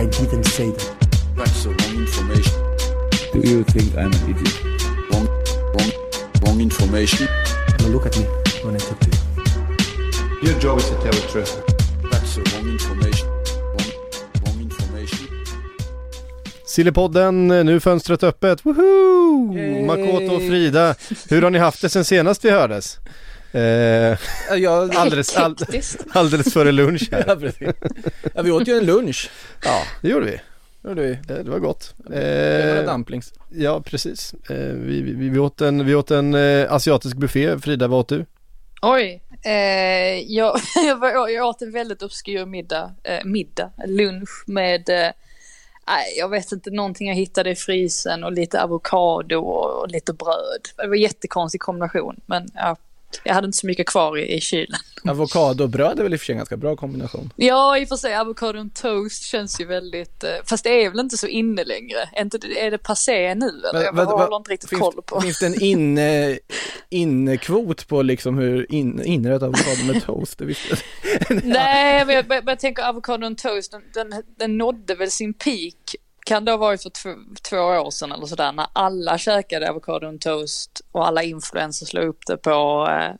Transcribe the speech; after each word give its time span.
I 0.00 0.06
didn't 0.06 0.44
say 0.44 0.70
that. 0.70 1.18
That's 1.36 1.64
the 1.64 1.70
wrong 1.76 1.96
information. 2.06 2.56
Do 3.34 3.40
you 3.50 3.64
think 3.64 3.94
I'm 3.98 4.10
an 4.10 4.30
idiot? 4.30 4.64
Wrong, 5.10 5.26
wrong, 5.74 5.92
wrong 6.42 6.60
information. 6.60 7.28
Now 7.80 7.88
look 7.88 8.06
at 8.06 8.16
me 8.16 8.24
when 8.64 8.76
I 8.76 8.78
talk 8.78 8.98
to 9.00 9.10
you. 9.10 10.48
Your 10.48 10.58
job 10.58 10.78
is 10.78 10.88
to 10.88 10.94
tell 11.02 11.12
the 11.12 11.26
truth. 11.32 11.52
That's 12.10 12.34
the 12.34 12.42
wrong 12.50 12.68
information. 12.70 13.28
Wrong, 13.28 13.92
wrong 14.42 14.60
information. 14.62 15.28
Sillypodden, 16.64 17.48
nu 17.48 17.80
fönstret 17.80 18.22
öppet. 18.22 18.66
Woho! 18.66 19.52
Makoto 19.86 20.34
och 20.34 20.42
Frida, 20.42 20.94
hur 21.28 21.42
har 21.42 21.50
ni 21.50 21.58
haft 21.58 21.82
det 21.82 21.88
sen 21.88 22.04
senast 22.04 22.44
vi 22.44 22.50
hördes? 22.50 22.98
Eh, 23.52 24.18
Jag, 24.58 24.94
alldeles, 24.96 25.36
all, 25.36 25.56
alldeles 26.12 26.52
före 26.52 26.72
lunch 26.72 27.08
här. 27.12 27.24
ja, 27.28 27.36
precis. 27.36 27.68
ja, 28.34 28.42
vi 28.42 28.50
åt 28.50 28.68
ju 28.68 28.72
en 28.78 28.86
lunch. 28.86 29.30
Ja, 29.64 29.82
det 30.02 30.08
gjorde 30.08 30.26
vi. 30.26 30.40
Gjorde 30.88 31.02
vi. 31.02 31.10
Eh, 31.12 31.18
Det 31.44 31.50
var 31.50 31.58
gott. 31.58 31.94
Det 31.96 32.74
var 32.74 32.82
Eh, 32.82 32.92
dumplings. 32.92 33.32
ja, 33.50 33.80
precis. 33.80 34.34
Eh, 34.50 34.56
vi, 34.56 35.02
vi, 35.02 35.28
vi 35.28 35.38
åt 35.38 35.60
en, 35.60 35.86
vi 35.86 35.94
åt 35.94 36.10
en 36.10 36.34
eh, 36.34 36.72
asiatisk 36.72 37.16
buffé. 37.16 37.58
Frida, 37.58 37.88
vad 37.88 38.00
åt 38.00 38.08
du? 38.08 38.26
Oj, 38.82 39.22
eh, 39.44 39.52
jag, 40.32 40.60
jag, 40.86 40.96
var, 40.96 41.28
jag 41.28 41.46
åt 41.46 41.62
en 41.62 41.72
väldigt 41.72 42.02
obskyr 42.02 42.46
middag, 42.46 42.94
eh, 43.04 43.24
middag, 43.24 43.70
lunch 43.86 44.28
med, 44.46 44.88
eh, 44.88 45.10
nej, 45.86 46.14
jag 46.18 46.28
vet 46.28 46.52
inte, 46.52 46.70
någonting 46.70 47.08
jag 47.08 47.14
hittade 47.14 47.50
i 47.50 47.54
frysen 47.56 48.24
och 48.24 48.32
lite 48.32 48.62
avokado 48.62 49.36
och, 49.36 49.80
och 49.82 49.88
lite 49.88 50.12
bröd. 50.12 50.68
Det 50.76 50.86
var 50.86 50.94
en 50.94 51.00
jättekonstig 51.02 51.60
kombination, 51.60 52.20
men 52.26 52.48
ja, 52.54 52.76
jag 53.24 53.34
hade 53.34 53.44
inte 53.46 53.58
så 53.58 53.66
mycket 53.66 53.86
kvar 53.86 54.18
i, 54.18 54.34
i 54.36 54.40
kylen. 54.40 54.80
Bröd 55.68 55.98
är 55.98 56.02
väl 56.02 56.12
i 56.14 56.16
och 56.16 56.20
för 56.20 56.24
sig 56.26 56.32
en 56.32 56.36
ganska 56.38 56.56
bra 56.56 56.76
kombination. 56.76 57.32
Ja, 57.36 57.78
i 57.78 57.84
och 57.84 57.88
för 57.88 57.96
sig, 57.96 58.16
avokado 58.16 58.60
och 58.60 58.74
toast 58.74 59.22
känns 59.24 59.60
ju 59.60 59.64
väldigt, 59.64 60.24
eh, 60.24 60.30
fast 60.44 60.64
det 60.64 60.84
är 60.84 60.90
väl 60.90 61.00
inte 61.00 61.16
så 61.16 61.26
inne 61.26 61.64
längre. 61.64 61.98
Är, 62.12 62.22
inte, 62.22 62.38
är 62.56 62.70
det 62.70 62.78
passé 62.78 63.34
nu 63.34 63.46
eller? 63.46 63.82
jag 63.82 63.92
vad- 63.92 64.06
håller 64.06 64.36
inte 64.36 64.50
riktigt 64.50 64.68
finns, 64.70 64.80
koll 64.82 65.02
på. 65.06 65.20
Finns 65.20 65.38
det 65.38 65.46
en 65.46 65.62
inne, 65.62 66.38
innekvot 66.88 67.88
på 67.88 68.02
liksom 68.02 68.38
hur 68.38 68.72
in, 68.72 69.02
inrött 69.04 69.42
avokado 69.42 69.92
med 69.92 70.04
toast? 70.04 70.40
Jag. 70.40 70.56
Nej, 71.44 72.04
men 72.06 72.14
jag, 72.14 72.28
men 72.28 72.42
jag 72.46 72.58
tänker 72.58 72.82
avokado 72.88 73.26
och 73.26 73.38
toast, 73.38 73.72
den, 73.72 73.82
den, 74.10 74.22
den 74.38 74.58
nådde 74.58 74.94
väl 74.94 75.10
sin 75.10 75.34
peak, 75.34 75.74
kan 76.30 76.44
det 76.44 76.50
ha 76.50 76.56
varit 76.58 76.82
för 76.82 76.90
två, 76.90 77.14
två 77.42 77.56
år 77.56 77.90
sedan 77.90 78.12
eller 78.12 78.26
sådär, 78.26 78.52
när 78.52 78.66
alla 78.72 79.18
käkade 79.18 79.70
avokado 79.70 80.06
och 80.06 80.20
toast 80.20 80.80
och 80.92 81.06
alla 81.06 81.22
influencers 81.22 81.88
slog 81.88 82.04
upp 82.04 82.26
det 82.26 82.36
på, 82.36 82.88
eh, 82.90 83.14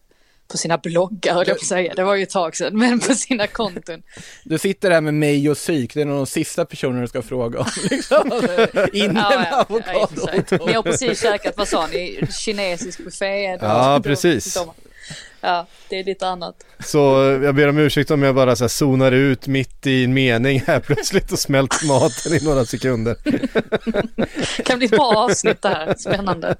på 0.48 0.56
sina 0.56 0.78
bloggar, 0.78 1.44
jag 1.46 1.60
säga. 1.60 1.94
Det 1.94 2.04
var 2.04 2.14
ju 2.14 2.22
ett 2.22 2.30
tag 2.30 2.56
sedan, 2.56 2.78
men 2.78 3.00
på 3.00 3.14
sina 3.14 3.46
konton. 3.46 4.02
Du 4.44 4.58
sitter 4.58 4.90
här 4.90 5.00
med 5.00 5.14
mig 5.14 5.50
och 5.50 5.56
psyk, 5.56 5.94
det 5.94 6.00
är 6.00 6.04
nog 6.04 6.16
de 6.16 6.26
sista 6.26 6.64
personerna 6.64 7.00
du 7.00 7.06
ska 7.08 7.22
fråga 7.22 7.60
om. 7.60 7.66
Liksom. 7.90 8.30
Inne 8.92 9.20
Ja, 9.20 9.32
ja, 9.34 9.46
ja, 9.50 9.66
avokado 9.68 10.26
toast. 10.26 10.66
Ni 10.66 10.72
har 10.72 10.82
precis 10.82 11.22
käkat, 11.22 11.54
vad 11.56 11.68
sa 11.68 11.86
ni, 11.86 12.26
kinesisk 12.38 13.04
buffé? 13.04 13.42
Ja, 13.60 13.92
De- 13.94 14.02
precis. 14.02 14.54
de- 14.54 14.70
Ja, 15.40 15.66
det 15.88 15.98
är 15.98 16.04
lite 16.04 16.26
annat. 16.26 16.54
Så 16.78 17.30
eh, 17.30 17.44
jag 17.44 17.54
ber 17.54 17.68
om 17.68 17.78
ursäkt 17.78 18.10
om 18.10 18.22
jag 18.22 18.34
bara 18.34 18.56
så 18.56 18.64
här 18.64 18.68
zonar 18.68 19.12
ut 19.12 19.46
mitt 19.46 19.86
i 19.86 20.04
en 20.04 20.14
mening 20.14 20.62
här 20.66 20.80
plötsligt 20.86 21.32
och 21.32 21.38
smälter 21.38 21.86
maten 21.86 22.32
i 22.32 22.44
några 22.44 22.64
sekunder. 22.64 23.16
Det 24.56 24.62
kan 24.62 24.78
bli 24.78 24.84
ett 24.86 24.90
bra 24.90 25.16
avsnitt 25.16 25.62
det 25.62 25.68
här, 25.68 25.94
spännande. 25.98 26.56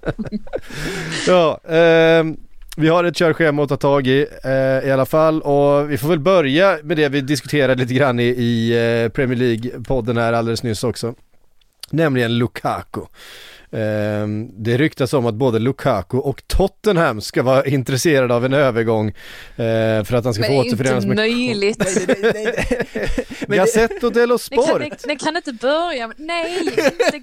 Ja, 1.27 1.61
ehm, 1.69 2.37
vi 2.77 2.89
har 2.89 3.05
ett 3.05 3.17
körschema 3.17 3.63
att 3.63 3.69
ta 3.69 3.77
tag 3.77 4.07
i 4.07 4.27
eh, 4.45 4.89
i 4.89 4.91
alla 4.93 5.07
fall 5.07 5.43
och 5.43 5.91
vi 5.91 5.99
får 5.99 6.09
väl 6.09 6.19
börja 6.19 6.79
med 6.83 6.97
det 6.97 7.09
vi 7.09 7.21
diskuterade 7.21 7.83
lite 7.83 7.95
grann 7.95 8.21
i, 8.21 8.25
i 8.25 8.71
eh, 9.05 9.09
Premier 9.09 9.39
League-podden 9.39 10.21
här 10.21 10.33
alldeles 10.33 10.63
nyss 10.63 10.85
också. 10.85 11.15
Nämligen 11.91 12.39
Lukaku. 12.39 13.01
Ehm, 13.73 14.51
det 14.63 14.77
ryktas 14.77 15.13
om 15.13 15.27
att 15.27 15.35
både 15.35 15.59
Lukaku 15.59 16.17
och 16.17 16.43
Tottenham 16.47 17.21
ska 17.21 17.43
vara 17.43 17.65
intresserade 17.65 18.35
av 18.35 18.45
en 18.45 18.53
övergång 18.53 19.09
eh, 19.09 19.15
för 20.05 20.15
att 20.15 20.25
han 20.25 20.35
ska 20.35 20.41
Men 20.41 20.51
få 20.51 20.53
det 20.53 20.59
är 20.59 20.65
inte 20.65 20.77
återförenas 20.77 21.07
med 21.07 21.17
möjligt. 21.17 21.79
Gazzetto 23.49 24.11
dello 24.11 24.37
Det 24.51 24.57
kan, 24.57 24.65
Sport. 24.65 24.81
det, 24.81 25.09
det 25.09 25.17
kan 25.17 25.37
inte 25.37 25.53
börja 25.53 26.09
med, 26.09 26.17
nej, 26.19 26.59
inte 27.05 27.19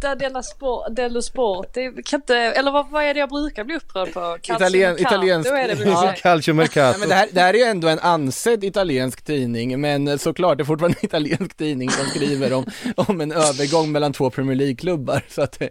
Gazzetta 0.00 0.14
dello 0.14 0.42
Sport, 0.42 0.86
dello 0.90 1.22
Sport. 1.22 1.66
Det 1.74 2.02
kan 2.04 2.20
inte, 2.20 2.36
eller 2.36 2.70
vad, 2.70 2.90
vad 2.90 3.04
är 3.04 3.14
det 3.14 3.20
jag 3.20 3.28
brukar 3.28 3.64
bli 3.64 3.76
upprörd 3.76 4.12
på? 4.14 4.38
Calcio 4.42 4.54
Italien- 4.66 4.90
Mercato 4.94 5.14
italiensk- 5.14 5.50
är 5.52 5.68
det 5.68 5.84
Ja. 5.90 6.04
ja. 6.06 6.12
Calcio 6.22 6.54
Mercato. 6.54 6.98
Nej, 6.98 7.00
men 7.00 7.08
det, 7.08 7.14
här, 7.14 7.28
det 7.32 7.40
här 7.40 7.54
är 7.54 7.58
ju 7.58 7.64
ändå 7.64 7.88
en 7.88 7.98
ansedd 7.98 8.64
italiensk 8.64 9.22
tidning, 9.22 9.80
men 9.80 10.18
såklart 10.18 10.58
det 10.58 10.62
är 10.62 10.64
fortfarande 10.64 10.98
en 11.00 11.04
italiensk 11.06 11.56
tidning 11.56 11.90
som 11.90 12.06
skriver 12.06 12.52
om, 12.52 12.64
om 12.94 13.20
en 13.20 13.32
övergång 13.32 13.92
mellan 13.92 14.12
två 14.12 14.30
Premier 14.30 14.56
League-klubbar. 14.56 15.22
Så 15.28 15.42
att, 15.42 15.62
eh, 15.62 15.68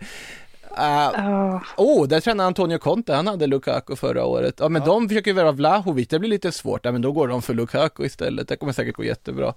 Oh. 0.80 1.62
oh, 1.78 2.08
där 2.08 2.20
tränade 2.20 2.48
Antonio 2.48 2.78
Conte, 2.78 3.14
han 3.14 3.28
hade 3.28 3.48
Lukaku 3.48 3.96
förra 3.96 4.26
året. 4.26 4.56
Ja, 4.60 4.70
men 4.70 4.86
de 4.86 5.10
försöker 5.10 5.34
värva 5.34 5.52
Vlahovic, 5.52 6.08
det 6.08 6.20
blir 6.20 6.30
lite 6.30 6.52
svårt. 6.52 6.86
Ja, 6.86 6.92
men 6.92 7.02
då 7.02 7.12
går 7.12 7.28
de 7.28 7.42
för 7.42 7.54
Lukaku 7.54 8.06
istället, 8.06 8.48
det 8.48 8.56
kommer 8.56 8.74
säkert 8.74 8.96
gå 8.96 9.04
jättebra. 9.04 9.54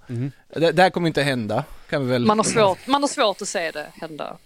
Det, 0.55 0.71
det 0.71 0.81
här 0.81 0.89
kommer 0.89 1.07
inte 1.07 1.21
hända, 1.21 1.63
kan 1.89 2.05
vi 2.05 2.11
väl... 2.11 2.25
Man, 2.25 2.39
har 2.39 2.43
svårt, 2.43 2.87
man 2.87 3.03
har 3.03 3.07
svårt 3.07 3.41
att 3.41 3.47
se 3.47 3.71
det 3.71 3.85
hända. 4.01 4.37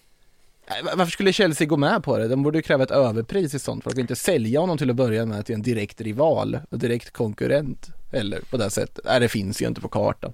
Va- 0.84 0.92
Varför 0.96 1.12
skulle 1.12 1.34
Chelsea 1.34 1.68
gå 1.68 1.78
med 1.78 2.04
på 2.04 2.18
det? 2.18 2.28
De 2.28 2.44
borde 2.44 2.58
ju 2.58 2.62
kräva 2.62 2.84
ett 2.84 2.92
överpris 2.92 3.54
i 3.54 3.60
sånt, 3.60 3.84
för 3.84 3.92
att 3.92 3.98
inte 3.98 4.16
sälja 4.16 4.60
honom 4.60 4.78
till 4.78 4.90
att 4.90 4.96
börja 4.96 5.26
med 5.26 5.46
till 5.46 5.56
en 5.56 5.62
direkt 5.62 6.02
rival 6.02 6.60
och 6.70 6.80
direkt 6.80 7.12
konkurrent. 7.12 7.88
Eller 8.12 8.40
på 8.42 8.58
det 8.58 8.70
sättet. 8.70 9.06
Nej, 9.06 9.20
det 9.20 9.30
finns 9.30 9.62
ju 9.62 9.68
inte 9.68 9.82
på 9.82 9.88
kartan. 9.88 10.34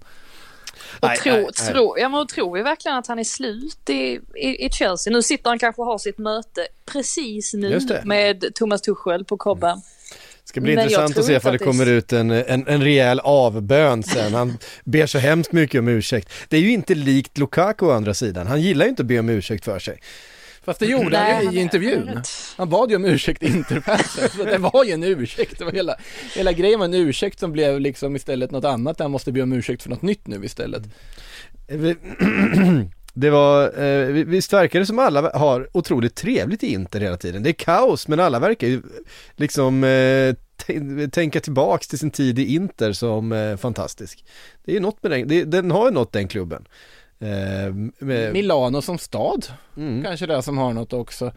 Och 0.99 1.07
Nej, 1.07 1.17
tro, 1.17 1.31
nej, 1.33 1.41
nej. 1.59 1.71
tro, 1.73 1.97
ja, 1.97 2.09
men 2.09 2.27
tror 2.27 2.53
vi 2.57 2.61
verkligen 2.63 2.97
att 2.97 3.07
han 3.07 3.19
är 3.19 3.23
slut 3.23 3.89
i, 3.89 4.19
i, 4.35 4.65
i 4.65 4.69
Chelsea? 4.71 5.13
Nu 5.13 5.21
sitter 5.21 5.49
han 5.49 5.59
kanske 5.59 5.81
och 5.81 5.85
har 5.87 5.97
sitt 5.97 6.17
möte 6.17 6.67
precis 6.85 7.53
nu 7.53 7.69
med 8.03 8.45
Thomas 8.55 8.81
Tuchel 8.81 9.25
på 9.25 9.37
kobben. 9.37 9.81
Ska 10.45 10.61
bli 10.61 10.75
Men 10.75 10.83
intressant 10.83 11.17
att 11.17 11.25
se 11.25 11.33
ifall 11.33 11.51
det 11.51 11.55
att 11.55 11.59
det- 11.59 11.65
kommer 11.65 11.85
ut 11.85 12.13
en, 12.13 12.31
en, 12.31 12.67
en 12.67 12.83
rejäl 12.83 13.19
avbön 13.19 14.03
sen. 14.03 14.33
Han 14.33 14.57
ber 14.83 15.05
så 15.05 15.17
hemskt 15.17 15.51
mycket 15.51 15.79
om 15.79 15.87
ursäkt. 15.87 16.29
Det 16.49 16.57
är 16.57 16.61
ju 16.61 16.71
inte 16.71 16.95
likt 16.95 17.37
Lukaku 17.37 17.85
å 17.85 17.91
andra 17.91 18.13
sidan. 18.13 18.47
Han 18.47 18.61
gillar 18.61 18.85
ju 18.85 18.89
inte 18.89 19.01
att 19.01 19.07
be 19.07 19.19
om 19.19 19.29
ursäkt 19.29 19.65
för 19.65 19.79
sig. 19.79 19.99
Fast 20.63 20.79
det 20.79 20.85
gjorde 20.85 21.09
Nej, 21.09 21.33
han 21.45 21.53
ju 21.53 21.59
i 21.59 21.61
intervjun. 21.61 22.21
han 22.57 22.69
bad 22.69 22.89
ju 22.89 22.95
om 22.95 23.05
ursäkt 23.05 23.43
i 23.43 23.47
interfansen, 23.47 24.29
så 24.37 24.43
det 24.43 24.57
var 24.57 24.83
ju 24.85 24.91
en 24.91 25.03
ursäkt. 25.03 25.59
Det 25.59 25.65
var 25.65 25.71
hela, 25.71 25.95
hela 26.35 26.51
grejen 26.51 26.79
var 26.79 26.85
en 26.85 26.93
ursäkt 26.93 27.39
som 27.39 27.51
blev 27.51 27.79
liksom 27.79 28.15
istället 28.15 28.51
något 28.51 28.65
annat. 28.65 28.99
Han 28.99 29.11
måste 29.11 29.31
be 29.31 29.41
om 29.41 29.53
ursäkt 29.53 29.83
för 29.83 29.89
något 29.89 30.01
nytt 30.01 30.27
nu 30.27 30.45
istället. 30.45 30.83
Det 33.13 33.29
var, 33.29 33.83
eh, 33.83 34.05
vi- 34.07 34.23
visst 34.23 34.53
verkar 34.53 34.79
det 34.79 34.85
som 34.85 34.99
alla 34.99 35.31
har 35.37 35.67
otroligt 35.73 36.15
trevligt 36.15 36.63
i 36.63 36.73
Inter 36.73 36.99
hela 36.99 37.17
tiden. 37.17 37.43
Det 37.43 37.49
är 37.49 37.53
kaos 37.53 38.07
men 38.07 38.19
alla 38.19 38.39
verkar 38.39 38.67
ju 38.67 38.81
liksom 39.35 39.83
eh, 39.83 40.35
tänka 41.09 41.39
tillbaks 41.39 41.87
till 41.87 41.99
sin 41.99 42.11
tid 42.11 42.39
i 42.39 42.53
Inter 42.55 42.93
som 42.93 43.31
eh, 43.31 43.57
fantastisk. 43.57 44.25
Det 44.65 44.71
är 44.71 44.73
ju 44.73 44.79
något 44.81 45.03
med 45.03 45.11
den, 45.11 45.27
det, 45.27 45.43
den 45.43 45.71
har 45.71 45.85
ju 45.85 45.91
något 45.91 46.11
den 46.13 46.27
klubben. 46.27 46.65
Eh, 47.19 47.73
med, 47.99 48.33
Milano 48.33 48.81
som 48.81 48.97
stad, 48.97 49.45
mm. 49.77 50.03
kanske 50.03 50.25
det 50.25 50.41
som 50.43 50.57
har 50.57 50.73
något 50.73 50.93
också. 50.93 51.31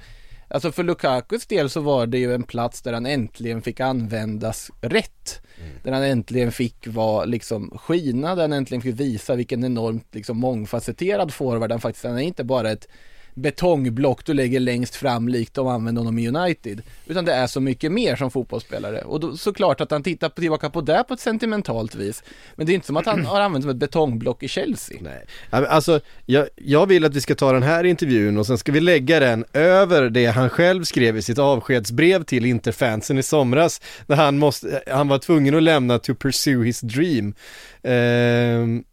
Alltså 0.54 0.72
för 0.72 0.82
Lukakus 0.82 1.46
del 1.46 1.70
så 1.70 1.80
var 1.80 2.06
det 2.06 2.18
ju 2.18 2.34
en 2.34 2.42
plats 2.42 2.82
där 2.82 2.92
han 2.92 3.06
äntligen 3.06 3.62
fick 3.62 3.80
användas 3.80 4.70
rätt. 4.80 5.40
Där 5.82 5.92
han 5.92 6.02
äntligen 6.02 6.52
fick 6.52 6.86
vara 6.86 7.24
liksom 7.24 7.78
skina, 7.78 8.34
där 8.34 8.42
han 8.42 8.52
äntligen 8.52 8.82
fick 8.82 9.00
visa 9.00 9.34
vilken 9.34 9.64
enormt 9.64 10.14
liksom 10.14 10.38
mångfacetterad 10.38 11.34
forward 11.34 11.70
han 11.70 11.80
faktiskt 11.80 12.04
är. 12.04 12.08
Han 12.08 12.18
är 12.18 12.22
inte 12.22 12.44
bara 12.44 12.70
ett 12.70 12.88
betongblock 13.34 14.24
du 14.24 14.34
lägger 14.34 14.60
längst 14.60 14.96
fram 14.96 15.28
likt 15.28 15.54
de 15.54 15.66
använder 15.66 16.00
honom 16.00 16.18
i 16.18 16.28
United. 16.28 16.82
Utan 17.06 17.24
det 17.24 17.32
är 17.32 17.46
så 17.46 17.60
mycket 17.60 17.92
mer 17.92 18.16
som 18.16 18.30
fotbollsspelare. 18.30 19.00
Och 19.00 19.20
då, 19.20 19.36
såklart 19.36 19.80
att 19.80 19.90
han 19.90 20.02
tittar 20.02 20.28
tillbaka 20.28 20.70
på 20.70 20.80
det 20.80 21.04
på 21.08 21.14
ett 21.14 21.20
sentimentalt 21.20 21.94
vis. 21.94 22.22
Men 22.54 22.66
det 22.66 22.72
är 22.72 22.74
inte 22.74 22.86
som 22.86 22.96
att 22.96 23.06
han 23.06 23.24
har 23.26 23.40
använt 23.40 23.62
som 23.62 23.70
ett 23.70 23.76
betongblock 23.76 24.42
i 24.42 24.48
Chelsea. 24.48 24.98
Nej, 25.00 25.26
alltså 25.50 26.00
jag, 26.26 26.48
jag 26.56 26.86
vill 26.86 27.04
att 27.04 27.14
vi 27.14 27.20
ska 27.20 27.34
ta 27.34 27.52
den 27.52 27.62
här 27.62 27.84
intervjun 27.84 28.38
och 28.38 28.46
sen 28.46 28.58
ska 28.58 28.72
vi 28.72 28.80
lägga 28.80 29.20
den 29.20 29.44
över 29.52 30.10
det 30.10 30.26
han 30.26 30.50
själv 30.50 30.84
skrev 30.84 31.16
i 31.16 31.22
sitt 31.22 31.38
avskedsbrev 31.38 32.24
till 32.24 32.44
Interfansen 32.44 33.18
i 33.18 33.22
somras 33.22 33.80
när 34.06 34.16
han, 34.16 34.38
måste, 34.38 34.82
han 34.86 35.08
var 35.08 35.18
tvungen 35.18 35.54
att 35.54 35.62
lämna 35.62 35.98
to 35.98 36.14
pursue 36.14 36.64
his 36.64 36.80
dream. 36.80 37.34
Ehm, 37.82 38.84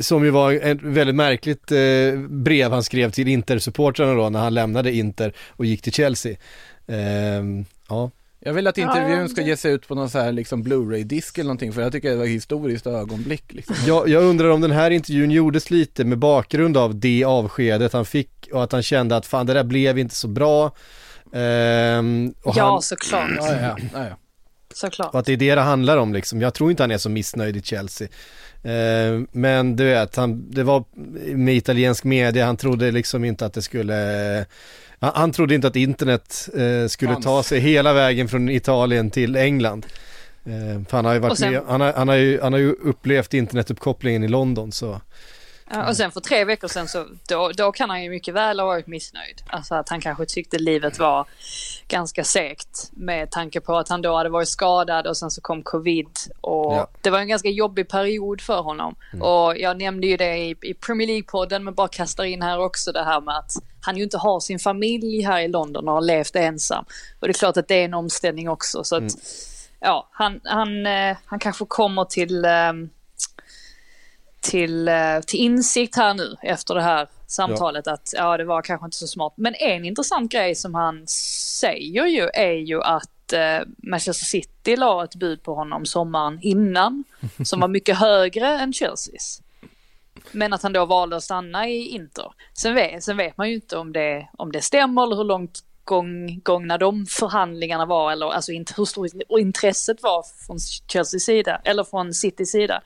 som 0.00 0.24
ju 0.24 0.30
var 0.30 0.52
ett 0.52 0.82
väldigt 0.82 1.16
märkligt 1.16 1.72
eh, 1.72 2.20
brev 2.28 2.72
han 2.72 2.82
skrev 2.82 3.10
till 3.10 3.28
Inter-supportrarna 3.28 4.14
då 4.14 4.30
när 4.30 4.40
han 4.40 4.54
lämnade 4.54 4.92
Inter 4.92 5.32
och 5.48 5.64
gick 5.64 5.82
till 5.82 5.92
Chelsea. 5.92 6.36
Ehm, 6.86 7.64
ja, 7.88 8.10
Jag 8.40 8.52
vill 8.52 8.66
att 8.66 8.78
intervjun 8.78 9.28
ska 9.28 9.42
ge 9.42 9.56
sig 9.56 9.72
ut 9.72 9.88
på 9.88 9.94
någon 9.94 10.10
så 10.10 10.18
här 10.18 10.32
liksom 10.32 10.62
Blu-ray-disk 10.62 11.38
eller 11.38 11.48
någonting 11.48 11.72
för 11.72 11.82
jag 11.82 11.92
tycker 11.92 12.10
det 12.10 12.16
var 12.16 12.24
ett 12.24 12.30
historiskt 12.30 12.86
ögonblick 12.86 13.44
liksom. 13.52 13.76
jag, 13.86 14.08
jag 14.08 14.22
undrar 14.22 14.48
om 14.48 14.60
den 14.60 14.70
här 14.70 14.90
intervjun 14.90 15.30
gjordes 15.30 15.70
lite 15.70 16.04
med 16.04 16.18
bakgrund 16.18 16.76
av 16.76 17.00
det 17.00 17.24
avskedet 17.24 17.92
han 17.92 18.04
fick 18.04 18.48
och 18.52 18.64
att 18.64 18.72
han 18.72 18.82
kände 18.82 19.16
att 19.16 19.26
fan 19.26 19.46
det 19.46 19.54
där 19.54 19.64
blev 19.64 19.98
inte 19.98 20.14
så 20.14 20.28
bra. 20.28 20.74
Ehm, 21.32 22.34
och, 22.42 22.56
Ja, 22.56 22.70
han, 22.70 22.82
såklart. 22.82 23.30
Ja, 23.36 23.52
ja, 23.60 23.76
ja, 23.92 24.06
ja. 24.08 24.16
Såklart. 24.74 25.14
och 25.14 25.20
att 25.20 25.26
det 25.26 25.32
är 25.32 25.36
det 25.36 25.54
det 25.54 25.60
handlar 25.60 25.96
om 25.96 26.12
liksom. 26.12 26.40
Jag 26.40 26.54
tror 26.54 26.70
inte 26.70 26.82
han 26.82 26.90
är 26.90 26.98
så 26.98 27.08
missnöjd 27.10 27.56
i 27.56 27.62
Chelsea. 27.62 28.08
Ehm, 28.64 29.26
men 29.32 29.76
du 29.76 29.84
vet, 29.84 30.16
han, 30.16 30.50
det 30.50 30.62
var 30.62 30.84
med 31.34 31.56
italiensk 31.56 32.04
media, 32.04 32.46
han 32.46 32.56
trodde 32.56 32.90
liksom 32.90 33.24
inte 33.24 33.46
att 33.46 33.52
det 33.54 33.62
skulle 33.62 34.46
han, 34.98 35.12
han 35.14 35.32
trodde 35.32 35.54
inte 35.54 35.66
att 35.66 35.76
internet 35.76 36.48
eh, 36.54 36.88
skulle 36.88 37.12
Fanns. 37.12 37.24
ta 37.24 37.42
sig 37.42 37.60
hela 37.60 37.92
vägen 37.92 38.28
från 38.28 38.48
Italien 38.48 39.10
till 39.10 39.36
England. 39.36 39.86
Eh, 40.44 40.84
för 40.88 40.96
han 40.96 41.04
har 41.04 41.12
ju 41.12 41.18
varit 41.18 41.38
sen- 41.38 41.52
med, 41.52 41.62
han 41.68 41.80
har, 41.80 41.92
han, 41.92 42.08
har 42.08 42.14
ju, 42.14 42.40
han 42.40 42.52
har 42.52 42.60
ju 42.60 42.72
upplevt 42.72 43.34
internetuppkopplingen 43.34 44.24
i 44.24 44.28
London 44.28 44.72
så. 44.72 45.00
Ja, 45.70 45.88
och 45.88 45.96
sen 45.96 46.10
för 46.10 46.20
tre 46.20 46.44
veckor 46.44 46.68
sedan 46.68 46.88
så 46.88 47.06
då, 47.28 47.52
då 47.56 47.72
kan 47.72 47.90
han 47.90 48.02
ju 48.02 48.10
mycket 48.10 48.34
väl 48.34 48.60
ha 48.60 48.66
varit 48.66 48.86
missnöjd. 48.86 49.42
Alltså 49.46 49.74
att 49.74 49.88
han 49.88 50.00
kanske 50.00 50.26
tyckte 50.26 50.58
livet 50.58 50.98
var 50.98 51.26
ganska 51.88 52.24
segt 52.24 52.90
med 52.92 53.30
tanke 53.30 53.60
på 53.60 53.76
att 53.76 53.88
han 53.88 54.02
då 54.02 54.16
hade 54.16 54.28
varit 54.28 54.48
skadad 54.48 55.06
och 55.06 55.16
sen 55.16 55.30
så 55.30 55.40
kom 55.40 55.62
covid 55.62 56.08
och 56.40 56.72
Ja. 56.74 56.88
det 57.00 57.10
var 57.10 57.18
en 57.18 57.28
ganska 57.28 57.48
jobbig 57.48 57.88
period 57.88 58.40
för 58.40 58.60
honom. 58.60 58.94
Och 59.20 59.58
jag 59.58 59.78
nämnde 59.78 60.06
ju 60.06 60.16
det 60.16 60.36
i, 60.36 60.56
i 60.62 60.74
Premier 60.74 61.08
League-podden 61.08 61.58
men 61.58 61.74
bara 61.74 61.88
kastar 61.88 62.24
in 62.24 62.42
här 62.42 62.58
också 62.58 62.92
det 62.92 63.04
här 63.04 63.20
med 63.20 63.36
att 63.36 63.52
han 63.80 63.96
ju 63.96 64.02
inte 64.02 64.18
har 64.18 64.40
sin 64.40 64.58
familj 64.58 65.22
här 65.22 65.40
i 65.40 65.48
London 65.48 65.88
och 65.88 65.94
har 65.94 66.00
levt 66.00 66.36
ensam. 66.36 66.84
Och 67.20 67.26
det 67.28 67.30
är 67.30 67.38
klart 67.38 67.56
att 67.56 67.68
det 67.68 67.74
är 67.74 67.84
en 67.84 67.94
omställning 67.94 68.48
också 68.48 68.84
så 68.84 68.96
att 68.96 69.12
ja, 69.80 70.08
han, 70.12 70.40
han, 70.44 70.86
eh, 70.86 71.16
han 71.24 71.38
kanske 71.38 71.64
kommer 71.64 72.04
till 72.04 72.44
ehm, 72.44 72.90
till, 74.50 74.88
eh, 74.88 75.20
till 75.26 75.40
insikt 75.40 75.96
här 75.96 76.14
nu 76.14 76.36
efter 76.42 76.74
det 76.74 76.82
här 76.82 77.08
samtalet 77.26 77.86
att 77.86 78.12
ja 78.16 78.36
det 78.36 78.44
var 78.44 78.62
kanske 78.62 78.84
inte 78.84 78.96
så 78.96 79.06
smart. 79.06 79.32
Men 79.36 79.54
en 79.54 79.84
intressant 79.84 80.32
grej 80.32 80.54
som 80.54 80.74
han 80.74 81.06
säger 81.60 82.06
ju 82.06 82.28
är 82.34 82.52
ju 82.52 82.82
att 82.82 83.32
eh, 83.32 83.60
Manchester 83.78 84.24
City 84.24 84.76
la 84.76 85.04
ett 85.04 85.14
bud 85.14 85.42
på 85.42 85.54
honom 85.54 85.86
sommaren 85.86 86.38
innan 86.42 87.04
som 87.44 87.60
var 87.60 87.68
mycket 87.68 87.98
högre 87.98 88.46
än 88.46 88.72
Chelseas. 88.72 89.42
Men 90.32 90.52
att 90.52 90.62
han 90.62 90.72
då 90.72 90.84
valde 90.84 91.16
att 91.16 91.22
stanna 91.22 91.68
i 91.68 91.88
Inter. 91.88 92.32
Sen 92.54 92.74
vet, 92.74 93.04
sen 93.04 93.16
vet 93.16 93.36
man 93.36 93.48
ju 93.48 93.54
inte 93.54 93.76
om 93.76 93.92
det, 93.92 94.28
om 94.38 94.52
det 94.52 94.60
stämmer 94.60 95.02
eller 95.02 95.16
hur 95.16 95.24
långt 95.24 95.62
gång, 95.84 96.40
gångna 96.42 96.78
de 96.78 97.06
förhandlingarna 97.06 97.86
var 97.86 98.12
eller 98.12 98.26
alltså 98.26 98.52
inte 98.52 98.74
hur 98.76 98.84
stort 98.84 99.10
intresset 99.28 100.02
var 100.02 100.24
från 100.46 100.58
Chelseas 100.92 101.22
sida 101.22 101.60
eller 101.64 101.84
från 101.84 102.14
Citys 102.14 102.50
sida. 102.50 102.82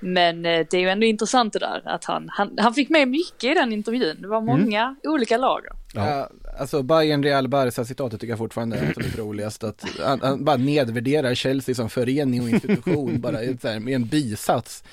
Men 0.00 0.46
eh, 0.46 0.66
det 0.70 0.74
är 0.74 0.80
ju 0.80 0.88
ändå 0.88 1.06
intressant 1.06 1.52
det 1.52 1.58
där 1.58 1.82
att 1.84 2.04
han, 2.04 2.28
han, 2.28 2.58
han 2.58 2.74
fick 2.74 2.88
med 2.88 3.08
mycket 3.08 3.44
i 3.44 3.54
den 3.54 3.72
intervjun. 3.72 4.22
Det 4.22 4.28
var 4.28 4.40
många 4.40 4.96
olika 5.02 5.36
lager. 5.36 5.72
Ja. 5.94 6.08
Ja, 6.08 6.30
alltså 6.58 6.82
Bayern 6.82 7.22
Real 7.22 7.48
Barca 7.48 7.84
citatet 7.84 8.20
tycker 8.20 8.32
jag 8.32 8.38
fortfarande 8.38 8.76
är 8.76 8.88
absolut 8.88 9.18
roligast 9.18 9.64
att 9.64 9.84
han, 10.04 10.20
han 10.20 10.44
bara 10.44 10.56
nedvärderar 10.56 11.34
Chelsea 11.34 11.74
som 11.74 11.90
förening 11.90 12.42
och 12.42 12.48
institution 12.48 13.20
bara 13.20 13.42
i 13.42 13.58
här, 13.62 13.80
med 13.80 13.94
en 13.94 14.06
bisats. 14.06 14.84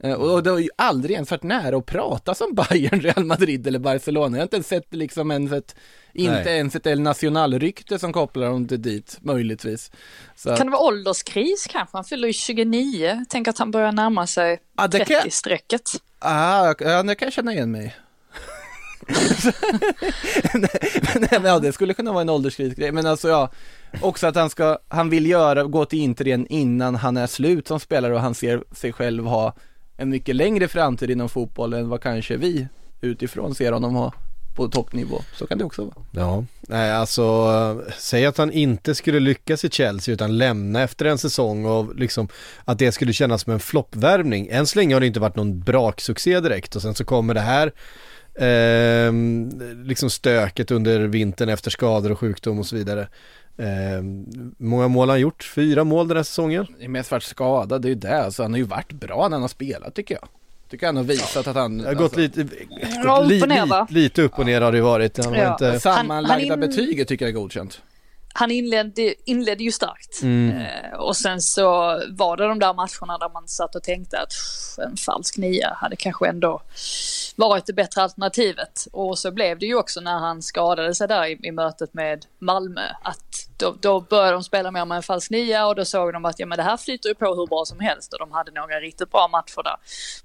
Eh, 0.00 0.12
Och 0.12 0.42
det 0.42 0.50
har 0.50 0.58
ju 0.58 0.68
aldrig 0.76 1.14
ens 1.14 1.30
varit 1.30 1.42
nära 1.42 1.76
att 1.76 1.86
prata 1.86 2.34
som 2.34 2.54
Bayern, 2.54 3.00
Real 3.00 3.24
Madrid 3.24 3.66
eller 3.66 3.78
Barcelona. 3.78 4.36
Jag 4.36 4.40
har 4.40 4.46
inte 4.46 4.56
ens 4.56 4.66
sett 4.68 4.94
liksom 4.94 5.30
ens 5.30 5.52
ett, 5.52 5.76
inte 6.12 6.32
Nej. 6.44 6.56
ens 6.56 6.76
ett 6.76 6.86
El 6.86 7.00
Nacional-rykte 7.00 7.98
som 7.98 8.12
kopplar 8.12 8.46
dem 8.46 8.68
till 8.68 8.82
dit, 8.82 9.18
möjligtvis. 9.20 9.90
Så, 10.36 10.56
Kan 10.56 10.66
det 10.66 10.72
vara 10.72 10.82
ålderskris 10.82 11.66
kanske? 11.70 11.96
Han 11.96 12.04
fyller 12.04 12.26
ju 12.26 12.32
29. 12.32 13.24
Tänk 13.28 13.48
att 13.48 13.58
han 13.58 13.70
börjar 13.70 13.92
närma 13.92 14.26
sig 14.26 14.60
kan- 14.76 14.90
30-strecket. 14.90 15.82
ah, 16.18 16.74
ja, 16.78 17.02
det 17.02 17.14
kan 17.14 17.26
jag 17.26 17.32
känna 17.32 17.52
igen 17.52 17.70
mig 17.70 17.96
Nej, 20.54 20.70
men 21.30 21.44
ja, 21.44 21.58
det 21.58 21.72
skulle 21.72 21.94
kunna 21.94 22.12
vara 22.12 22.20
en 22.22 22.28
ålderskrisgrej, 22.28 22.92
men 22.92 23.06
alltså 23.06 23.28
ja, 23.28 23.50
också 24.00 24.26
att 24.26 24.36
han 24.36 24.50
ska, 24.50 24.78
han 24.88 25.10
vill 25.10 25.26
göra, 25.26 25.64
gå 25.64 25.84
till 25.84 25.98
Inter 25.98 26.26
igen 26.26 26.46
innan 26.50 26.94
han 26.94 27.16
är 27.16 27.26
slut 27.26 27.68
som 27.68 27.80
spelare 27.80 28.14
och 28.14 28.20
han 28.20 28.34
ser 28.34 28.62
sig 28.74 28.92
själv 28.92 29.24
ha 29.24 29.54
en 29.98 30.08
mycket 30.10 30.36
längre 30.36 30.68
framtid 30.68 31.10
inom 31.10 31.28
fotboll 31.28 31.72
än 31.72 31.88
vad 31.88 32.02
kanske 32.02 32.36
vi 32.36 32.68
utifrån 33.00 33.54
ser 33.54 33.72
honom 33.72 33.94
ha 33.94 34.12
på 34.56 34.68
toppnivå. 34.68 35.22
Så 35.34 35.46
kan 35.46 35.58
det 35.58 35.64
också 35.64 35.84
vara. 35.84 35.94
Ja, 36.10 36.44
nej 36.60 36.92
alltså 36.92 37.82
säg 37.98 38.26
att 38.26 38.38
han 38.38 38.52
inte 38.52 38.94
skulle 38.94 39.20
lyckas 39.20 39.64
i 39.64 39.70
Chelsea 39.70 40.14
utan 40.14 40.38
lämna 40.38 40.82
efter 40.82 41.04
en 41.04 41.18
säsong 41.18 41.64
och 41.64 41.94
liksom 41.94 42.28
att 42.64 42.78
det 42.78 42.92
skulle 42.92 43.12
kännas 43.12 43.42
som 43.42 43.52
en 43.52 43.60
floppvärvning. 43.60 44.48
Än 44.50 44.66
så 44.66 44.78
länge 44.78 44.94
har 44.94 45.00
det 45.00 45.06
inte 45.06 45.20
varit 45.20 45.36
någon 45.36 45.60
braksuccé 45.60 46.40
direkt 46.40 46.76
och 46.76 46.82
sen 46.82 46.94
så 46.94 47.04
kommer 47.04 47.34
det 47.34 47.40
här 47.40 47.72
ehm, 48.38 49.50
liksom 49.84 50.10
stöket 50.10 50.70
under 50.70 51.00
vintern 51.00 51.48
efter 51.48 51.70
skador 51.70 52.12
och 52.12 52.18
sjukdom 52.18 52.58
och 52.58 52.66
så 52.66 52.76
vidare. 52.76 53.08
Ehm, 53.58 54.26
många 54.58 54.88
mål 54.88 55.08
har 55.08 55.14
han 55.14 55.20
gjort, 55.20 55.44
fyra 55.54 55.84
mål 55.84 56.08
den 56.08 56.16
här 56.16 56.24
säsongen. 56.24 56.66
Det 56.78 56.84
är 56.84 56.88
mest 56.88 57.10
varit 57.10 57.22
skadad, 57.22 57.82
det 57.82 57.88
är 57.88 57.90
ju 57.90 57.94
det, 57.94 58.24
alltså 58.24 58.42
han 58.42 58.52
har 58.52 58.58
ju 58.58 58.64
varit 58.64 58.92
bra 58.92 59.28
när 59.28 59.36
han 59.36 59.40
har 59.40 59.48
spelat 59.48 59.94
tycker 59.94 60.14
jag. 60.14 60.28
Tycker 60.70 60.86
han 60.86 60.96
har 60.96 61.04
visat 61.04 61.46
att 61.46 61.56
han... 61.56 61.80
Har 61.80 61.94
gått 61.94 62.02
alltså, 62.02 62.20
lite, 62.20 62.40
upp 62.42 62.50
li, 63.28 63.42
och 63.42 63.48
ner, 63.48 63.66
li, 63.94 64.02
lite 64.02 64.22
upp 64.22 64.38
och 64.38 64.46
ner 64.46 64.60
har 64.60 64.72
det 64.72 64.80
varit. 64.80 65.24
Han 65.24 65.34
Ja. 65.34 65.52
inte, 65.52 65.80
Sammanlagda 65.80 66.32
Han- 66.34 66.50
han 66.50 66.62
in- 66.62 66.68
betyget 66.70 67.08
tycker 67.08 67.24
jag 67.24 67.30
är 67.30 67.34
godkänt. 67.40 67.82
Han 68.34 68.50
inledde, 68.50 69.14
inledde 69.30 69.64
ju 69.64 69.72
starkt. 69.72 70.22
Mm. 70.22 70.56
Eh, 70.56 70.98
och 70.98 71.16
sen 71.16 71.40
så 71.40 71.64
var 72.08 72.36
det 72.36 72.48
de 72.48 72.58
där 72.58 72.74
matcherna 72.74 73.18
där 73.18 73.32
man 73.32 73.48
satt 73.48 73.74
och 73.74 73.82
tänkte 73.82 74.18
att 74.20 74.28
"Pff, 74.28 74.78
en 74.86 74.96
falsk 74.96 75.36
nia 75.36 75.76
hade 75.80 75.96
kanske 75.96 76.28
ändå 76.28 76.62
varit 77.36 77.66
det 77.66 77.72
bättre 77.72 78.02
alternativet. 78.02 78.86
Och 78.92 79.18
så 79.18 79.30
blev 79.30 79.58
det 79.58 79.66
ju 79.66 79.74
också 79.74 80.00
när 80.00 80.18
han 80.18 80.42
skadade 80.42 80.94
sig 80.94 81.08
där 81.08 81.26
i, 81.26 81.38
i 81.42 81.52
mötet 81.52 81.94
med 81.94 82.26
Malmö. 82.38 82.86
Att 83.02 83.47
då, 83.58 83.74
då 83.80 84.00
började 84.00 84.32
de 84.32 84.42
spela 84.42 84.70
mer 84.70 84.84
med 84.84 84.96
en 84.96 85.02
falsk 85.02 85.30
nia 85.30 85.66
och 85.66 85.74
då 85.74 85.84
såg 85.84 86.12
de 86.12 86.24
att 86.24 86.38
ja, 86.38 86.46
men 86.46 86.58
det 86.58 86.62
här 86.62 86.76
flyter 86.76 87.08
ju 87.08 87.14
på 87.14 87.34
hur 87.34 87.46
bra 87.46 87.64
som 87.64 87.80
helst 87.80 88.12
och 88.12 88.18
de 88.18 88.32
hade 88.32 88.50
några 88.50 88.80
riktigt 88.80 89.10
bra 89.10 89.28
matcher 89.28 89.62
där. 89.64 89.76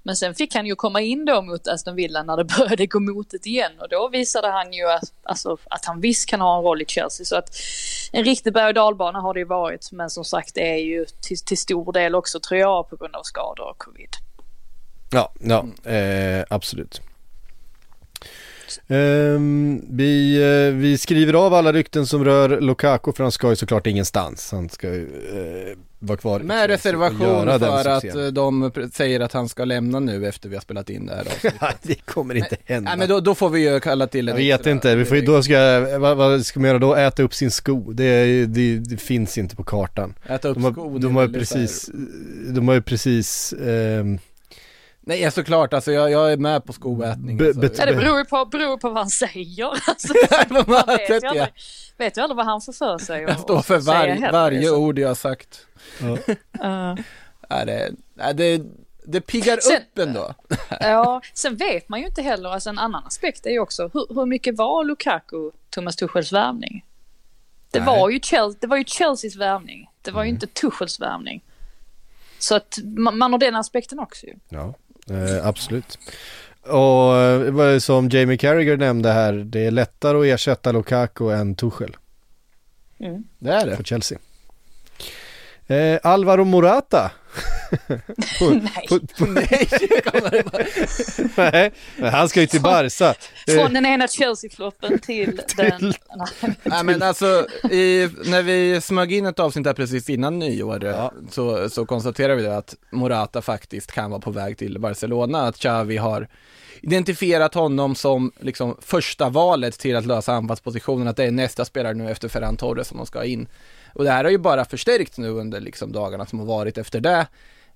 Men 0.02 0.16
sen 0.16 0.34
fick 0.34 0.54
han 0.54 0.66
ju 0.66 0.74
komma 0.74 1.00
in 1.00 1.24
då 1.24 1.42
mot 1.42 1.68
Aston 1.68 1.94
Villa 1.94 2.22
när 2.22 2.36
det 2.36 2.44
började 2.58 2.86
gå 2.86 3.00
mot 3.00 3.30
det 3.30 3.46
igen 3.46 3.72
och 3.80 3.88
då 3.88 4.08
visade 4.08 4.48
han 4.48 4.72
ju 4.72 4.90
att, 4.90 5.12
alltså, 5.22 5.56
att 5.70 5.84
han 5.84 6.00
visst 6.00 6.28
kan 6.28 6.40
ha 6.40 6.58
en 6.58 6.64
roll 6.64 6.82
i 6.82 6.86
Chelsea. 6.86 7.24
Så 7.24 7.36
att 7.36 7.50
en 8.12 8.24
riktig 8.24 8.52
berg 8.52 8.68
och 8.68 8.74
dalbana 8.74 9.20
har 9.20 9.34
det 9.34 9.40
ju 9.40 9.46
varit 9.46 9.92
men 9.92 10.10
som 10.10 10.24
sagt 10.24 10.54
det 10.54 10.72
är 10.72 10.84
ju 10.84 11.04
till, 11.20 11.38
till 11.38 11.58
stor 11.58 11.92
del 11.92 12.14
också 12.14 12.40
tror 12.40 12.60
jag 12.60 12.90
på 12.90 12.96
grund 12.96 13.16
av 13.16 13.22
skador 13.22 13.70
och 13.70 13.78
covid. 13.78 14.10
Ja, 15.10 15.32
ja 15.40 15.90
eh, 15.90 16.44
absolut. 16.50 17.00
Ehm, 18.88 19.82
vi, 19.90 20.36
eh, 20.36 20.74
vi 20.74 20.98
skriver 20.98 21.34
av 21.34 21.54
alla 21.54 21.72
rykten 21.72 22.06
som 22.06 22.24
rör 22.24 22.60
Lukaku 22.60 23.12
för 23.12 23.22
han 23.24 23.32
ska 23.32 23.50
ju 23.50 23.56
såklart 23.56 23.86
ingenstans. 23.86 24.52
Han 24.52 24.68
ska 24.68 24.88
ju 24.88 25.02
eh, 25.02 25.78
vara 25.98 26.18
kvar. 26.18 26.40
Med 26.40 26.66
reservation 26.70 27.58
för 27.58 27.88
att 27.88 28.04
eh, 28.04 28.26
de 28.26 28.70
säger 28.92 29.20
att 29.20 29.32
han 29.32 29.48
ska 29.48 29.64
lämna 29.64 30.00
nu 30.00 30.26
efter 30.26 30.48
vi 30.48 30.56
har 30.56 30.62
spelat 30.62 30.90
in 30.90 31.06
det 31.06 31.12
här 31.14 31.20
avsnittet. 31.20 31.60
Det 31.82 32.06
kommer 32.06 32.34
inte 32.34 32.56
hända. 32.64 32.90
Nej 32.90 32.98
men 32.98 33.08
då, 33.08 33.20
då 33.20 33.34
får 33.34 33.48
vi 33.50 33.72
ju 33.72 33.80
kalla 33.80 34.06
till 34.06 34.26
jag 34.28 34.34
en 34.34 34.44
vet 34.46 34.60
extra- 34.60 34.70
inte, 34.70 34.96
vi 34.96 35.04
får, 35.04 35.16
då 35.26 35.42
ska, 35.42 35.98
vad, 35.98 36.16
vad 36.16 36.46
ska 36.46 36.60
man 36.60 36.68
göra 36.68 36.78
då? 36.78 36.94
Äta 36.94 37.22
upp 37.22 37.34
sin 37.34 37.50
sko? 37.50 37.92
Det, 37.92 38.46
det, 38.46 38.78
det 38.78 38.96
finns 38.96 39.38
inte 39.38 39.56
på 39.56 39.64
kartan. 39.64 40.14
Äta 40.28 40.48
upp 40.48 40.54
De 40.54 40.64
har, 40.64 40.72
skon 40.72 41.00
de 41.00 41.16
har 41.16 41.22
ju 41.26 41.32
precis, 41.32 41.90
de 42.48 42.68
har 42.68 42.74
ju 42.74 42.82
precis 42.82 43.54
ehm, 43.66 44.18
Nej 45.06 45.20
ja, 45.20 45.30
såklart, 45.30 45.72
alltså 45.72 45.92
jag, 45.92 46.10
jag 46.10 46.32
är 46.32 46.36
med 46.36 46.64
på 46.64 46.72
skoätning. 46.72 47.36
Be- 47.36 47.46
alltså. 47.46 47.60
bet- 47.60 47.78
Ja, 47.78 47.86
det 47.86 47.94
beror 47.94 48.18
ju 48.18 48.24
på, 48.24 48.44
beror 48.44 48.76
på 48.76 48.88
vad 48.88 48.98
han 48.98 49.10
säger. 49.10 49.64
Alltså, 49.88 50.14
man 50.70 50.86
vet, 50.86 51.06
säger. 51.06 51.26
aldrig, 51.28 51.52
vet 51.96 52.16
ju 52.16 52.20
aldrig 52.22 52.36
vad 52.36 52.46
han 52.46 52.60
får 52.60 52.72
för 52.72 52.98
sig. 52.98 53.22
Jag 53.22 53.40
står 53.40 53.62
för 53.62 53.78
var, 53.78 54.32
varje 54.32 54.66
så. 54.66 54.76
ord 54.76 54.98
jag 54.98 55.08
har 55.08 55.14
sagt. 55.14 55.66
Ja. 56.00 56.16
Nej, 57.50 57.66
det, 57.66 57.90
nej, 58.14 58.34
det, 58.34 58.62
det 59.06 59.20
piggar 59.20 59.58
Sen- 59.60 59.76
upp 59.76 59.98
ändå. 59.98 60.34
Ja, 60.80 61.20
sen 61.34 61.56
vet 61.56 61.88
man 61.88 62.00
ju 62.00 62.06
inte 62.06 62.22
heller, 62.22 62.48
alltså 62.50 62.70
en 62.70 62.78
annan 62.78 63.04
aspekt 63.06 63.46
är 63.46 63.50
ju 63.50 63.58
också 63.58 63.90
hur, 63.94 64.14
hur 64.14 64.26
mycket 64.26 64.56
var 64.56 64.84
Lukaku 64.84 65.50
Thomas 65.70 65.96
Tuchels 65.96 66.32
värvning? 66.32 66.84
Det 67.70 67.78
Nej. 67.80 67.86
var, 67.86 68.10
ju 68.10 68.20
Chelsea, 68.20 68.58
det 68.60 68.66
var 68.66 68.76
ju 68.76 68.84
Chelseas 68.84 69.36
värvning, 69.36 69.90
det 70.02 70.10
var 70.10 70.24
ju 70.24 70.30
inte 70.30 70.46
Tuchels 70.46 71.00
värvning. 71.00 71.42
Så 72.38 72.54
att 72.54 72.78
man, 72.84 73.18
man 73.18 73.32
har 73.32 73.38
den 73.38 73.54
aspekten 73.56 73.98
också 73.98 74.26
ju. 74.26 74.34
Ja, 74.48 74.74
eh, 75.10 75.46
absolut. 75.46 75.98
Och 76.62 77.16
eh, 77.16 77.78
som 77.78 78.08
Jamie 78.08 78.36
Carragher 78.36 78.76
nämnde 78.76 79.12
här, 79.12 79.32
det 79.32 79.66
är 79.66 79.70
lättare 79.70 80.18
att 80.18 80.24
ersätta 80.34 80.72
Lukaku 80.72 81.30
än 81.30 81.54
Tuchel 81.54 81.96
Det 83.38 83.50
är 83.50 83.66
det. 83.66 83.76
för 83.76 83.84
Chelsea. 83.84 84.18
Eh, 85.66 86.00
Alvaro 86.02 86.44
Morata 86.44 87.10
Nej, 88.40 88.86
Nej, 91.36 91.72
han 92.10 92.28
ska 92.28 92.40
ju 92.40 92.46
till 92.46 92.60
Barca. 92.60 93.14
från 93.48 93.74
den 93.74 93.86
ena 93.86 94.06
Chelsea-floppen 94.06 94.98
till 95.02 95.40
den... 95.56 95.92
Nej. 96.42 96.56
Nej 96.62 96.84
men 96.84 97.02
alltså, 97.02 97.46
i, 97.70 98.08
när 98.24 98.42
vi 98.42 98.80
smög 98.80 99.12
in 99.12 99.26
ett 99.26 99.38
avsnitt 99.38 99.66
här 99.66 99.74
precis 99.74 100.10
innan 100.10 100.38
nyår 100.38 100.84
eh, 100.84 101.10
så, 101.30 101.70
så 101.70 101.86
konstaterade 101.86 102.34
vi 102.34 102.42
det 102.42 102.56
att 102.56 102.74
Morata 102.90 103.42
faktiskt 103.42 103.92
kan 103.92 104.10
vara 104.10 104.20
på 104.20 104.30
väg 104.30 104.58
till 104.58 104.78
Barcelona, 104.78 105.42
att 105.42 105.58
Xavi 105.58 105.96
har 105.96 106.28
identifierat 106.84 107.54
honom 107.54 107.94
som 107.94 108.32
liksom 108.40 108.76
första 108.80 109.28
valet 109.28 109.78
till 109.78 109.96
att 109.96 110.06
lösa 110.06 110.32
anfallspositionen, 110.32 111.08
att 111.08 111.16
det 111.16 111.24
är 111.24 111.30
nästa 111.30 111.64
spelare 111.64 111.94
nu 111.94 112.10
efter 112.10 112.28
Ferran 112.28 112.56
Torres 112.56 112.88
som 112.88 112.96
de 112.96 113.06
ska 113.06 113.24
in. 113.24 113.48
Och 113.92 114.04
det 114.04 114.10
här 114.10 114.24
har 114.24 114.30
ju 114.30 114.38
bara 114.38 114.64
förstärkts 114.64 115.18
nu 115.18 115.28
under 115.28 115.60
liksom 115.60 115.92
dagarna 115.92 116.26
som 116.26 116.38
har 116.38 116.46
varit 116.46 116.78
efter 116.78 117.00
det. 117.00 117.26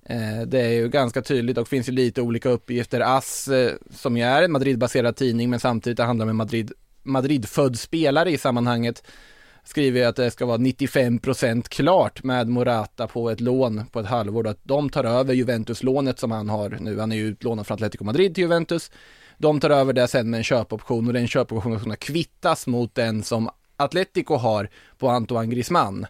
Eh, 0.05 0.41
det 0.47 0.59
är 0.59 0.69
ju 0.69 0.89
ganska 0.89 1.21
tydligt 1.21 1.57
och 1.57 1.67
finns 1.67 1.89
ju 1.89 1.91
lite 1.91 2.21
olika 2.21 2.49
uppgifter. 2.49 3.17
AS, 3.17 3.47
eh, 3.47 3.73
som 3.91 4.17
ju 4.17 4.23
är 4.23 4.43
en 4.43 4.51
Madrid-baserad 4.51 5.15
tidning, 5.15 5.49
men 5.49 5.59
samtidigt 5.59 5.97
det 5.97 6.03
handlar 6.03 6.25
om 6.25 6.29
en 6.29 6.35
Madrid, 6.35 6.71
Madrid-född 7.03 7.79
spelare 7.79 8.31
i 8.31 8.37
sammanhanget, 8.37 9.03
skriver 9.69 9.99
ju 9.99 10.05
att 10.05 10.15
det 10.15 10.31
ska 10.31 10.45
vara 10.45 10.57
95% 10.57 11.69
klart 11.69 12.23
med 12.23 12.47
Morata 12.47 13.07
på 13.07 13.29
ett 13.29 13.39
lån 13.39 13.85
på 13.91 13.99
ett 13.99 14.05
halvår, 14.05 14.43
då 14.43 14.49
att 14.49 14.59
de 14.63 14.89
tar 14.89 15.03
över 15.03 15.33
Juventus-lånet 15.33 16.19
som 16.19 16.31
han 16.31 16.49
har 16.49 16.69
nu. 16.69 16.99
Han 16.99 17.11
är 17.11 17.15
ju 17.15 17.27
utlånad 17.27 17.67
från 17.67 17.75
Atletico 17.75 18.03
Madrid 18.03 18.35
till 18.35 18.41
Juventus. 18.41 18.91
De 19.37 19.59
tar 19.59 19.69
över 19.69 19.93
det 19.93 20.07
sen 20.07 20.29
med 20.29 20.37
en 20.37 20.43
köpoption 20.43 21.07
och 21.07 21.13
den 21.13 21.27
köpoptionen 21.27 21.79
ska 21.79 21.83
kunna 21.83 21.95
kvittas 21.95 22.67
mot 22.67 22.95
den 22.95 23.23
som 23.23 23.49
Atletico 23.77 24.35
har 24.35 24.69
på 24.97 25.09
Antoine 25.09 25.49
Griezmann, 25.49 26.07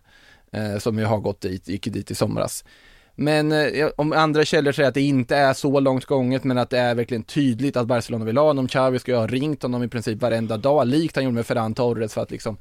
eh, 0.52 0.78
som 0.78 1.00
ju 1.00 1.06
har 1.06 1.18
gått 1.18 1.42
dit, 1.42 1.68
gick 1.68 1.84
dit 1.84 2.12
i 2.12 2.16
somras. 2.16 2.64
Men 3.16 3.52
eh, 3.52 3.90
om 3.96 4.14
andra 4.14 4.46
källor 4.46 4.72
säger 4.72 4.90
att 4.90 4.96
det 4.96 5.02
inte 5.02 5.36
är 5.36 5.54
så 5.54 5.80
långt 5.80 6.06
gånget, 6.06 6.44
men 6.44 6.58
att 6.58 6.70
det 6.70 6.80
är 6.80 6.96
verkligen 6.96 7.24
tydligt 7.24 7.78
att 7.78 7.88
Barcelona 7.88 8.26
vill 8.26 8.38
ha 8.38 8.46
honom. 8.46 8.68
Xavi 8.68 9.00
ska 9.00 9.12
ju 9.12 9.18
ha 9.18 9.28
ringt 9.28 9.64
honom 9.64 9.84
i 9.84 9.88
princip 9.88 10.22
varenda 10.22 10.58
dag, 10.58 10.88
likt 10.88 11.16
han 11.16 11.24
gjorde 11.24 11.36
med 11.36 11.46
Ferran 11.46 11.74
Torres 11.74 12.14
för 12.14 12.22
att 12.22 12.32
liksom 12.32 12.58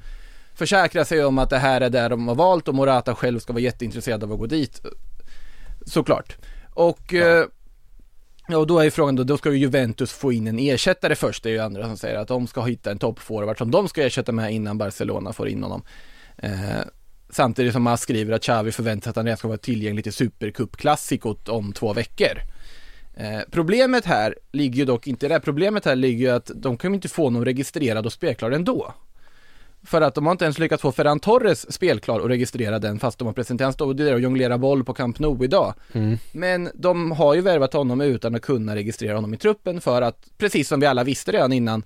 försäkra 0.58 1.04
sig 1.04 1.24
om 1.24 1.38
att 1.38 1.50
det 1.50 1.58
här 1.58 1.80
är 1.80 1.90
där 1.90 2.10
de 2.10 2.28
har 2.28 2.34
valt 2.34 2.68
och 2.68 2.74
Morata 2.74 3.14
själv 3.14 3.38
ska 3.38 3.52
vara 3.52 3.62
jätteintresserad 3.62 4.24
av 4.24 4.32
att 4.32 4.38
gå 4.38 4.46
dit. 4.46 4.82
Såklart. 5.86 6.36
Och 6.74 7.14
eh, 7.14 7.44
Ja, 8.50 8.58
och 8.58 8.66
då 8.66 8.78
är 8.78 8.84
ju 8.84 8.90
frågan 8.90 9.16
då, 9.16 9.24
då 9.24 9.38
ska 9.38 9.52
ju 9.52 9.58
Juventus 9.58 10.12
få 10.12 10.32
in 10.32 10.46
en 10.46 10.58
ersättare 10.58 11.14
först, 11.14 11.42
det 11.42 11.48
är 11.48 11.52
ju 11.52 11.58
andra 11.58 11.82
som 11.86 11.96
säger 11.96 12.18
att 12.18 12.28
de 12.28 12.46
ska 12.46 12.62
hitta 12.62 12.90
en 12.90 12.98
toppforward 12.98 13.58
som 13.58 13.70
de 13.70 13.88
ska 13.88 14.02
ersätta 14.02 14.32
med 14.32 14.52
innan 14.52 14.78
Barcelona 14.78 15.32
får 15.32 15.48
in 15.48 15.62
honom. 15.62 15.82
Eh, 16.36 16.50
samtidigt 17.30 17.72
som 17.72 17.82
man 17.82 17.98
skriver 17.98 18.34
att 18.34 18.42
Xavi 18.42 18.72
förväntar 18.72 19.04
sig 19.04 19.10
att 19.10 19.16
han 19.16 19.24
redan 19.24 19.36
ska 19.36 19.48
vara 19.48 19.58
tillgänglig 19.58 20.04
till 20.04 20.12
Supercup-klassikot 20.12 21.48
om 21.48 21.72
två 21.72 21.92
veckor. 21.92 22.38
Eh, 23.16 23.40
problemet 23.50 24.04
här 24.04 24.34
ligger 24.52 24.78
ju 24.78 24.84
dock 24.84 25.06
inte 25.06 25.28
där, 25.28 25.38
problemet 25.38 25.84
här 25.84 25.96
ligger 25.96 26.26
ju 26.26 26.36
att 26.36 26.50
de 26.54 26.76
kan 26.76 26.90
ju 26.90 26.94
inte 26.94 27.08
få 27.08 27.24
honom 27.24 27.44
registrerad 27.44 28.06
och 28.06 28.12
spelklar 28.12 28.50
ändå. 28.50 28.94
För 29.82 30.00
att 30.00 30.14
de 30.14 30.26
har 30.26 30.32
inte 30.32 30.44
ens 30.44 30.58
lyckats 30.58 30.82
få 30.82 30.92
Ferran 30.92 31.20
Torres 31.20 31.72
spelklar 31.72 32.18
och 32.18 32.28
registrera 32.28 32.78
den 32.78 32.98
fast 32.98 33.18
de 33.18 33.26
har 33.26 33.34
presenterat, 33.34 33.74
stod 33.74 33.96
där 33.96 34.14
och 34.14 34.20
jonglerar 34.20 34.58
boll 34.58 34.84
på 34.84 34.94
Camp 34.94 35.18
Nou 35.18 35.44
idag. 35.44 35.74
Men 36.32 36.70
de 36.74 37.12
har 37.12 37.34
ju 37.34 37.40
värvat 37.40 37.72
honom 37.72 38.00
utan 38.00 38.34
att 38.34 38.42
kunna 38.42 38.74
registrera 38.74 39.14
honom 39.14 39.34
i 39.34 39.36
truppen 39.36 39.80
för 39.80 40.02
att, 40.02 40.26
precis 40.38 40.68
som 40.68 40.80
vi 40.80 40.86
alla 40.86 41.04
visste 41.04 41.32
redan 41.32 41.52
innan, 41.52 41.82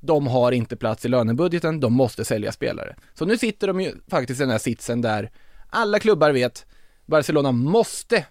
de 0.00 0.26
har 0.26 0.52
inte 0.52 0.76
plats 0.76 1.04
i 1.04 1.08
lönebudgeten, 1.08 1.80
de 1.80 1.92
måste 1.92 2.24
sälja 2.24 2.52
spelare. 2.52 2.96
Så 3.14 3.24
nu 3.26 3.38
sitter 3.38 3.66
de 3.66 3.80
ju 3.80 3.92
faktiskt 4.08 4.40
i 4.40 4.42
den 4.42 4.50
här 4.50 4.58
sitsen 4.58 5.00
där 5.00 5.30
alla 5.70 5.98
klubbar 5.98 6.30
vet, 6.30 6.66
Barcelona 7.06 7.52
måste 7.52 8.26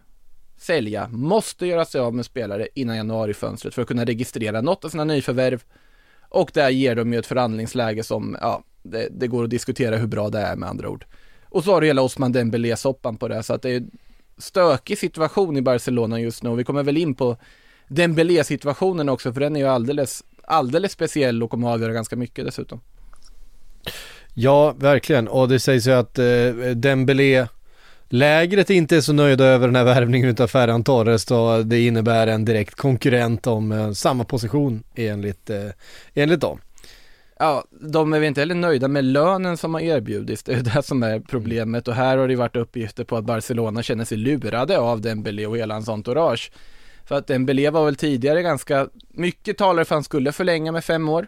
sälja, 0.57 1.07
måste 1.07 1.65
göra 1.65 1.85
sig 1.85 2.01
av 2.01 2.13
med 2.13 2.25
spelare 2.25 2.67
innan 2.75 2.97
januarifönstret 2.97 3.73
för 3.73 3.81
att 3.81 3.87
kunna 3.87 4.05
registrera 4.05 4.61
något 4.61 4.85
av 4.85 4.89
sina 4.89 5.03
nyförvärv. 5.03 5.63
Och 6.29 6.51
där 6.53 6.69
ger 6.69 6.95
de 6.95 7.13
ju 7.13 7.19
ett 7.19 7.25
förhandlingsläge 7.25 8.03
som, 8.03 8.37
ja, 8.41 8.63
det, 8.83 9.07
det 9.11 9.27
går 9.27 9.43
att 9.43 9.49
diskutera 9.49 9.97
hur 9.97 10.07
bra 10.07 10.29
det 10.29 10.39
är 10.39 10.55
med 10.55 10.69
andra 10.69 10.89
ord. 10.89 11.05
Och 11.49 11.63
så 11.63 11.71
har 11.71 11.81
du 11.81 11.87
hela 11.87 12.01
Osman 12.01 12.31
Dembélé-soppan 12.31 13.17
på 13.17 13.27
det, 13.27 13.43
så 13.43 13.53
att 13.53 13.61
det 13.61 13.69
är 13.69 13.83
stökig 14.37 14.97
situation 14.97 15.57
i 15.57 15.61
Barcelona 15.61 16.19
just 16.19 16.43
nu 16.43 16.49
och 16.49 16.59
vi 16.59 16.63
kommer 16.63 16.83
väl 16.83 16.97
in 16.97 17.15
på 17.15 17.37
Dembélé-situationen 17.87 19.09
också, 19.09 19.33
för 19.33 19.39
den 19.39 19.55
är 19.55 19.59
ju 19.59 19.67
alldeles, 19.67 20.23
alldeles 20.43 20.91
speciell 20.91 21.43
och 21.43 21.49
kommer 21.49 21.67
att 21.67 21.73
avgöra 21.73 21.93
ganska 21.93 22.15
mycket 22.15 22.45
dessutom. 22.45 22.81
Ja, 24.33 24.71
verkligen. 24.71 25.27
Och 25.27 25.49
det 25.49 25.59
sägs 25.59 25.87
ju 25.87 25.91
att 25.91 26.19
eh, 26.19 26.25
Dembélé 26.75 27.47
Lägret 28.13 28.69
inte 28.69 28.95
är 28.95 29.01
så 29.01 29.13
nöjda 29.13 29.45
över 29.45 29.67
den 29.67 29.75
här 29.75 29.83
värvningen 29.83 30.29
utav 30.29 30.47
Ferran 30.47 30.83
Torres 30.83 31.31
och 31.31 31.65
det 31.65 31.85
innebär 31.85 32.27
en 32.27 32.45
direkt 32.45 32.75
konkurrent 32.75 33.47
om 33.47 33.71
eh, 33.71 33.91
samma 33.91 34.23
position 34.23 34.83
enligt, 34.95 35.49
eh, 35.49 35.69
enligt 36.13 36.41
dem. 36.41 36.59
Ja, 37.39 37.63
de 37.71 38.13
är 38.13 38.19
väl 38.19 38.27
inte 38.27 38.41
heller 38.41 38.55
nöjda 38.55 38.87
med 38.87 39.03
lönen 39.03 39.57
som 39.57 39.73
har 39.73 39.81
erbjudits, 39.81 40.43
det 40.43 40.53
är 40.53 40.61
det 40.61 40.83
som 40.83 41.03
är 41.03 41.19
problemet 41.19 41.87
och 41.87 41.93
här 41.93 42.17
har 42.17 42.27
det 42.27 42.35
varit 42.35 42.55
uppgifter 42.55 43.03
på 43.03 43.17
att 43.17 43.25
Barcelona 43.25 43.83
känner 43.83 44.05
sig 44.05 44.17
lurade 44.17 44.79
av 44.79 45.01
Dembélé 45.01 45.45
och 45.45 45.57
hela 45.57 45.73
hans 45.73 45.89
entourage. 45.89 46.51
För 47.05 47.15
att 47.15 47.27
Dembélé 47.27 47.69
var 47.69 47.85
väl 47.85 47.95
tidigare 47.95 48.41
ganska 48.41 48.87
mycket 49.09 49.57
talare 49.57 49.85
för 49.85 49.95
att 49.95 49.97
han 49.97 50.03
skulle 50.03 50.31
förlänga 50.31 50.71
med 50.71 50.85
fem 50.85 51.09
år. 51.09 51.27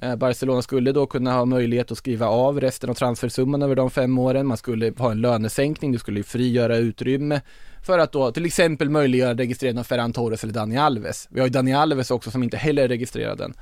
Eh, 0.00 0.16
Barcelona 0.16 0.62
skulle 0.62 0.92
då 0.92 1.06
kunna 1.06 1.32
ha 1.32 1.44
möjlighet 1.44 1.92
att 1.92 1.98
skriva 1.98 2.26
av 2.26 2.60
resten 2.60 2.90
av 2.90 2.94
transfersumman 2.94 3.62
över 3.62 3.74
de 3.74 3.90
fem 3.90 4.18
åren. 4.18 4.46
Man 4.46 4.56
skulle 4.56 4.92
ha 4.98 5.10
en 5.10 5.20
lönesänkning, 5.20 5.92
det 5.92 5.98
skulle 5.98 6.22
frigöra 6.22 6.76
utrymme 6.76 7.40
för 7.82 7.98
att 7.98 8.12
då 8.12 8.32
till 8.32 8.46
exempel 8.46 8.90
möjliggöra 8.90 9.34
registrering 9.34 9.78
av 9.78 9.84
Ferran 9.84 10.12
Torres 10.12 10.44
eller 10.44 10.54
Dani 10.54 10.76
Alves. 10.76 11.28
Vi 11.30 11.40
har 11.40 11.46
ju 11.46 11.52
Dani 11.52 11.74
Alves 11.74 12.10
också 12.10 12.30
som 12.30 12.42
inte 12.42 12.56
heller 12.56 12.82
är 12.82 12.88
registrerad 12.88 13.40
än. 13.40 13.54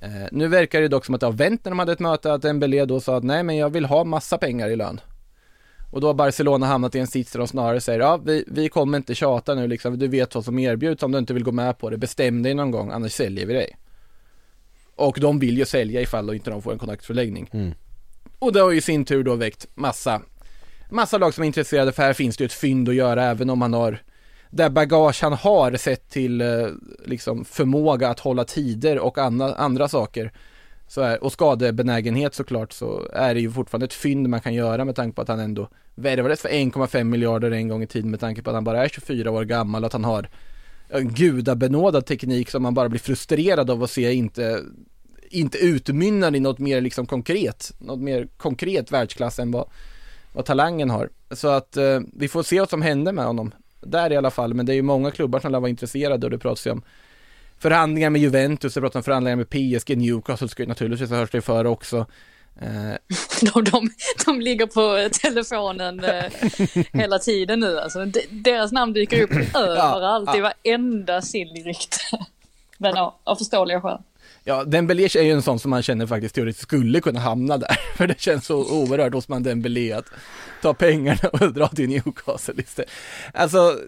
Eh, 0.00 0.28
nu 0.32 0.48
verkar 0.48 0.80
det 0.80 0.88
dock 0.88 1.04
som 1.04 1.14
att 1.14 1.20
det 1.20 1.26
har 1.26 1.32
vänt 1.32 1.64
när 1.64 1.70
de 1.70 1.78
hade 1.78 1.92
ett 1.92 2.00
möte, 2.00 2.32
att 2.32 2.42
Dembélé 2.42 2.84
då 2.84 3.00
sa 3.00 3.16
att 3.16 3.24
nej 3.24 3.42
men 3.42 3.56
jag 3.56 3.70
vill 3.70 3.84
ha 3.84 4.04
massa 4.04 4.38
pengar 4.38 4.68
i 4.68 4.76
lön. 4.76 5.00
Och 5.90 6.00
då 6.00 6.06
har 6.06 6.14
Barcelona 6.14 6.66
hamnat 6.66 6.94
i 6.94 6.98
en 6.98 7.06
sits 7.06 7.32
där 7.32 7.38
de 7.38 7.48
snarare 7.48 7.80
säger 7.80 8.00
ja 8.00 8.16
vi, 8.16 8.44
vi 8.46 8.68
kommer 8.68 8.98
inte 8.98 9.14
tjata 9.14 9.54
nu 9.54 9.68
liksom, 9.68 9.98
du 9.98 10.08
vet 10.08 10.34
vad 10.34 10.44
som 10.44 10.58
erbjuds 10.58 11.02
om 11.02 11.12
du 11.12 11.18
inte 11.18 11.34
vill 11.34 11.44
gå 11.44 11.52
med 11.52 11.78
på 11.78 11.90
det, 11.90 11.98
bestäm 11.98 12.42
dig 12.42 12.54
någon 12.54 12.70
gång 12.70 12.90
annars 12.90 13.12
säljer 13.12 13.46
vi 13.46 13.54
dig. 13.54 13.76
Och 14.94 15.18
de 15.20 15.38
vill 15.38 15.58
ju 15.58 15.64
sälja 15.64 16.00
ifall 16.00 16.26
då 16.26 16.34
inte 16.34 16.50
de 16.50 16.62
får 16.62 16.72
en 16.72 16.78
kontaktförlängning. 16.78 17.50
Mm. 17.52 17.74
Och 18.38 18.52
det 18.52 18.60
har 18.60 18.70
ju 18.70 18.78
i 18.78 18.80
sin 18.80 19.04
tur 19.04 19.24
då 19.24 19.34
väckt 19.34 19.66
massa, 19.74 20.22
massa 20.90 21.18
lag 21.18 21.34
som 21.34 21.42
är 21.42 21.46
intresserade 21.46 21.92
för 21.92 22.02
här 22.02 22.12
finns 22.12 22.36
det 22.36 22.44
ju 22.44 22.46
ett 22.46 22.52
fynd 22.52 22.88
att 22.88 22.94
göra 22.94 23.24
även 23.24 23.50
om 23.50 23.62
han 23.62 23.72
har 23.72 24.02
det 24.50 24.70
bagage 24.70 25.22
han 25.22 25.32
har 25.32 25.76
sett 25.76 26.08
till 26.08 26.40
eh, 26.40 26.66
liksom 27.06 27.44
förmåga 27.44 28.08
att 28.08 28.20
hålla 28.20 28.44
tider 28.44 28.98
och 28.98 29.18
andra, 29.18 29.54
andra 29.54 29.88
saker 29.88 30.32
så 30.88 31.00
är, 31.00 31.24
och 31.24 31.32
skadebenägenhet 31.32 32.34
såklart 32.34 32.72
så 32.72 33.08
är 33.12 33.34
det 33.34 33.40
ju 33.40 33.50
fortfarande 33.52 33.84
ett 33.84 33.92
fynd 33.92 34.28
man 34.28 34.40
kan 34.40 34.54
göra 34.54 34.84
med 34.84 34.96
tanke 34.96 35.14
på 35.14 35.22
att 35.22 35.28
han 35.28 35.40
ändå 35.40 35.68
värvades 35.94 36.40
för 36.40 36.48
1,5 36.48 37.04
miljarder 37.04 37.50
en 37.50 37.68
gång 37.68 37.82
i 37.82 37.86
tiden 37.86 38.10
med 38.10 38.20
tanke 38.20 38.42
på 38.42 38.50
att 38.50 38.54
han 38.54 38.64
bara 38.64 38.84
är 38.84 38.88
24 38.88 39.30
år 39.30 39.44
gammal 39.44 39.82
och 39.82 39.86
att 39.86 39.92
han 39.92 40.04
har 40.04 40.28
en 40.88 41.08
gudabenådad 41.08 42.06
teknik 42.06 42.50
som 42.50 42.62
man 42.62 42.74
bara 42.74 42.88
blir 42.88 43.00
frustrerad 43.00 43.70
av 43.70 43.82
att 43.82 43.90
se 43.90 44.12
inte 44.12 44.60
inte 45.30 45.58
utmynnar 45.58 46.36
i 46.36 46.40
något 46.40 46.58
mer 46.58 46.80
liksom 46.80 47.06
konkret, 47.06 47.72
något 47.78 48.00
mer 48.00 48.28
konkret 48.36 48.92
världsklass 48.92 49.38
än 49.38 49.50
vad, 49.50 49.68
vad 50.32 50.44
talangen 50.44 50.90
har. 50.90 51.10
Så 51.30 51.48
att 51.48 51.76
eh, 51.76 52.00
vi 52.12 52.28
får 52.28 52.42
se 52.42 52.60
vad 52.60 52.70
som 52.70 52.82
händer 52.82 53.12
med 53.12 53.24
honom. 53.24 53.52
Där 53.80 54.12
i 54.12 54.16
alla 54.16 54.30
fall, 54.30 54.54
men 54.54 54.66
det 54.66 54.72
är 54.72 54.74
ju 54.74 54.82
många 54.82 55.10
klubbar 55.10 55.40
som 55.40 55.52
lär 55.52 55.60
vara 55.60 55.70
intresserade 55.70 56.26
och 56.26 56.30
det 56.30 56.38
pratas 56.38 56.66
ju 56.66 56.70
om 56.70 56.82
förhandlingar 57.58 58.10
med 58.10 58.20
Juventus, 58.20 58.74
det 58.74 58.80
pratas 58.80 58.96
om 58.96 59.02
förhandlingar 59.02 59.36
med 59.36 59.48
PSG, 59.50 59.98
Newcastle 59.98 60.48
ska 60.48 60.66
naturligtvis 60.66 61.10
hört 61.10 61.30
sig 61.30 61.40
för 61.40 61.64
också. 61.64 62.06
Eh, 62.60 62.94
De, 63.54 63.64
de, 63.64 63.90
de 64.26 64.40
ligger 64.40 64.66
på 64.66 65.08
telefonen 65.18 66.04
eh, 66.04 66.24
hela 67.00 67.18
tiden 67.18 67.60
nu 67.60 67.78
alltså. 67.78 68.04
De, 68.04 68.20
deras 68.30 68.72
namn 68.72 68.92
dyker 68.92 69.22
upp 69.22 69.54
överallt 69.56 70.36
i 70.36 70.38
ja. 70.38 70.52
varenda 70.64 71.22
sill-rykte. 71.22 72.26
Men 72.78 72.96
ja, 72.96 73.18
av 73.24 73.36
förståeliga 73.36 73.80
skäl. 73.80 73.98
Ja, 74.44 74.64
Dembélé 74.64 75.04
är 75.04 75.22
ju 75.22 75.30
en 75.30 75.42
sån 75.42 75.58
som 75.58 75.70
man 75.70 75.82
känner 75.82 76.06
faktiskt 76.06 76.34
teoretiskt 76.34 76.62
skulle 76.62 77.00
kunna 77.00 77.20
hamna 77.20 77.58
där. 77.58 77.80
För 77.96 78.06
det 78.06 78.20
känns 78.20 78.46
så 78.46 78.82
oerhört 78.82 79.14
hos 79.14 79.28
man 79.28 79.42
Dembélé 79.42 79.92
att 79.92 80.06
ta 80.62 80.74
pengarna 80.74 81.28
och 81.32 81.52
dra 81.52 81.68
till 81.68 81.88
Newcastle 81.88 82.54
istället. 82.58 82.90
Alltså, 83.34 83.78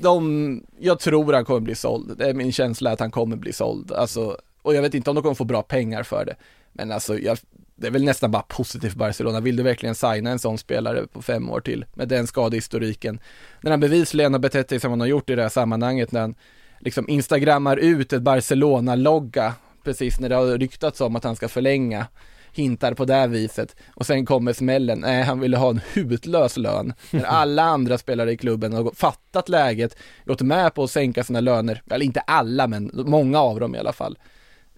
de, 0.00 0.62
jag 0.78 1.00
tror 1.00 1.32
han 1.32 1.44
kommer 1.44 1.60
bli 1.60 1.74
såld. 1.74 2.18
Det 2.18 2.28
är 2.28 2.34
min 2.34 2.52
känsla 2.52 2.92
att 2.92 3.00
han 3.00 3.10
kommer 3.10 3.36
bli 3.36 3.52
såld. 3.52 3.92
Alltså, 3.92 4.38
och 4.62 4.74
jag 4.74 4.82
vet 4.82 4.94
inte 4.94 5.10
om 5.10 5.16
de 5.16 5.22
kommer 5.22 5.34
få 5.34 5.44
bra 5.44 5.62
pengar 5.62 6.02
för 6.02 6.24
det. 6.24 6.36
Men 6.72 6.92
alltså, 6.92 7.18
jag, 7.18 7.38
det 7.76 7.86
är 7.86 7.90
väl 7.90 8.04
nästan 8.04 8.30
bara 8.30 8.42
positivt 8.42 8.92
för 8.92 8.98
Barcelona. 8.98 9.40
Vill 9.40 9.56
du 9.56 9.62
verkligen 9.62 9.94
signa 9.94 10.30
en 10.30 10.38
sån 10.38 10.58
spelare 10.58 11.06
på 11.06 11.22
fem 11.22 11.50
år 11.50 11.60
till 11.60 11.84
med 11.94 12.08
den 12.08 12.26
skadehistoriken? 12.26 13.20
När 13.60 13.70
han 13.70 13.80
bevisligen 13.80 14.32
har 14.32 14.40
betett 14.40 14.68
sig 14.68 14.80
som 14.80 14.90
han 14.90 15.00
har 15.00 15.06
gjort 15.06 15.30
i 15.30 15.34
det 15.34 15.42
här 15.42 15.48
sammanhanget 15.48 16.12
när 16.12 16.20
han 16.20 16.34
liksom 16.78 17.08
instagrammar 17.08 17.76
ut 17.76 18.12
ett 18.12 18.22
Barcelona-logga 18.22 19.54
precis 19.84 20.20
när 20.20 20.28
det 20.28 20.34
har 20.34 20.58
ryktats 20.58 21.00
om 21.00 21.16
att 21.16 21.24
han 21.24 21.36
ska 21.36 21.48
förlänga 21.48 22.06
hintar 22.52 22.94
på 22.94 23.04
det 23.04 23.14
här 23.14 23.28
viset 23.28 23.76
och 23.94 24.06
sen 24.06 24.26
kommer 24.26 24.52
smällen, 24.52 25.00
nej 25.00 25.22
han 25.22 25.40
ville 25.40 25.56
ha 25.56 25.70
en 25.70 25.80
hutlös 25.92 26.56
lön. 26.56 26.92
När 27.10 27.24
alla 27.24 27.62
andra 27.62 27.98
spelare 27.98 28.32
i 28.32 28.36
klubben 28.36 28.72
har 28.72 28.90
fattat 28.94 29.48
läget, 29.48 29.96
gått 30.24 30.40
med 30.40 30.74
på 30.74 30.84
att 30.84 30.90
sänka 30.90 31.24
sina 31.24 31.40
löner, 31.40 31.82
eller 31.90 32.04
inte 32.04 32.20
alla 32.20 32.66
men 32.66 32.90
många 32.94 33.40
av 33.40 33.60
dem 33.60 33.74
i 33.74 33.78
alla 33.78 33.92
fall. 33.92 34.18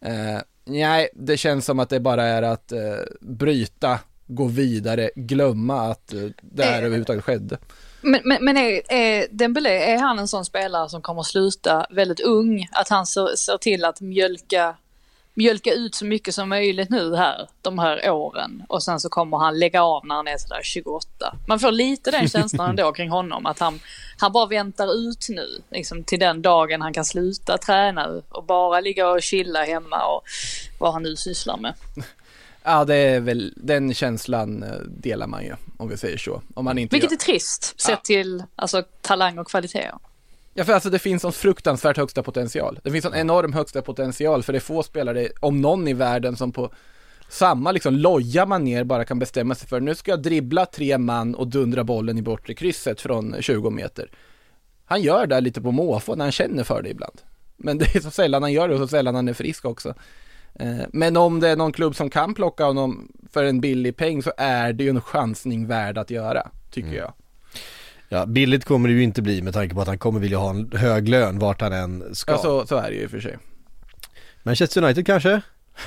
Eh, 0.03 0.41
nej, 0.65 1.09
det 1.15 1.37
känns 1.37 1.65
som 1.65 1.79
att 1.79 1.89
det 1.89 2.01
bara 2.01 2.25
är 2.25 2.43
att 2.43 2.73
eh, 2.73 2.79
bryta, 3.21 3.99
gå 4.27 4.45
vidare, 4.45 5.11
glömma 5.17 5.81
att 5.81 6.15
eh, 6.15 6.21
det 6.43 6.65
här 6.65 6.73
Eh. 6.73 6.79
överhuvudtaget 6.79 7.25
skedde. 7.25 7.59
Men, 8.01 8.21
men, 8.25 8.45
men 8.45 8.57
är, 8.57 8.93
är 8.93 9.27
Dembélé, 9.31 9.93
är 9.95 9.99
han 9.99 10.19
en 10.19 10.29
sån 10.29 10.45
spelare 10.45 10.89
som 10.89 11.03
kommer 11.03 11.21
att 11.21 11.27
sluta 11.27 11.87
väldigt 11.91 12.21
ung? 12.21 12.69
Att 12.73 12.89
han 12.89 13.07
ser, 13.07 13.37
ser 13.37 13.57
till 13.59 13.85
att 13.85 14.01
mjölka, 14.01 14.77
mjölka 15.37 15.73
ut 15.73 15.95
så 15.95 16.05
mycket 16.05 16.35
som 16.35 16.49
möjligt 16.49 16.91
nu 16.91 17.17
här, 17.17 17.49
de 17.63 17.79
här 17.79 18.11
åren. 18.11 18.63
Och 18.69 18.83
sen 18.83 19.01
så 19.01 19.09
kommer 19.09 19.39
han 19.39 19.59
lägga 19.59 19.83
av 19.83 20.07
när 20.07 20.15
han 20.15 20.29
är 20.29 20.39
sådär 20.39 20.61
28. 20.63 21.37
Man 21.49 21.61
får 21.61 21.71
lite 21.71 22.11
den 22.11 22.29
känslan 22.29 22.71
ändå 22.71 22.93
kring 22.93 23.11
honom, 23.11 23.47
att 23.47 23.59
han, 23.59 23.81
han 24.19 24.33
bara 24.33 24.47
väntar 24.47 24.95
ut 25.09 25.27
nu, 25.29 25.49
liksom 25.71 26.05
till 26.05 26.19
den 26.19 26.43
dagen 26.43 26.81
han 26.83 26.93
kan 26.93 27.05
sluta 27.05 27.59
träna 27.59 28.23
och 28.29 28.45
bara 28.45 28.81
ligga 28.81 29.09
och 29.09 29.23
chilla 29.23 29.65
hemma 29.65 30.07
och 30.07 30.23
vad 30.81 30.93
han 30.93 31.03
nu 31.03 31.17
sysslar 31.17 31.57
med. 31.57 31.75
Ja, 32.63 32.85
det 32.85 32.95
är 32.95 33.21
väl, 33.21 33.53
den 33.57 33.95
känslan 33.95 34.63
eh, 34.63 34.71
delar 34.89 35.27
man 35.27 35.45
ju, 35.45 35.55
om 35.77 35.89
vi 35.89 35.97
säger 35.97 36.19
så. 36.19 36.43
Om 36.55 36.65
man 36.65 36.79
inte 36.79 36.95
Vilket 36.95 37.11
gör... 37.11 37.17
är 37.17 37.21
trist, 37.21 37.81
sett 37.81 37.91
Ja. 37.91 37.97
till 38.05 38.43
alltså, 38.57 38.83
talang 39.01 39.39
och 39.39 39.47
kvaliteter. 39.49 39.95
Ja, 40.59 40.65
för 40.65 40.73
alltså 40.73 40.91
det 40.91 40.99
finns 40.99 41.25
en 41.25 41.33
fruktansvärt 41.33 41.97
högsta 41.97 42.23
potential. 42.23 42.81
Det 42.83 42.91
finns 42.91 43.05
en 43.05 43.15
enorm 43.15 43.53
högsta 43.53 43.83
potential, 43.83 44.43
för 44.43 44.53
det 44.53 44.59
är 44.59 44.61
få 44.61 44.83
spelare, 44.83 45.29
om 45.41 45.61
någon 45.61 45.89
i 45.89 45.93
världen, 45.93 46.37
som 46.37 46.53
på 46.53 46.73
samma 47.29 47.73
liksom 47.73 47.95
loja 47.95 48.47
manér 48.47 48.85
bara 48.85 49.05
kan 49.05 49.19
bestämma 49.19 49.55
sig 49.55 49.69
för 49.69 49.81
nu 49.81 49.95
ska 49.95 50.11
jag 50.11 50.23
dribbla 50.23 50.67
tre 50.67 50.99
man 50.99 51.35
och 51.35 51.49
dundra 51.49 51.85
bollen 51.85 52.19
i 52.19 52.23
bortre 52.23 52.55
krysset 52.55 53.01
från 53.01 53.37
20 53.41 53.71
meter. 53.71 54.11
Han 54.85 55.03
gör 55.03 55.27
det 55.27 55.41
lite 55.41 55.61
på 55.61 55.71
måfå 55.71 56.15
när 56.15 56.25
han 56.25 56.33
känner 56.33 56.65
för 56.65 56.83
det 56.83 56.89
ibland. 56.89 57.21
Men 57.57 57.79
det 57.79 57.97
är 57.97 58.01
så 58.01 58.11
sällan 58.11 58.43
han 58.43 58.53
gör 58.53 58.69
det 58.69 58.75
och 58.75 58.81
så 58.81 58.89
sällan 58.89 59.15
han 59.15 59.29
är 59.29 59.33
frisk 59.33 59.65
också. 59.65 59.95
Eh, 60.55 60.77
Men 60.93 61.17
om 61.17 61.41
det 61.41 61.49
är 61.49 61.57
någon 61.57 61.73
klubb 61.73 61.97
som 61.97 62.11
kan 62.11 62.35
plocka 62.35 62.65
honom 62.65 63.13
för 63.33 63.45
en 63.45 63.61
billig 63.61 63.97
peng 63.97 64.23
så 64.23 64.33
är 64.37 64.73
det 64.73 64.85
ju 64.85 64.91
en 64.91 65.01
chansning 65.01 65.67
värd 65.67 65.99
att 65.99 66.11
göra, 66.11 66.51
tycker 66.71 66.97
jag. 66.97 67.13
Ja, 68.09 68.27
billigt 68.27 68.65
kommer 68.65 68.89
det 68.89 68.95
ju 68.95 69.03
inte 69.03 69.23
bli 69.23 69.43
med 69.43 69.55
tanke 69.55 69.75
på 69.75 69.81
att 69.81 69.89
han 69.89 69.99
kommer 69.99 70.21
vilja 70.21 70.39
ha 70.39 70.51
en 70.51 70.73
hög 70.73 71.09
lön 71.09 71.39
vart 71.39 71.61
han 71.61 71.73
än 71.73 72.15
ska. 72.15 72.33
Ja, 72.33 72.39
så, 72.39 72.67
så 72.67 72.77
är 72.77 72.91
det 72.91 72.97
ju 72.97 73.03
i 73.03 73.07
och 73.07 73.11
för 73.11 73.21
sig. 73.21 73.39
Manchester 74.43 74.83
United 74.83 75.07
kanske? 75.07 75.41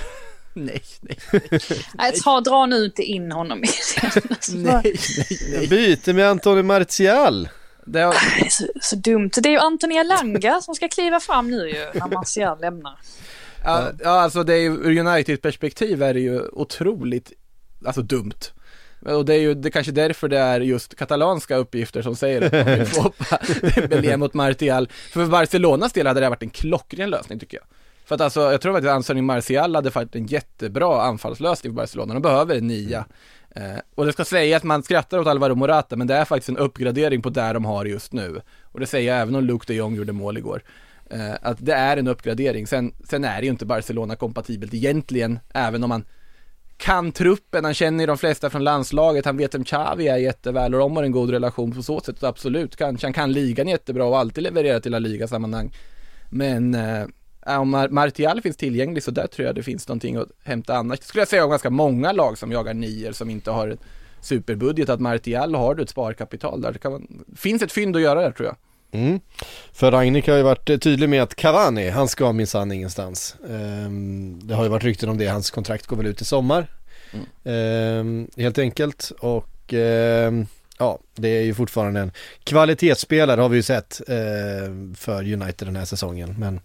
Nej, 0.54 0.82
nej, 1.02 1.18
Nej, 1.94 2.12
ta, 2.24 2.42
dra 2.42 2.66
nu 2.66 2.86
inte 2.86 3.04
in 3.04 3.32
honom 3.32 3.64
i 3.64 3.68
det. 3.68 4.22
Alltså, 4.30 4.52
nej, 4.56 4.82
nej, 5.18 5.40
nej. 5.52 5.68
Byte 5.68 6.14
med 6.14 6.30
Antoni 6.30 6.64
Martial. 6.64 7.50
Det 7.86 8.00
har, 8.00 8.14
är 8.14 8.50
så, 8.50 8.66
så 8.82 8.96
dumt. 8.96 9.30
Det 9.30 9.50
är 9.50 9.52
ju 9.52 9.58
Anthony 9.58 9.96
Elanga 9.96 10.62
som 10.62 10.76
ska 10.76 10.88
kliva 10.88 11.20
fram 11.20 11.52
nu 11.52 11.70
ju 11.70 11.86
när 11.94 12.08
Martial 12.08 12.62
lämnar. 12.62 13.00
ja, 13.64 13.92
ja, 14.04 14.10
alltså 14.10 14.44
det 14.44 14.54
är 14.54 14.62
ju, 14.62 14.70
ur 14.70 15.00
Uniteds 15.00 15.42
perspektiv 15.42 16.04
är 16.04 16.14
det 16.14 16.20
ju 16.20 16.42
otroligt, 16.48 17.32
alltså 17.86 18.02
dumt. 18.02 18.40
Och 19.02 19.26
det 19.26 19.34
är 19.34 19.40
ju 19.40 19.54
det 19.54 19.68
är 19.68 19.72
kanske 19.72 19.92
därför 19.92 20.28
det 20.28 20.38
är 20.38 20.62
just 20.62 20.96
katalanska 20.96 21.56
uppgifter 21.56 22.02
som 22.02 22.16
säger 22.16 22.42
att 22.42 22.52
man 22.68 22.78
vill 22.78 22.86
få 22.86 23.02
hoppa 23.02 23.40
Dembélé 23.76 24.18
mot 24.18 24.34
Martial. 24.34 24.90
För 25.12 25.26
Barcelonas 25.26 25.94
del 25.94 26.08
hade 26.08 26.20
det 26.20 26.30
varit 26.30 26.44
en 26.44 26.50
klockren 26.50 27.10
lösning 27.10 27.40
tycker 27.40 27.58
jag. 27.58 27.66
För 28.06 28.16
att 28.16 28.22
alltså, 28.22 28.52
jag 28.52 28.62
tror 28.62 28.78
att 28.78 28.86
Anthony 28.86 29.22
Martial 29.22 29.76
hade 29.76 29.90
varit 29.90 30.16
en 30.16 30.26
jättebra 30.26 31.02
anfallslösning 31.02 31.74
för 31.74 31.76
Barcelona. 31.76 32.14
De 32.14 32.22
behöver 32.22 32.56
en 32.56 32.68
nia. 32.68 33.06
Eh, 33.56 33.80
och 33.96 34.06
det 34.06 34.14
ska 34.14 34.26
säga 34.26 34.58
att 34.58 34.64
man 34.64 34.84
skrattar 34.84 35.20
åt 35.20 35.28
Alvaro 35.28 35.56
Morata, 35.56 35.96
men 35.96 36.08
det 36.08 36.16
är 36.16 36.26
faktiskt 36.26 36.50
en 36.50 36.58
uppgradering 36.58 37.22
på 37.22 37.30
där 37.30 37.54
de 37.54 37.66
har 37.66 37.86
just 37.86 38.14
nu. 38.14 38.42
Och 38.64 38.80
det 38.80 38.86
säger 38.86 39.12
jag 39.14 39.22
även 39.22 39.36
om 39.36 39.44
Luke 39.44 39.66
de 39.68 39.74
Jong 39.74 39.96
gjorde 39.96 40.12
mål 40.12 40.38
igår. 40.38 40.64
Eh, 41.10 41.34
att 41.42 41.66
det 41.66 41.74
är 41.74 41.98
en 41.98 42.08
uppgradering. 42.08 42.68
Sen, 42.68 42.94
sen 43.10 43.24
är 43.24 43.38
det 43.40 43.46
ju 43.46 43.52
inte 43.52 43.66
Barcelona 43.66 44.16
kompatibelt 44.16 44.74
egentligen, 44.74 45.40
även 45.54 45.84
om 45.84 45.90
man 45.90 46.06
kan 46.80 47.12
truppen, 47.12 47.66
han 47.66 47.74
känner 47.74 48.04
ju 48.04 48.08
de 48.08 48.18
flesta 48.18 48.50
från 48.50 48.64
landslaget, 48.64 49.26
han 49.26 49.38
vet 49.38 49.56
vem 49.56 49.64
Xavi 49.64 50.08
är 50.08 50.18
jätteväl 50.18 50.74
och 50.74 50.80
de 50.80 50.96
har 50.96 51.04
en 51.04 51.12
god 51.12 51.30
relation 51.30 51.72
på 51.72 51.84
så 51.84 52.00
sätt, 52.00 52.24
absolut. 52.24 52.76
Kanske 52.76 53.08
han 53.08 53.14
kan 53.14 53.32
ligan 53.32 53.68
jättebra 53.68 54.06
och 54.06 54.18
alltid 54.18 54.44
levererar 54.44 54.80
till 54.80 54.92
La 54.92 55.00
Liga-sammanhang. 55.00 55.72
Men 56.30 56.76
eh, 56.76 57.06
om 57.60 57.88
Martial 57.90 58.42
finns 58.42 58.58
tillgänglig 58.58 59.04
så 59.04 59.12
där 59.12 59.28
tror 59.28 59.46
jag 59.46 59.56
det 59.56 59.64
finns 59.64 59.88
någonting 59.88 60.16
att 60.16 60.30
hämta 60.44 60.76
annars. 60.76 61.00
Det 61.00 61.06
skulle 61.06 61.22
jag 61.22 61.28
säga 61.28 61.44
om 61.44 61.50
ganska 61.50 61.70
många 61.70 62.12
lag 62.12 62.38
som 62.38 62.52
jagar 62.52 62.74
nior 62.74 63.12
som 63.12 63.30
inte 63.30 63.52
har 63.52 63.68
en 63.68 63.78
superbudget, 64.22 64.90
att 64.90 65.00
Martial 65.00 65.56
har 65.56 65.76
du 65.76 65.84
ett 65.84 65.90
sparkapital 65.90 66.62
där. 66.62 66.72
Det 66.72 66.80
kan 66.80 66.92
man, 66.92 67.26
finns 67.36 67.62
ett 67.62 67.72
fynd 67.72 67.96
att 67.96 68.02
göra 68.02 68.22
där 68.22 68.32
tror 68.32 68.48
jag. 68.48 68.56
Mm. 68.92 69.20
För 69.74 69.92
Ragnik 69.92 70.28
har 70.28 70.36
ju 70.36 70.44
varit 70.44 70.66
tydlig 70.66 71.10
med 71.10 71.24
att 71.24 71.36
Cavani, 71.36 71.90
han 71.90 72.08
ska 72.08 72.32
minsann 72.32 72.72
ingenstans. 72.72 73.36
Ehm, 73.50 74.40
det 74.44 74.56
har 74.56 74.64
ju 74.64 74.70
varit 74.70 74.84
rykten 74.84 75.10
om 75.10 75.18
det, 75.18 75.28
hans 75.28 75.52
kontrakt 75.52 75.88
går 75.88 75.98
väl 75.98 76.06
ut 76.06 76.22
i 76.22 76.26
sommar. 76.26 76.68
Ehm, 77.44 78.28
helt 78.38 78.58
enkelt 78.58 79.12
och 79.20 79.74
ehm, 79.74 80.48
ja, 80.78 81.00
det 81.16 81.30
är 81.30 81.42
ju 81.42 81.54
fortfarande 81.54 82.00
en 82.00 82.12
kvalitetsspelare 82.44 83.42
har 83.42 83.50
vi 83.50 83.58
ju 83.58 83.64
sett 83.64 84.02
för 84.96 85.34
United 85.34 85.68
den 85.68 85.76
här 85.76 85.86
säsongen. 85.86 86.36
Men 86.38 86.60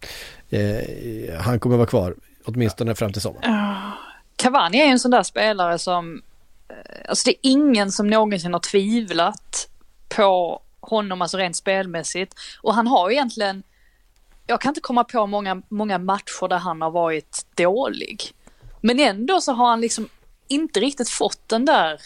eh, 0.50 1.40
han 1.40 1.60
kommer 1.60 1.76
vara 1.76 1.86
kvar, 1.86 2.14
åtminstone 2.44 2.94
fram 2.94 3.12
till 3.12 3.22
sommaren. 3.22 3.70
Cavani 4.36 4.80
är 4.80 4.86
en 4.86 4.98
sån 4.98 5.10
där 5.10 5.22
spelare 5.22 5.78
som, 5.78 6.22
eh, 6.68 6.74
alltså 7.08 7.24
det 7.24 7.30
är 7.30 7.50
ingen 7.50 7.92
som 7.92 8.06
någonsin 8.06 8.52
har 8.52 8.60
tvivlat 8.60 9.68
på 10.08 10.60
honom, 10.88 11.22
alltså 11.22 11.36
rent 11.36 11.56
spelmässigt. 11.56 12.34
Och 12.62 12.74
han 12.74 12.86
har 12.86 13.10
ju 13.10 13.14
egentligen, 13.14 13.62
jag 14.46 14.60
kan 14.60 14.70
inte 14.70 14.80
komma 14.80 15.04
på 15.04 15.26
många, 15.26 15.62
många 15.68 15.98
matcher 15.98 16.48
där 16.48 16.58
han 16.58 16.82
har 16.82 16.90
varit 16.90 17.46
dålig. 17.54 18.32
Men 18.80 19.00
ändå 19.00 19.40
så 19.40 19.52
har 19.52 19.68
han 19.68 19.80
liksom 19.80 20.08
inte 20.48 20.80
riktigt 20.80 21.08
fått 21.08 21.48
den 21.48 21.64
där, 21.64 22.00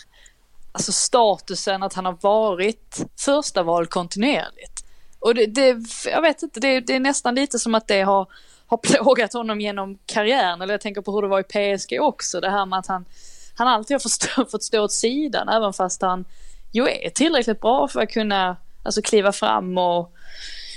alltså 0.72 0.92
statusen 0.92 1.82
att 1.82 1.94
han 1.94 2.04
har 2.04 2.18
varit 2.20 3.04
första 3.16 3.62
val 3.62 3.86
kontinuerligt. 3.86 4.84
Och 5.20 5.34
det, 5.34 5.46
det 5.46 5.76
jag 6.04 6.22
vet 6.22 6.42
inte, 6.42 6.60
det, 6.60 6.80
det 6.80 6.94
är 6.94 7.00
nästan 7.00 7.34
lite 7.34 7.58
som 7.58 7.74
att 7.74 7.88
det 7.88 8.02
har, 8.02 8.26
har 8.66 8.76
plågat 8.82 9.32
honom 9.32 9.60
genom 9.60 9.98
karriären. 10.06 10.62
Eller 10.62 10.74
jag 10.74 10.80
tänker 10.80 11.00
på 11.00 11.12
hur 11.12 11.22
det 11.22 11.28
var 11.28 11.40
i 11.40 11.76
PSG 11.76 12.00
också, 12.00 12.40
det 12.40 12.50
här 12.50 12.66
med 12.66 12.78
att 12.78 12.86
han, 12.86 13.04
han 13.54 13.68
alltid 13.68 13.94
har 13.94 14.00
fått 14.00 14.12
stå, 14.12 14.44
fått 14.44 14.62
stå 14.62 14.80
åt 14.80 14.92
sidan, 14.92 15.48
även 15.48 15.72
fast 15.72 16.02
han 16.02 16.24
ju 16.72 16.88
är 16.88 17.10
tillräckligt 17.10 17.60
bra 17.60 17.88
för 17.88 18.00
att 18.00 18.10
kunna 18.10 18.56
alltså, 18.82 19.02
kliva 19.02 19.32
fram 19.32 19.78
och, 19.78 20.12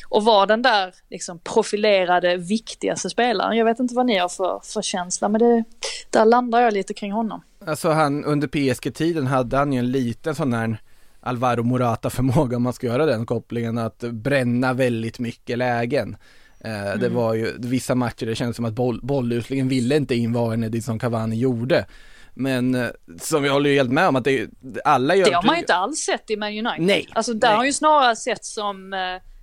och 0.09 0.23
vara 0.23 0.45
den 0.45 0.61
där 0.61 0.93
liksom, 1.09 1.39
profilerade, 1.39 2.37
viktigaste 2.37 3.09
spelaren. 3.09 3.57
Jag 3.57 3.65
vet 3.65 3.79
inte 3.79 3.95
vad 3.95 4.05
ni 4.05 4.17
har 4.17 4.29
för, 4.29 4.59
för 4.63 4.81
känsla, 4.81 5.29
men 5.29 5.39
det, 5.39 5.63
där 6.09 6.25
landar 6.25 6.61
jag 6.61 6.73
lite 6.73 6.93
kring 6.93 7.11
honom. 7.11 7.41
Alltså 7.65 7.89
han, 7.89 8.25
under 8.25 8.47
PSG-tiden 8.47 9.27
hade 9.27 9.57
han 9.57 9.73
ju 9.73 9.79
en 9.79 9.91
liten 9.91 10.35
sån 10.35 10.53
här 10.53 10.77
Alvaro 11.19 11.63
Morata-förmåga 11.63 12.57
om 12.57 12.63
man 12.63 12.73
ska 12.73 12.87
göra 12.87 13.05
den 13.05 13.25
kopplingen, 13.25 13.77
att 13.77 13.99
bränna 13.99 14.73
väldigt 14.73 15.19
mycket 15.19 15.57
lägen. 15.57 16.17
Eh, 16.59 16.99
Det 16.99 17.09
var 17.09 17.33
ju 17.33 17.53
vissa 17.57 17.95
matcher 17.95 18.25
det 18.25 18.35
kändes 18.35 18.55
som 18.55 18.65
att 18.65 18.73
boll, 18.73 18.99
bolluslingen 19.03 19.67
ville 19.67 19.95
inte 19.95 20.15
in 20.15 20.33
vad 20.33 20.63
Edinson 20.63 20.99
Cavani 20.99 21.35
gjorde. 21.35 21.85
Men 22.33 22.75
eh, 22.75 22.87
som 23.21 23.45
jag 23.45 23.53
håller 23.53 23.69
ju 23.69 23.75
helt 23.75 23.91
med 23.91 24.07
om 24.07 24.15
att 24.15 24.23
det, 24.23 24.49
alla 24.85 25.15
gör 25.15 25.25
Det 25.25 25.35
har 25.35 25.43
man 25.43 25.55
ju 25.55 25.61
inte 25.61 25.75
alls 25.75 25.99
sett 25.99 26.29
i 26.29 26.37
Man 26.37 26.49
United. 26.49 26.85
Nej, 26.85 27.07
Alltså 27.13 27.33
där 27.33 27.47
nej. 27.47 27.57
har 27.57 27.65
ju 27.65 27.73
snarare 27.73 28.15
sett 28.15 28.45
som, 28.45 28.93
eh, 28.93 28.99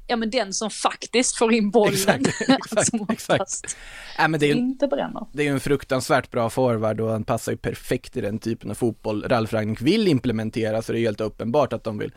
ja 0.06 0.16
men 0.16 0.30
den 0.30 0.52
som 0.52 0.70
faktiskt 0.70 1.36
får 1.36 1.52
in 1.54 1.70
bollen. 1.70 1.94
Exakt, 1.94 2.40
exakt, 2.48 2.86
som 2.86 3.06
exakt. 3.10 3.76
Nej, 4.18 4.28
men 4.28 4.40
det 4.40 4.46
är 4.46 4.54
ju 4.54 4.60
inte 4.60 4.86
bränner. 4.88 5.26
det 5.32 5.42
är 5.42 5.46
ju 5.46 5.52
en 5.52 5.60
fruktansvärt 5.60 6.30
bra 6.30 6.50
forward 6.50 7.00
och 7.00 7.10
han 7.10 7.24
passar 7.24 7.52
ju 7.52 7.58
perfekt 7.58 8.16
i 8.16 8.20
den 8.20 8.38
typen 8.38 8.70
av 8.70 8.74
fotboll 8.74 9.24
Ralf 9.28 9.52
Rangnick 9.52 9.80
vill 9.80 10.08
implementera 10.08 10.82
så 10.82 10.92
det 10.92 10.98
är 10.98 11.00
helt 11.00 11.20
uppenbart 11.20 11.72
att 11.72 11.84
de 11.84 11.98
vill 11.98 12.12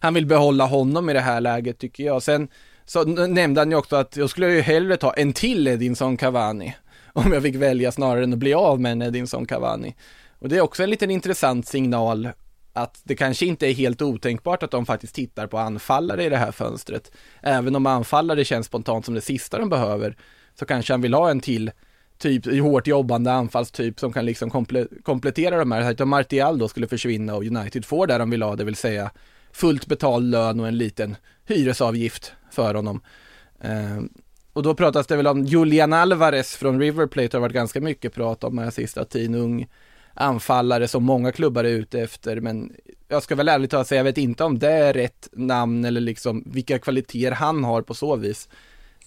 Han 0.00 0.14
vill 0.14 0.26
behålla 0.26 0.66
honom 0.66 1.10
i 1.10 1.12
det 1.12 1.20
här 1.20 1.40
läget 1.40 1.78
tycker 1.78 2.04
jag. 2.04 2.22
Sen 2.22 2.48
så 2.84 3.04
nämnde 3.04 3.60
han 3.60 3.70
ju 3.70 3.76
också 3.76 3.96
att 3.96 4.16
jag 4.16 4.30
skulle 4.30 4.52
ju 4.52 4.60
hellre 4.60 4.96
ta 4.96 5.12
en 5.12 5.32
till 5.32 5.68
Edinson 5.68 6.16
Cavani 6.16 6.76
om 7.16 7.32
jag 7.32 7.42
fick 7.42 7.56
välja 7.56 7.92
snarare 7.92 8.24
än 8.24 8.32
att 8.32 8.38
bli 8.38 8.54
av 8.54 8.80
med 8.80 8.92
en 8.92 9.02
Edinson 9.02 9.46
Cavani. 9.46 9.94
Och 10.38 10.48
det 10.48 10.56
är 10.56 10.60
också 10.60 10.82
en 10.82 10.90
liten 10.90 11.10
intressant 11.10 11.66
signal 11.66 12.28
att 12.72 13.00
det 13.04 13.16
kanske 13.16 13.46
inte 13.46 13.66
är 13.66 13.72
helt 13.72 14.02
otänkbart 14.02 14.62
att 14.62 14.70
de 14.70 14.86
faktiskt 14.86 15.14
tittar 15.14 15.46
på 15.46 15.58
anfallare 15.58 16.24
i 16.24 16.28
det 16.28 16.36
här 16.36 16.52
fönstret. 16.52 17.12
Även 17.42 17.76
om 17.76 17.86
anfallare 17.86 18.44
känns 18.44 18.66
spontant 18.66 19.04
som 19.04 19.14
det 19.14 19.20
sista 19.20 19.58
de 19.58 19.68
behöver 19.68 20.16
så 20.58 20.66
kanske 20.66 20.92
han 20.92 21.00
vill 21.00 21.14
ha 21.14 21.30
en 21.30 21.40
till 21.40 21.70
typ 22.18 22.60
hårt 22.60 22.86
jobbande 22.86 23.32
anfallstyp 23.32 24.00
som 24.00 24.12
kan 24.12 24.26
liksom 24.26 24.50
komple- 24.50 25.02
komplettera 25.02 25.58
de 25.58 25.72
här. 25.72 25.90
Att 25.90 26.08
Martial 26.08 26.58
då 26.58 26.68
skulle 26.68 26.88
försvinna 26.88 27.34
och 27.34 27.44
United 27.44 27.84
får 27.84 28.06
det 28.06 28.18
de 28.18 28.30
vill 28.30 28.42
ha, 28.42 28.56
det 28.56 28.64
vill 28.64 28.76
säga 28.76 29.10
fullt 29.52 29.86
betald 29.86 30.30
lön 30.30 30.60
och 30.60 30.68
en 30.68 30.78
liten 30.78 31.16
hyresavgift 31.46 32.32
för 32.50 32.74
honom. 32.74 33.00
Ehm, 33.60 34.08
och 34.56 34.62
då 34.62 34.74
pratas 34.74 35.06
det 35.06 35.16
väl 35.16 35.26
om 35.26 35.44
Julian 35.44 35.92
Alvarez 35.92 36.56
från 36.56 36.80
River 36.80 37.06
Plate 37.06 37.36
har 37.36 37.40
varit 37.40 37.54
ganska 37.54 37.80
mycket 37.80 38.14
prat 38.14 38.44
om 38.44 38.58
här 38.58 38.70
sista 38.70 39.04
tiden, 39.04 39.34
ung 39.34 39.66
anfallare 40.14 40.88
som 40.88 41.04
många 41.04 41.32
klubbar 41.32 41.64
är 41.64 41.68
ute 41.68 42.00
efter, 42.00 42.40
men 42.40 42.72
jag 43.08 43.22
ska 43.22 43.34
väl 43.34 43.48
ärligt 43.48 43.70
talat 43.70 43.86
säga, 43.86 43.98
jag 43.98 44.04
vet 44.04 44.18
inte 44.18 44.44
om 44.44 44.58
det 44.58 44.70
är 44.70 44.92
rätt 44.92 45.28
namn 45.32 45.84
eller 45.84 46.00
liksom 46.00 46.42
vilka 46.46 46.78
kvaliteter 46.78 47.30
han 47.30 47.64
har 47.64 47.82
på 47.82 47.94
så 47.94 48.16
vis. 48.16 48.48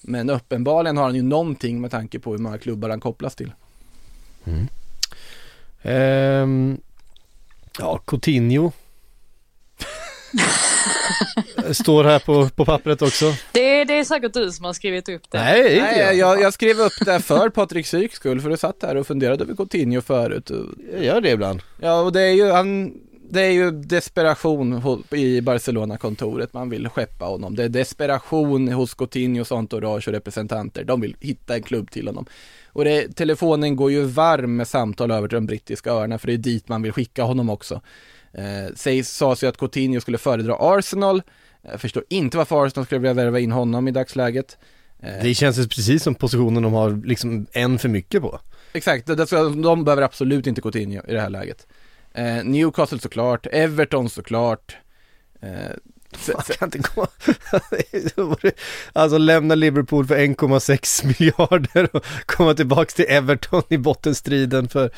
Men 0.02 0.30
uppenbarligen 0.30 0.98
har 0.98 1.04
han 1.04 1.16
ju 1.16 1.22
någonting 1.22 1.82
med 1.82 1.92
tanke 1.92 2.20
på 2.20 2.32
hur 2.32 2.38
många 2.38 2.58
klubbar 2.58 2.90
han 2.90 3.00
kopplas 3.00 3.36
till. 3.36 3.52
Ehm, 5.82 6.78
ja, 7.80 7.98
Coutinho. 8.06 8.72
Står 11.72 12.04
här 12.04 12.20
på, 12.20 12.50
på 12.50 12.66
pappret 12.66 13.02
också. 13.02 13.34
Det, 13.52 13.84
det 13.84 14.00
är 14.00 14.04
säkert 14.04 14.34
du 14.34 14.52
som 14.52 14.66
har 14.66 14.74
skrivit 14.74 15.10
upp 15.10 15.22
det. 15.32 15.38
Nej, 15.40 15.74
inte 15.74 15.82
Nej, 15.86 16.00
jag. 16.00 16.16
jag, 16.16 16.42
jag 16.42 16.54
skrev 16.54 16.80
upp 16.80 17.06
det 17.06 17.20
för 17.20 17.50
Patrik 17.50 17.88
Syks 17.88 18.16
skull, 18.16 18.42
för 18.42 18.50
du 18.50 18.58
satt 18.58 18.84
här 18.84 18.96
och 18.96 19.08
funderade 19.08 19.44
över 19.44 19.56
Coutinho 19.56 20.02
förut. 20.02 20.50
Och- 20.50 20.66
Jag 20.94 21.04
gör 21.04 21.22
det 21.22 21.30
ibland. 21.32 21.62
Ja, 21.82 22.02
och 22.02 22.12
det 22.12 22.22
är 22.22 22.34
ju, 22.34 22.52
han, 22.52 22.94
det 23.30 23.42
är 23.42 23.52
ju 23.52 23.72
desperation 23.72 24.82
i 25.12 25.42
Barcelona-kontoret, 25.42 26.54
man 26.54 26.70
vill 26.70 26.90
skeppa 26.90 27.26
honom. 27.26 27.56
Det 27.56 27.64
är 27.64 27.70
desperation 27.70 28.68
hos 28.74 28.94
Coutinhos 28.94 29.52
entourage 29.52 30.08
och 30.08 30.14
representanter, 30.14 30.84
de 30.84 31.02
vill 31.02 31.16
hitta 31.20 31.56
en 31.56 31.64
klubb 31.64 31.92
till 31.92 32.08
honom. 32.08 32.26
Och 32.74 32.84
det, 32.86 33.16
telefonen 33.16 33.76
går 33.76 33.92
ju 33.92 34.04
varm 34.04 34.56
med 34.56 34.68
samtal 34.68 35.12
över 35.12 35.28
till 35.28 35.36
de 35.36 35.46
brittiska 35.46 35.92
öarna, 35.92 36.18
för 36.18 36.28
det 36.28 36.34
är 36.34 36.38
dit 36.38 36.68
man 36.70 36.82
vill 36.82 36.92
skicka 36.92 37.24
honom 37.24 37.50
också. 37.50 37.82
Eh, 38.34 38.74
sägs, 38.76 39.10
sades 39.10 39.44
ju 39.44 39.48
att 39.48 39.58
Coutinho 39.58 40.02
skulle 40.02 40.18
föredra 40.18 40.56
Arsenal, 40.60 41.22
jag 41.62 41.82
förstår 41.82 42.04
inte 42.10 42.38
varför 42.38 42.66
Arsenal 42.66 42.86
skulle 42.86 43.00
vilja 43.00 43.14
värva 43.14 43.40
in 43.40 43.52
honom 43.52 43.88
i 43.88 43.92
dagsläget. 43.92 44.58
Eh, 45.04 45.24
Det 45.24 45.34
känns 45.34 45.58
precis 45.58 46.04
som 46.04 46.16
positionen 46.16 46.64
de 46.64 46.74
har 46.74 47.02
liksom 47.06 47.48
en 47.52 47.80
för 47.80 47.90
mycket 47.90 48.22
på. 48.22 48.40
Exakt, 48.74 49.28
ska, 49.28 49.44
de 49.44 49.84
behöver 49.84 50.04
absolut 50.04 50.48
inte 50.48 50.62
Coutinho 50.62 51.02
i 51.08 51.14
det 51.14 51.22
här 51.22 51.30
läget. 51.30 51.68
Eh, 52.14 52.44
Newcastle 52.44 53.00
såklart, 53.00 53.48
Everton 53.52 54.10
såklart. 54.10 54.78
Eh, 55.42 55.50
kan 56.60 56.68
inte 56.68 56.90
gå... 56.96 57.08
alltså 58.94 59.18
lämna 59.18 59.56
Liverpool 59.56 60.08
för 60.08 60.18
1,6 60.18 61.06
miljarder 61.20 61.96
och 61.96 62.06
komma 62.26 62.54
tillbaks 62.54 62.94
till 62.94 63.06
Everton 63.10 63.64
i 63.70 63.78
bottenstriden 63.78 64.70
för... 64.70 64.92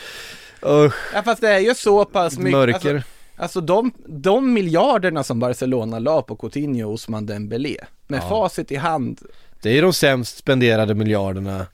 Usch, 0.66 0.94
ja, 1.14 1.24
fast 1.24 1.42
det 1.42 1.50
är 1.50 1.60
ju 1.60 1.76
så 1.76 2.06
pass 2.06 2.38
mycket. 2.38 2.52
mörker. 2.52 2.96
Alltså, 2.96 3.10
alltså 3.36 3.62
de, 3.62 3.92
de 4.08 4.54
miljarderna 4.54 5.24
som 5.24 5.40
Barcelona 5.40 6.00
la 6.00 6.22
på 6.22 6.36
Coutinho 6.36 6.86
och 6.86 6.92
Ousmane 6.92 7.28
Dembélé. 7.28 7.78
Med 8.08 8.20
Ja. 8.24 8.30
facit 8.30 8.72
i 8.72 8.76
hand. 8.76 9.22
Det 9.62 9.78
är 9.78 9.82
de 9.82 9.94
sämst 9.94 10.38
spenderade 10.38 10.96
miljarderna 10.96 11.66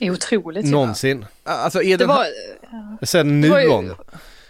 Det 0.00 0.06
är 0.06 0.10
otroligt. 0.12 0.66
någonsin. 0.66 1.26
Alltså 1.44 1.82
är 1.82 1.98
Det 1.98 3.06
Sen 3.06 3.40
det 3.40 3.48
var 3.48 3.56
nu 3.56 3.62
ju- 3.62 3.68
om. 3.70 3.94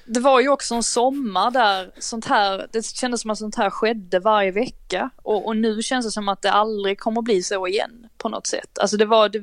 det 0.06 0.20
var 0.20 0.40
ju 0.40 0.48
också 0.48 0.74
en 0.74 0.82
sommar 0.82 1.50
där 1.50 1.90
sånt 1.98 2.24
här, 2.24 2.66
det 2.72 2.86
kändes 2.86 3.20
som 3.20 3.30
att 3.30 3.38
sånt 3.38 3.56
här 3.56 3.70
skedde 3.70 4.18
varje 4.18 4.50
vecka. 4.50 5.10
Och, 5.16 5.46
och 5.46 5.56
nu 5.56 5.82
känns 5.82 6.06
det 6.06 6.10
som 6.12 6.28
att 6.28 6.42
det 6.42 6.52
aldrig 6.52 6.98
kommer 6.98 7.22
bli 7.22 7.42
så 7.42 7.66
igen 7.66 8.08
på 8.18 8.28
något 8.28 8.46
sätt. 8.46 8.78
Alltså 8.80 8.96
det 8.96 9.04
var, 9.04 9.28
det, 9.28 9.42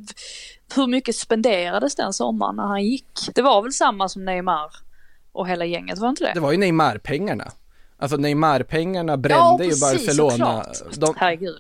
hur 0.76 0.88
mycket 0.88 1.16
spenderades 1.16 1.96
den 1.96 2.14
sommaren 2.14 2.56
när 2.56 2.64
han 2.68 2.84
gick? 2.84 3.10
Det 3.36 3.42
var 3.42 3.62
väl 3.62 3.74
samma 3.74 4.10
som 4.10 4.26
Neymar 4.26 4.72
och 5.38 5.48
hela 5.48 5.66
gänget, 5.66 6.00
var 6.00 6.10
inte 6.10 6.24
det? 6.24 6.32
det 6.34 6.40
var 6.40 6.52
ju 6.52 6.58
Neymar-pengarna. 6.58 7.52
Alltså 8.00 8.18
Neymar-pengarna 8.18 9.18
brände 9.18 9.66
ju 9.66 9.72
Barcelona. 9.82 10.64
såklart. 10.74 10.96
De, 11.00 11.14
Herregud. 11.18 11.58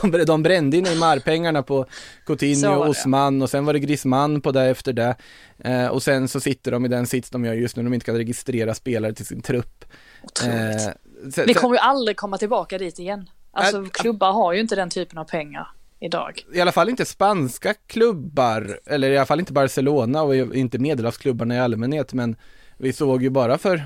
de, 0.12 0.24
de 0.24 0.42
brände 0.42 0.76
ju 0.76 0.82
Neymar-pengarna 0.82 1.62
på 1.62 1.84
Så 1.84 1.90
Coutinho, 2.26 2.84
det. 2.84 2.90
Osman 2.90 3.42
och 3.42 3.50
sen 3.50 3.64
var 3.64 3.72
det 3.72 3.78
Griezmann 3.78 4.40
på 4.40 4.52
det 4.52 4.62
efter 4.64 4.92
det. 4.92 5.16
Eh, 5.58 5.86
och 5.86 6.02
sen 6.02 6.28
så 6.28 6.40
sitter 6.40 6.70
de 6.70 6.84
i 6.84 6.88
den 6.88 7.06
sits 7.06 7.30
de 7.30 7.44
gör 7.44 7.54
just 7.54 7.76
nu, 7.76 7.82
de 7.82 7.94
inte 7.94 8.06
kan 8.06 8.16
registrera 8.16 8.74
spelare 8.74 9.12
till 9.12 9.26
sin 9.26 9.42
trupp. 9.42 9.84
Otroligt. 10.22 10.54
Eh, 10.86 11.30
sen- 11.32 11.44
Vi 11.46 11.54
kommer 11.54 11.74
ju 11.74 11.80
aldrig 11.80 12.16
komma 12.16 12.38
tillbaka 12.38 12.78
dit 12.78 12.98
igen. 12.98 13.30
Alltså 13.52 13.82
Äh, 13.82 13.88
klubbar 13.88 14.32
har 14.32 14.52
ju 14.52 14.60
inte 14.60 14.76
den 14.76 14.90
typen 14.90 15.18
av 15.18 15.24
pengar 15.24 15.68
idag. 16.00 16.44
i 16.54 16.60
alla 16.60 16.72
fall 16.72 16.88
inte 16.88 17.04
spanska 17.04 17.74
klubbar, 17.86 18.78
eller 18.86 19.10
i 19.10 19.16
alla 19.16 19.26
fall 19.26 19.40
inte 19.40 19.52
Barcelona 19.52 20.22
och 20.22 20.34
inte 20.36 20.78
medelhavsklubbarna 20.78 21.54
i 21.54 21.58
allmänhet, 21.58 22.12
men 22.12 22.36
vi 22.78 22.92
såg 22.92 23.22
ju 23.22 23.30
bara 23.30 23.58
för 23.58 23.84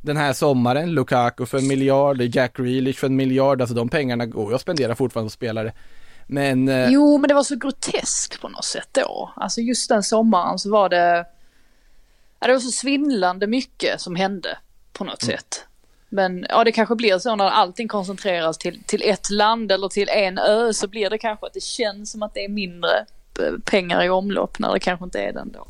den 0.00 0.16
här 0.16 0.32
sommaren, 0.32 0.90
Lukaku 0.90 1.46
för 1.46 1.58
en 1.58 1.66
miljard, 1.68 2.20
Jack 2.20 2.56
Grealish 2.56 2.98
för 2.98 3.06
en 3.06 3.16
miljard, 3.16 3.60
alltså 3.60 3.74
de 3.74 3.88
pengarna 3.88 4.26
går 4.26 4.48
ju 4.48 4.54
att 4.54 4.60
spendera 4.60 4.94
fortfarande 4.94 5.26
på 5.26 5.32
spelare. 5.32 5.72
Men 6.26 6.68
eh, 6.68 6.90
Jo, 6.90 7.18
men 7.18 7.28
det 7.28 7.34
var 7.34 7.42
så 7.42 7.56
groteskt 7.56 8.40
på 8.40 8.48
något 8.48 8.64
sätt 8.64 8.88
då. 8.92 9.32
Alltså 9.36 9.60
just 9.60 9.88
den 9.88 10.02
sommaren 10.02 10.58
så 10.58 10.70
var 10.70 10.88
det... 10.88 11.26
Ja, 12.40 12.46
det 12.46 12.52
var 12.52 12.60
så 12.60 12.70
svindlande 12.70 13.46
mycket 13.46 14.00
som 14.00 14.16
hände 14.16 14.58
på 14.92 15.04
något 15.04 15.22
sätt. 15.22 15.66
Men 16.08 16.46
ja, 16.48 16.64
det 16.64 16.72
kanske 16.72 16.94
blir 16.94 17.18
så 17.18 17.36
när 17.36 17.44
allting 17.44 17.88
koncentreras 17.88 18.58
till, 18.58 18.82
till 18.86 19.02
ett 19.04 19.30
land 19.30 19.72
eller 19.72 19.88
till 19.88 20.08
en 20.08 20.38
ö 20.38 20.72
så 20.72 20.88
blir 20.88 21.10
det 21.10 21.18
kanske 21.18 21.46
att 21.46 21.52
det 21.52 21.62
känns 21.62 22.10
som 22.10 22.22
att 22.22 22.34
det 22.34 22.44
är 22.44 22.48
mindre 22.48 23.04
pengar 23.64 24.04
i 24.04 24.08
omlopp 24.08 24.58
när 24.58 24.72
det 24.72 24.80
kanske 24.80 25.04
inte 25.04 25.20
är 25.20 25.32
den 25.32 25.52
då. 25.52 25.66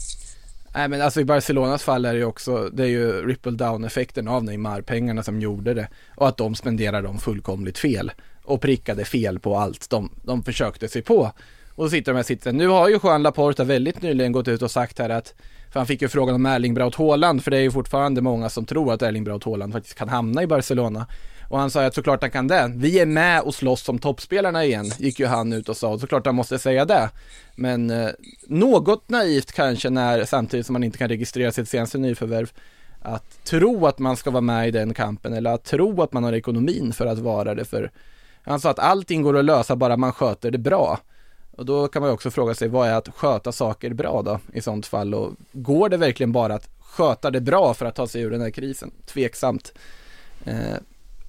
Nej 0.74 0.88
men 0.88 1.02
alltså 1.02 1.20
i 1.20 1.24
Barcelonas 1.24 1.83
fall 1.83 2.04
är 2.04 2.12
det 2.12 2.18
ju 2.18 2.24
också, 2.24 2.70
det 2.72 2.83
är 2.83 2.88
ju 2.88 3.26
ripple 3.26 3.52
down 3.52 3.85
effekten 3.85 4.28
av 4.28 4.44
Neymar-pengarna 4.44 5.22
som 5.22 5.40
gjorde 5.40 5.74
det. 5.74 5.88
Och 6.16 6.28
att 6.28 6.37
de 6.37 6.54
spenderade 6.54 7.06
dem 7.06 7.18
fullkomligt 7.18 7.78
fel. 7.78 8.12
Och 8.44 8.61
prickade 8.61 9.04
fel 9.04 9.38
på 9.38 9.56
allt 9.56 9.90
de, 9.90 10.11
de 10.22 10.42
försökte 10.42 10.88
sig 10.88 11.02
på. 11.02 11.33
Och 11.74 11.85
så 11.85 11.90
sitter 11.90 12.12
de 12.12 12.16
här 12.16 12.22
sitsen. 12.22 12.56
Nu 12.56 12.68
har 12.68 12.88
ju 12.88 12.98
Juan 13.02 13.22
Laporta 13.22 13.64
väldigt 13.64 14.02
nyligen 14.02 14.33
gått 14.33 14.48
ut 14.48 14.62
och 14.62 14.70
sagt 14.70 14.98
här 14.98 15.11
att, 15.11 15.35
för 15.72 15.80
han 15.80 15.87
fick 15.87 16.02
ju 16.02 16.09
frågan 16.09 16.35
om 16.35 16.46
Erling 16.46 16.74
Braut 16.74 16.94
Haaland, 16.94 17.44
för 17.44 17.50
det 17.50 17.56
är 17.56 17.62
ju 17.62 17.70
fortfarande 17.70 18.20
många 18.20 18.48
som 18.48 18.66
tror 18.66 18.92
att 18.92 19.02
Erling 19.02 19.24
Braut 19.24 19.44
Haaland 19.44 19.72
faktiskt 19.72 19.98
kan 19.98 20.09
hamna 20.09 20.42
i 20.42 20.46
Barcelona. 20.46 21.06
Och 21.50 21.58
han 21.58 21.70
sa 21.70 21.84
att 21.84 21.94
såklart 21.94 22.22
han 22.22 22.30
kan 22.30 22.48
det. 22.48 22.72
Vi 22.76 23.00
är 23.00 23.06
med 23.06 23.40
och 23.40 23.54
slåss 23.54 23.82
som 23.82 23.98
toppspelarna 23.98 24.64
igen, 24.64 24.90
gick 24.98 25.20
ju 25.20 25.26
han 25.26 25.52
ut 25.52 25.68
och 25.68 25.76
sa. 25.76 25.98
Såklart 25.98 26.26
han 26.26 26.34
måste 26.34 26.58
säga 26.58 26.84
det. 26.84 27.10
Men 27.54 27.90
eh, 27.90 28.10
något 28.46 29.08
naivt 29.08 29.52
kanske 29.52 29.90
när, 29.90 30.24
samtidigt 30.24 30.66
som 30.66 30.72
man 30.72 30.84
inte 30.84 30.98
kan 30.98 31.08
registrera 31.08 31.52
sitt 31.52 31.68
senaste 31.68 31.98
nyförvärv, 31.98 32.52
att 33.02 33.44
tro 33.44 33.86
att 33.86 33.98
man 33.98 34.16
ska 34.16 34.30
vara 34.30 34.40
med 34.40 34.68
i 34.68 34.70
den 34.70 34.94
kampen 34.94 35.32
eller 35.32 35.50
att 35.50 35.64
tro 35.64 36.02
att 36.02 36.12
man 36.12 36.24
har 36.24 36.32
ekonomin 36.32 36.92
för 36.92 37.06
att 37.06 37.18
vara 37.18 37.54
det. 37.54 37.64
För 37.64 37.90
han 38.42 38.60
sa 38.60 38.70
att 38.70 38.78
allting 38.78 39.22
går 39.22 39.38
att 39.38 39.44
lösa 39.44 39.76
bara 39.76 39.96
man 39.96 40.12
sköter 40.12 40.50
det 40.50 40.58
bra. 40.58 40.98
Och 41.50 41.66
då 41.66 41.88
kan 41.88 42.02
man 42.02 42.08
ju 42.10 42.14
också 42.14 42.30
fråga 42.30 42.54
sig, 42.54 42.68
vad 42.68 42.88
är 42.88 42.94
att 42.94 43.08
sköta 43.08 43.52
saker 43.52 43.94
bra 43.94 44.22
då 44.22 44.40
i 44.52 44.60
sånt 44.60 44.86
fall? 44.86 45.14
Och 45.14 45.32
går 45.52 45.88
det 45.88 45.96
verkligen 45.96 46.32
bara 46.32 46.54
att 46.54 46.68
sköta 46.78 47.30
det 47.30 47.40
bra 47.40 47.74
för 47.74 47.86
att 47.86 47.94
ta 47.94 48.06
sig 48.06 48.22
ur 48.22 48.30
den 48.30 48.40
här 48.40 48.50
krisen? 48.50 48.90
Tveksamt. 49.06 49.72
Eh, 50.44 50.76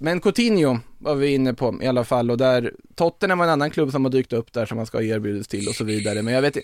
men 0.01 0.21
Coutinho 0.21 0.79
var 0.97 1.15
vi 1.15 1.33
inne 1.33 1.53
på 1.53 1.79
i 1.81 1.87
alla 1.87 2.03
fall 2.03 2.31
och 2.31 2.37
där 2.37 2.73
Tottenham 2.95 3.39
var 3.39 3.45
en 3.45 3.51
annan 3.51 3.69
klubb 3.69 3.91
som 3.91 4.05
har 4.05 4.11
dykt 4.11 4.33
upp 4.33 4.53
där 4.53 4.65
som 4.65 4.77
man 4.77 4.85
ska 4.85 4.97
ha 4.97 5.03
erbjudits 5.03 5.47
till 5.47 5.67
och 5.67 5.75
så 5.75 5.83
vidare. 5.83 6.21
Men 6.21 6.33
jag 6.33 6.41
vet, 6.41 6.57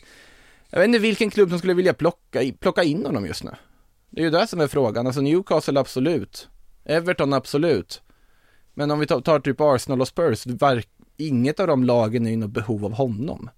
jag 0.70 0.80
vet 0.80 0.88
inte 0.88 1.00
vilken 1.00 1.30
klubb 1.30 1.50
som 1.50 1.58
skulle 1.58 1.74
vilja 1.74 1.94
plocka, 1.94 2.42
plocka 2.60 2.84
in 2.84 3.06
honom 3.06 3.26
just 3.26 3.44
nu. 3.44 3.52
Det 4.10 4.22
är 4.22 4.26
ju 4.26 4.32
det 4.32 4.48
som 4.48 4.60
är 4.60 4.68
frågan. 4.68 5.08
Alltså 5.08 5.22
Newcastle 5.22 5.80
absolut. 5.80 6.50
Everton 6.86 7.34
absolut. 7.34 8.02
Men 8.74 8.92
om 8.92 9.00
vi 9.00 9.08
tar, 9.08 9.22
tar 9.22 9.40
typ 9.40 9.62
Arsenal 9.62 10.02
och 10.02 10.08
Spurs, 10.08 10.46
inget 11.18 11.60
av 11.60 11.68
de 11.68 11.84
lagen 11.84 12.28
är 12.28 12.32
i 12.32 12.36
något 12.36 12.52
behov 12.52 12.86
av 12.86 12.94
honom. 12.94 13.50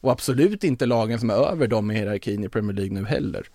Och 0.00 0.12
absolut 0.12 0.64
inte 0.64 0.86
lagen 0.86 1.20
som 1.20 1.30
är 1.30 1.34
över 1.34 1.66
dem 1.66 1.90
i 1.90 1.94
hierarkin 1.94 2.44
i 2.44 2.48
Premier 2.48 2.76
League 2.76 2.94
nu 2.94 3.06
heller. 3.06 3.46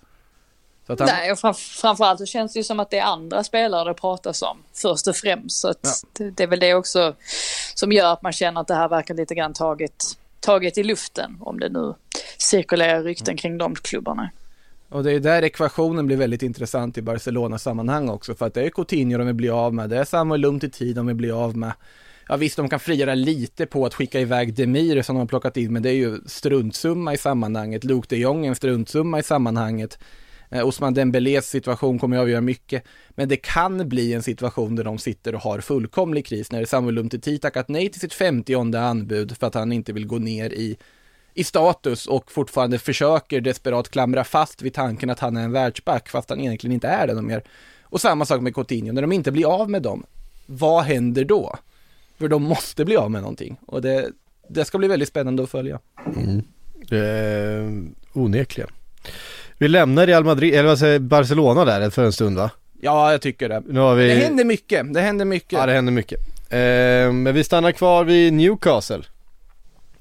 Han, 0.87 0.97
Nej, 0.99 1.31
och 1.31 1.37
framf- 1.37 1.79
framförallt 1.81 2.19
så 2.19 2.25
känns 2.25 2.53
det 2.53 2.59
ju 2.59 2.63
som 2.63 2.79
att 2.79 2.89
det 2.89 2.97
är 2.97 3.03
andra 3.03 3.43
spelare 3.43 3.89
det 3.89 3.93
pratas 3.93 4.41
om 4.41 4.57
först 4.73 5.07
och 5.07 5.15
främst. 5.15 5.59
Så 5.59 5.73
Ja. 5.81 5.89
det, 6.13 6.29
det 6.29 6.43
är 6.43 6.47
väl 6.47 6.59
det 6.59 6.73
också 6.73 7.15
som 7.75 7.91
gör 7.91 8.13
att 8.13 8.21
man 8.21 8.31
känner 8.33 8.61
att 8.61 8.67
det 8.67 8.75
här 8.75 8.89
verkar 8.89 9.13
lite 9.13 9.35
grann 9.35 9.53
taget, 9.53 10.03
taget 10.39 10.77
i 10.77 10.83
luften. 10.83 11.37
Om 11.41 11.59
det 11.59 11.69
nu 11.69 11.93
cirkulerar 12.37 13.03
rykten 13.03 13.37
kring 13.37 13.57
de 13.57 13.75
klubbarna. 13.75 14.29
Och 14.89 15.03
det 15.03 15.11
är 15.11 15.19
där 15.19 15.43
ekvationen 15.43 16.07
blir 16.07 16.17
väldigt 16.17 16.43
intressant 16.43 16.97
i 16.97 17.01
Barcelona-sammanhang 17.01 18.09
också, 18.09 18.35
för 18.35 18.45
att 18.45 18.53
det 18.53 18.63
är 18.63 18.69
Coutinho 18.69 19.17
de 19.17 19.25
vill 19.27 19.35
bli 19.35 19.49
av 19.49 19.73
med, 19.73 19.89
det 19.89 19.97
är 19.97 20.05
Samuel 20.05 20.45
Umtiti 20.45 20.93
de 20.93 21.07
vill 21.07 21.15
bli 21.15 21.31
av 21.31 21.57
med. 21.57 21.73
Ja 22.27 22.35
visst, 22.35 22.57
de 22.57 22.69
kan 22.69 22.79
frigöra 22.79 23.15
lite 23.15 23.65
på 23.65 23.85
att 23.85 23.93
skicka 23.93 24.19
iväg 24.19 24.53
Demir 24.53 25.01
som 25.01 25.15
de 25.15 25.19
har 25.19 25.27
plockat 25.27 25.57
in, 25.57 25.73
men 25.73 25.83
det 25.83 25.89
är 25.89 25.93
ju 25.93 26.19
struntsumma 26.25 27.13
i 27.13 27.17
sammanhanget. 27.17 27.83
Luke 27.83 28.07
de 28.09 28.15
Jong 28.17 28.45
är 28.45 28.49
en 28.49 28.55
struntsumma 28.55 29.19
i 29.19 29.23
sammanhanget. 29.23 29.99
Eh, 30.55 30.67
Osman 30.67 30.93
Dembélés 30.93 31.49
situation 31.49 31.99
kommer 31.99 32.17
att 32.17 32.21
avgöra 32.21 32.41
mycket, 32.41 32.83
men 33.09 33.29
det 33.29 33.37
kan 33.37 33.89
bli 33.89 34.13
en 34.13 34.23
situation 34.23 34.75
där 34.75 34.83
de 34.83 34.97
sitter 34.97 35.35
och 35.35 35.41
har 35.41 35.59
fullkomlig 35.59 36.25
kris, 36.25 36.51
när 36.51 36.65
Samuel 36.65 36.97
Umtiti 36.97 37.37
tackat 37.39 37.67
nej 37.67 37.89
till 37.89 38.01
sitt 38.01 38.13
50 38.13 38.77
anbud 38.77 39.37
för 39.37 39.47
att 39.47 39.53
han 39.53 39.71
inte 39.71 39.93
vill 39.93 40.07
gå 40.07 40.17
ner 40.17 40.53
i 40.53 40.77
i 41.37 41.43
status 41.43 42.07
och 42.07 42.31
fortfarande 42.31 42.79
försöker 42.79 43.41
desperat 43.41 43.89
klamra 43.89 44.23
fast 44.23 44.61
vid 44.61 44.73
tanken 44.73 45.09
att 45.09 45.19
han 45.19 45.37
är 45.37 45.43
en 45.43 45.51
världsback 45.51 46.09
fast 46.09 46.29
han 46.29 46.39
egentligen 46.39 46.73
inte 46.73 46.87
är 46.87 47.07
det 47.07 47.21
mer. 47.21 47.43
Och 47.81 48.01
samma 48.01 48.25
sak 48.25 48.41
med 48.41 48.55
Coutinho, 48.55 48.93
när 48.93 49.01
de 49.01 49.11
inte 49.11 49.31
blir 49.31 49.45
av 49.61 49.69
med 49.69 49.81
dem, 49.81 50.05
vad 50.45 50.83
händer 50.83 51.25
då? 51.25 51.55
För 52.17 52.27
de 52.27 52.43
måste 52.43 52.85
bli 52.85 52.97
av 52.97 53.11
med 53.11 53.21
någonting 53.21 53.57
och 53.65 53.81
det, 53.81 54.11
det 54.49 54.65
ska 54.65 54.77
bli 54.77 54.87
väldigt 54.87 55.09
spännande 55.09 55.43
att 55.43 55.49
följa. 55.49 55.79
Mm. 56.15 56.43
Eh, 56.91 57.91
onekligen. 58.13 58.69
Vi 59.57 59.67
lämnar 59.67 60.07
Real 60.07 60.23
Madrid, 60.23 60.53
eller 60.53 60.69
vad 60.69 60.79
säger 60.79 60.99
Barcelona 60.99 61.65
där 61.65 61.89
för 61.89 62.03
en 62.03 62.13
stund 62.13 62.37
va? 62.37 62.49
Ja, 62.81 63.11
jag 63.11 63.21
tycker 63.21 63.49
det. 63.49 63.63
Nu 63.67 63.79
har 63.79 63.95
vi... 63.95 64.07
Det 64.07 64.13
händer 64.15 64.45
mycket, 64.45 64.93
det 64.93 65.01
händer 65.01 65.25
mycket. 65.25 65.51
Ja 65.59 65.65
det 65.65 65.73
händer 65.73 65.91
mycket. 65.93 66.19
Eh, 66.49 67.11
men 67.13 67.33
vi 67.33 67.43
stannar 67.43 67.71
kvar 67.71 68.03
vid 68.03 68.33
Newcastle. 68.33 69.01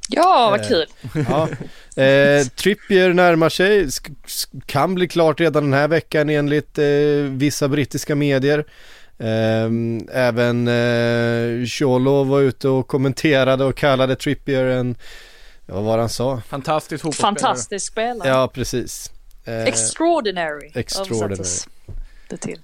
Ja, 0.09 0.49
vad 0.51 0.61
Eh, 0.61 0.67
kul. 0.69 0.87
Ja. 1.29 1.49
Eh, 2.03 2.47
Trippier 2.47 3.13
närmar 3.13 3.49
sig, 3.49 3.89
kan 4.67 4.95
bli 4.95 5.09
klart 5.09 5.41
redan 5.41 5.63
den 5.65 5.73
här 5.73 5.89
veckan 5.89 6.31
enligt 6.31 6.79
eh, 6.79 6.85
vissa 7.29 7.69
brittiska 7.69 8.15
medier. 8.15 8.65
Eh, 9.19 9.71
även 10.13 10.69
eh, 10.69 11.67
Cholo 11.67 12.25
var 12.25 12.41
ute 12.41 12.69
och 12.69 12.89
kommenterade 12.89 13.65
och 13.65 13.77
kallade 13.77 14.17
Trippier 14.17 14.65
en, 14.65 14.97
vad 15.67 15.85
var 15.85 15.97
det 15.97 16.03
han 16.03 16.09
sa? 16.09 16.43
Fantastisk 16.49 17.03
fotbollsspelare. 17.03 17.35
Fantastisk 17.41 17.93
spelare. 17.93 18.29
Ja 18.29 18.49
precis. 18.55 19.11
Eh, 19.45 19.63
Extraordinary. 19.65 20.71
Extraordinary. 20.75 21.45
det 22.29 22.37
till. 22.37 22.59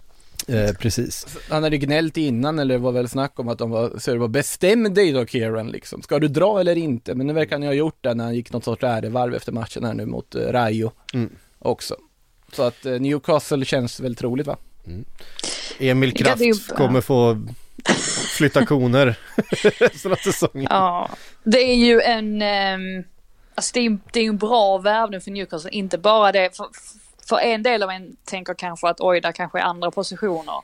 eh, 0.48 0.72
precis. 0.72 1.26
Han 1.50 1.62
hade 1.62 1.78
gnällt 1.78 2.16
innan 2.16 2.58
eller 2.58 2.74
det 2.74 2.78
var 2.78 2.92
väl 2.92 3.08
snack 3.08 3.38
om 3.40 3.48
att 3.48 3.58
de 3.58 3.70
var, 3.70 3.98
så 3.98 4.12
det 4.12 4.18
var 4.18 4.28
bestäm 4.28 4.94
dig 4.94 5.12
då 5.12 5.26
Kieran 5.26 5.68
liksom. 5.70 6.02
Ska 6.02 6.18
du 6.18 6.28
dra 6.28 6.60
eller 6.60 6.78
inte? 6.78 7.14
Men 7.14 7.26
nu 7.26 7.32
verkar 7.32 7.56
han 7.56 7.62
ju 7.62 7.68
ha 7.68 7.74
gjort 7.74 7.98
det 8.00 8.14
när 8.14 8.24
han 8.24 8.34
gick 8.34 8.52
något 8.52 8.64
sorts 8.64 8.84
ärevarv 8.84 9.34
efter 9.34 9.52
matchen 9.52 9.84
här 9.84 9.94
nu 9.94 10.06
mot 10.06 10.34
eh, 10.34 10.40
Rayo 10.40 10.92
Mm. 11.14 11.30
också. 11.58 11.96
Så 12.52 12.62
att 12.62 12.86
eh, 12.86 12.92
Newcastle 12.92 13.64
känns 13.64 14.00
väl 14.00 14.16
troligt 14.16 14.46
va? 14.46 14.56
Emil 15.78 16.12
Ja, 16.16 16.24
Kraft 16.36 16.68
kommer 16.76 17.00
få 17.00 17.46
flytta 18.36 18.66
koner 18.66 19.18
resten 19.78 20.12
av 20.12 20.16
säsongen. 20.16 20.66
Ja, 20.70 21.10
det 21.44 21.58
är 21.58 21.74
ju 21.76 22.00
en, 22.00 22.42
ehm, 22.42 23.04
alltså 23.60 23.72
det 23.74 23.86
är, 23.86 23.98
det 24.12 24.20
är 24.20 24.28
en 24.28 24.38
bra 24.38 24.78
värvning 24.78 25.20
för 25.20 25.30
Newcastle. 25.30 25.70
Inte 25.70 25.98
bara 25.98 26.32
det, 26.32 26.56
för, 26.56 26.66
för 27.28 27.38
en 27.38 27.62
del 27.62 27.82
av 27.82 27.90
en 27.90 28.16
tänker 28.24 28.54
kanske 28.54 28.88
att 28.88 29.00
oj, 29.00 29.20
där 29.20 29.32
kanske 29.32 29.58
är 29.58 29.62
andra 29.62 29.90
positioner 29.90 30.54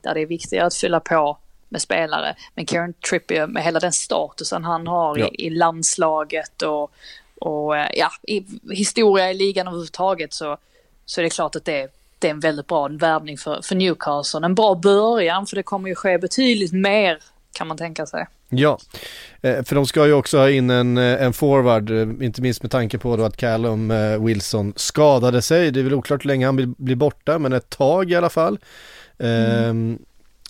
där 0.00 0.14
det 0.14 0.20
är 0.20 0.26
viktigare 0.26 0.66
att 0.66 0.74
fylla 0.74 1.00
på 1.00 1.38
med 1.68 1.82
spelare. 1.82 2.36
Men 2.54 2.66
Kieran 2.66 2.92
Trippier 2.92 3.46
med 3.46 3.62
hela 3.62 3.80
den 3.80 3.92
statusen 3.92 4.64
han 4.64 4.86
har 4.86 5.18
Ja. 5.18 5.28
i, 5.28 5.46
i 5.46 5.50
landslaget 5.50 6.62
och, 6.62 6.92
och 7.38 7.76
eh, 7.76 7.88
ja, 7.94 8.10
i 8.22 8.44
historia 8.70 9.30
i 9.30 9.34
ligan 9.34 9.66
överhuvudtaget 9.66 10.32
så, 10.32 10.56
så 11.04 11.20
är 11.20 11.22
det 11.22 11.30
klart 11.30 11.56
att 11.56 11.64
det, 11.64 11.88
det 12.18 12.26
är 12.26 12.30
en 12.30 12.40
väldigt 12.40 12.66
bra 12.66 12.88
värvning 12.88 13.38
för, 13.38 13.62
för 13.62 13.74
Newcastle. 13.74 14.46
En 14.46 14.54
bra 14.54 14.74
början 14.74 15.46
för 15.46 15.56
det 15.56 15.62
kommer 15.62 15.88
ju 15.88 15.94
ske 15.94 16.18
betydligt 16.18 16.72
mer 16.72 17.18
kan 17.52 17.66
man 17.66 17.76
tänka 17.76 18.06
sig. 18.06 18.26
Ja, 18.48 18.78
eh, 19.42 19.62
för 19.62 19.74
de 19.74 19.86
ska 19.86 20.06
ju 20.06 20.12
också 20.12 20.38
ha 20.38 20.50
in 20.50 20.70
en, 20.70 20.98
eh, 20.98 21.22
en 21.22 21.32
forward, 21.32 21.90
eh, 21.90 22.26
inte 22.26 22.42
minst 22.42 22.62
med 22.62 22.70
tanke 22.70 22.98
på 22.98 23.16
då 23.16 23.24
att 23.24 23.36
Callum 23.36 23.92
Wilson 24.24 24.72
skadade 24.76 25.42
sig. 25.42 25.70
Det 25.70 25.80
är 25.80 25.84
väl 25.84 25.94
oklart 25.94 26.24
hur 26.24 26.28
länge 26.28 26.46
han 26.46 26.74
blir, 26.78 26.96
borta, 26.96 27.38
men 27.38 27.52
ett 27.52 27.70
tag 27.70 28.10
i 28.10 28.14
alla 28.14 28.30
fall. 28.30 28.58
Ehm, 29.18 29.98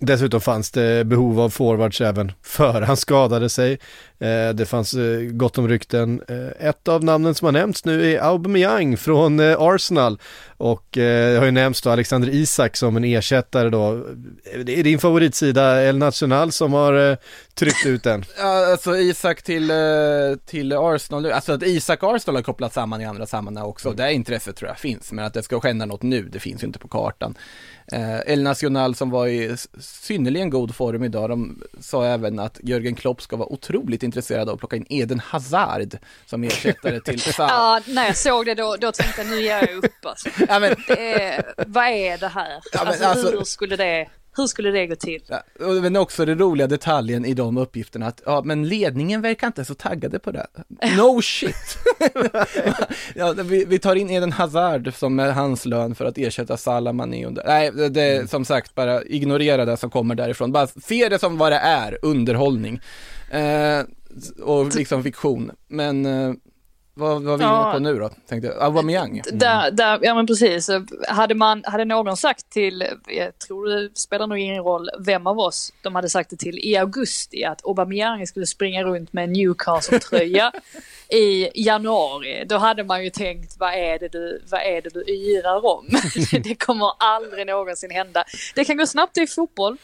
Dessutom 0.05 0.41
fanns 0.41 0.71
det 0.71 1.07
behov 1.07 1.41
av 1.41 1.51
forwards 1.51 2.01
även 2.01 2.33
före 2.43 2.85
han 2.85 2.97
skadade 2.97 3.49
sig. 3.49 3.79
Eh, 4.19 4.55
det 4.55 4.67
fanns 4.67 4.95
eh, 4.95 5.21
gott 5.21 5.59
om 5.59 5.69
rykten. 5.69 6.23
Eh, 6.29 6.69
ett 6.69 6.89
av 6.89 7.05
namnen 7.05 7.35
som 7.35 7.45
har 7.45 7.53
nämnts 7.53 7.85
nu 7.85 8.13
är 8.13 8.21
Aubameyang 8.21 8.97
från 8.97 9.41
Arsenal. 9.41 10.19
Och 10.57 10.87
det 10.91 11.39
har 11.39 11.45
ju 11.45 11.51
nämnts 11.51 11.83
då 11.83 11.91
Alexander 11.91 12.29
Isak 12.29 12.77
som 12.77 12.97
en 12.97 13.05
ersättare 13.05 13.71
då. 13.71 14.07
Det 14.65 14.79
är 14.79 14.85
din 14.85 14.99
favoritsida 14.99 15.83
El 15.83 15.99
Nacional 15.99 16.53
som 16.53 16.73
har 16.73 17.17
tryckt 17.55 17.87
ut 17.87 18.03
den. 18.03 18.25
Alltså 18.71 18.97
Isak 18.97 19.43
till, 19.43 19.73
till 20.47 20.73
Arsenal 20.73 21.23
nu, 21.23 21.33
alltså 21.33 21.53
att 21.53 21.63
Isak 21.63 22.03
och 22.03 22.17
Arsenal 22.17 22.37
har 22.37 22.43
kopplats 22.43 22.75
samman 22.75 23.01
i 23.01 23.05
andra 23.05 23.27
sammanhang 23.27 23.67
också, 23.67 23.93
det 23.93 24.13
intresset 24.13 24.57
tror 24.57 24.69
jag 24.69 24.79
finns, 24.79 25.13
men 25.13 25.25
att 25.25 25.35
det 25.35 25.43
ska 25.43 25.59
hända 25.59 25.87
något 25.87 26.03
nu, 26.03 26.23
det 26.23 26.39
finns 26.39 26.63
ju 26.63 26.67
inte 26.67 26.79
på 26.79 26.89
kartan. 26.89 27.35
Eh, 27.93 28.19
El 28.33 28.43
Nacional 28.43 28.95
som 28.95 29.11
var 29.11 29.27
i 29.27 29.57
synnerligen 29.81 30.51
god 30.51 30.75
form 30.75 31.05
idag, 31.05 31.29
de 31.31 31.63
sa 31.81 32.05
även 32.05 32.39
att 32.39 32.61
Jörgen 32.63 32.95
Klopp 32.95 33.23
ska 33.23 33.37
vara 33.37 33.53
otroligt 33.53 34.03
intresserad 34.03 34.49
av 34.49 34.55
att 34.55 34.59
plocka 34.61 34.77
in 34.77 34.87
Eden 34.89 35.21
Hazard 35.21 35.99
som 36.27 36.45
ersättare 36.45 37.01
till 37.01 37.21
Sa- 37.35 37.49
Ja, 37.49 37.81
när 37.87 38.07
jag 38.07 38.17
såg 38.17 38.47
det 38.47 38.55
då, 38.55 38.77
då 38.81 38.93
tänkte 38.93 39.21
jag 39.23 39.31
nu 39.31 39.43
ger 39.43 39.57
jag 39.57 39.85
upp 39.85 40.07
alltså. 40.07 40.29
ja, 40.49 40.59
men, 40.61 40.75
Det 40.89 41.23
är, 41.23 41.55
vad 41.67 41.85
är 41.89 42.19
det 42.19 42.29
här? 42.29 42.51
Ja, 42.51 42.61
men 42.79 42.87
alltså, 42.89 43.05
alltså- 43.05 43.31
hur, 43.31 43.45
skulle 43.45 43.77
det, 43.77 44.09
hur 44.37 44.47
skulle 44.47 44.71
det 44.71 44.87
gå 44.87 44.95
till? 44.95 45.23
Ja, 45.27 45.43
och- 45.67 45.83
men 45.83 45.97
också 45.97 46.25
den 46.25 46.39
roliga 46.39 46.67
detaljen 46.67 47.25
i 47.25 47.35
de 47.35 47.57
uppgifterna 47.57 48.07
att, 48.07 48.23
ja 48.27 48.43
men 48.45 48.69
ledningen 48.69 49.23
verkar 49.23 49.47
inte 49.47 49.65
så 49.65 49.75
taggade 49.75 50.19
på 50.19 50.31
det. 50.31 50.47
No 50.97 51.23
shit! 51.23 51.79
ja, 53.15 53.33
vi, 53.33 53.65
vi 53.65 53.79
tar 53.79 53.97
in 53.97 54.11
Eden 54.11 54.33
Hazard 54.33 54.95
som 54.95 55.19
är 55.21 55.31
hans 55.33 55.67
lön 55.67 55.95
för 55.95 56.05
att 56.05 56.19
ersätta 56.19 56.57
Salah, 56.57 56.93
Mané 56.93 57.27
och 57.27 57.33
Nej, 57.47 57.71
det, 57.75 57.89
det 57.89 58.31
som 58.31 58.45
sagt, 58.45 58.75
bara 58.75 59.03
ignorera 59.05 59.65
det 59.65 59.77
som 59.77 59.91
kommer 59.91 60.15
därifrån. 60.15 60.53
Bara 60.53 60.67
se 60.67 61.09
det 61.09 61.19
som 61.19 61.39
vad 61.39 61.53
det 61.53 61.59
är, 61.59 61.99
underhållning. 62.03 62.81
Eh, 63.31 63.81
och 64.43 64.75
liksom 64.77 65.03
fiktion. 65.03 65.51
Men 65.69 66.07
eh, 66.07 66.33
vad 66.95 67.23
vad 67.23 67.39
vi 67.39 67.45
inne 67.45 67.53
Ja. 67.53 67.73
på 67.73 67.79
nu 67.79 67.99
då? 67.99 68.11
Tänkte 68.29 68.55
Aubameyang. 68.61 69.23
Där, 69.33 69.71
där, 69.71 69.99
ja 70.03 70.15
men 70.15 70.27
precis. 70.27 70.71
Hade, 71.09 71.35
man, 71.35 71.63
hade 71.67 71.85
någon 71.85 72.17
sagt 72.17 72.51
till, 72.51 72.85
jag 73.07 73.39
tror 73.39 73.67
det 73.69 73.99
spelar 73.99 74.27
nog 74.27 74.39
ingen 74.39 74.65
roll 74.65 74.91
vem 74.99 75.27
av 75.27 75.39
oss 75.39 75.73
de 75.83 75.95
hade 75.95 76.09
sagt 76.09 76.31
det 76.31 76.37
till 76.37 76.59
i 76.59 76.77
augusti 76.77 77.45
att 77.45 77.67
Aubameyang 77.67 78.27
skulle 78.27 78.47
springa 78.47 78.85
runt 78.85 79.13
med 79.13 79.25
en 79.25 79.33
Newcastle-tröja 79.33 80.53
i 81.09 81.49
januari. 81.65 82.45
Då 82.49 82.57
hade 82.57 82.85
man 82.85 83.05
ju 83.05 83.11
tänkt 83.11 83.57
vad 83.59 83.75
är 83.75 83.99
det 83.99 84.09
du, 84.09 84.43
vad 84.51 84.61
är 84.61 84.83
det 84.83 84.91
du 84.91 85.05
yrar 85.09 85.67
om? 85.67 85.87
det 86.43 86.55
kommer 86.55 86.93
aldrig 86.99 87.47
någonsin 87.47 87.91
hända. 87.91 88.25
Det 88.55 88.65
kan 88.65 88.77
gå 88.77 88.87
snabbt 88.87 89.17
i 89.19 89.27
fotboll. 89.27 89.77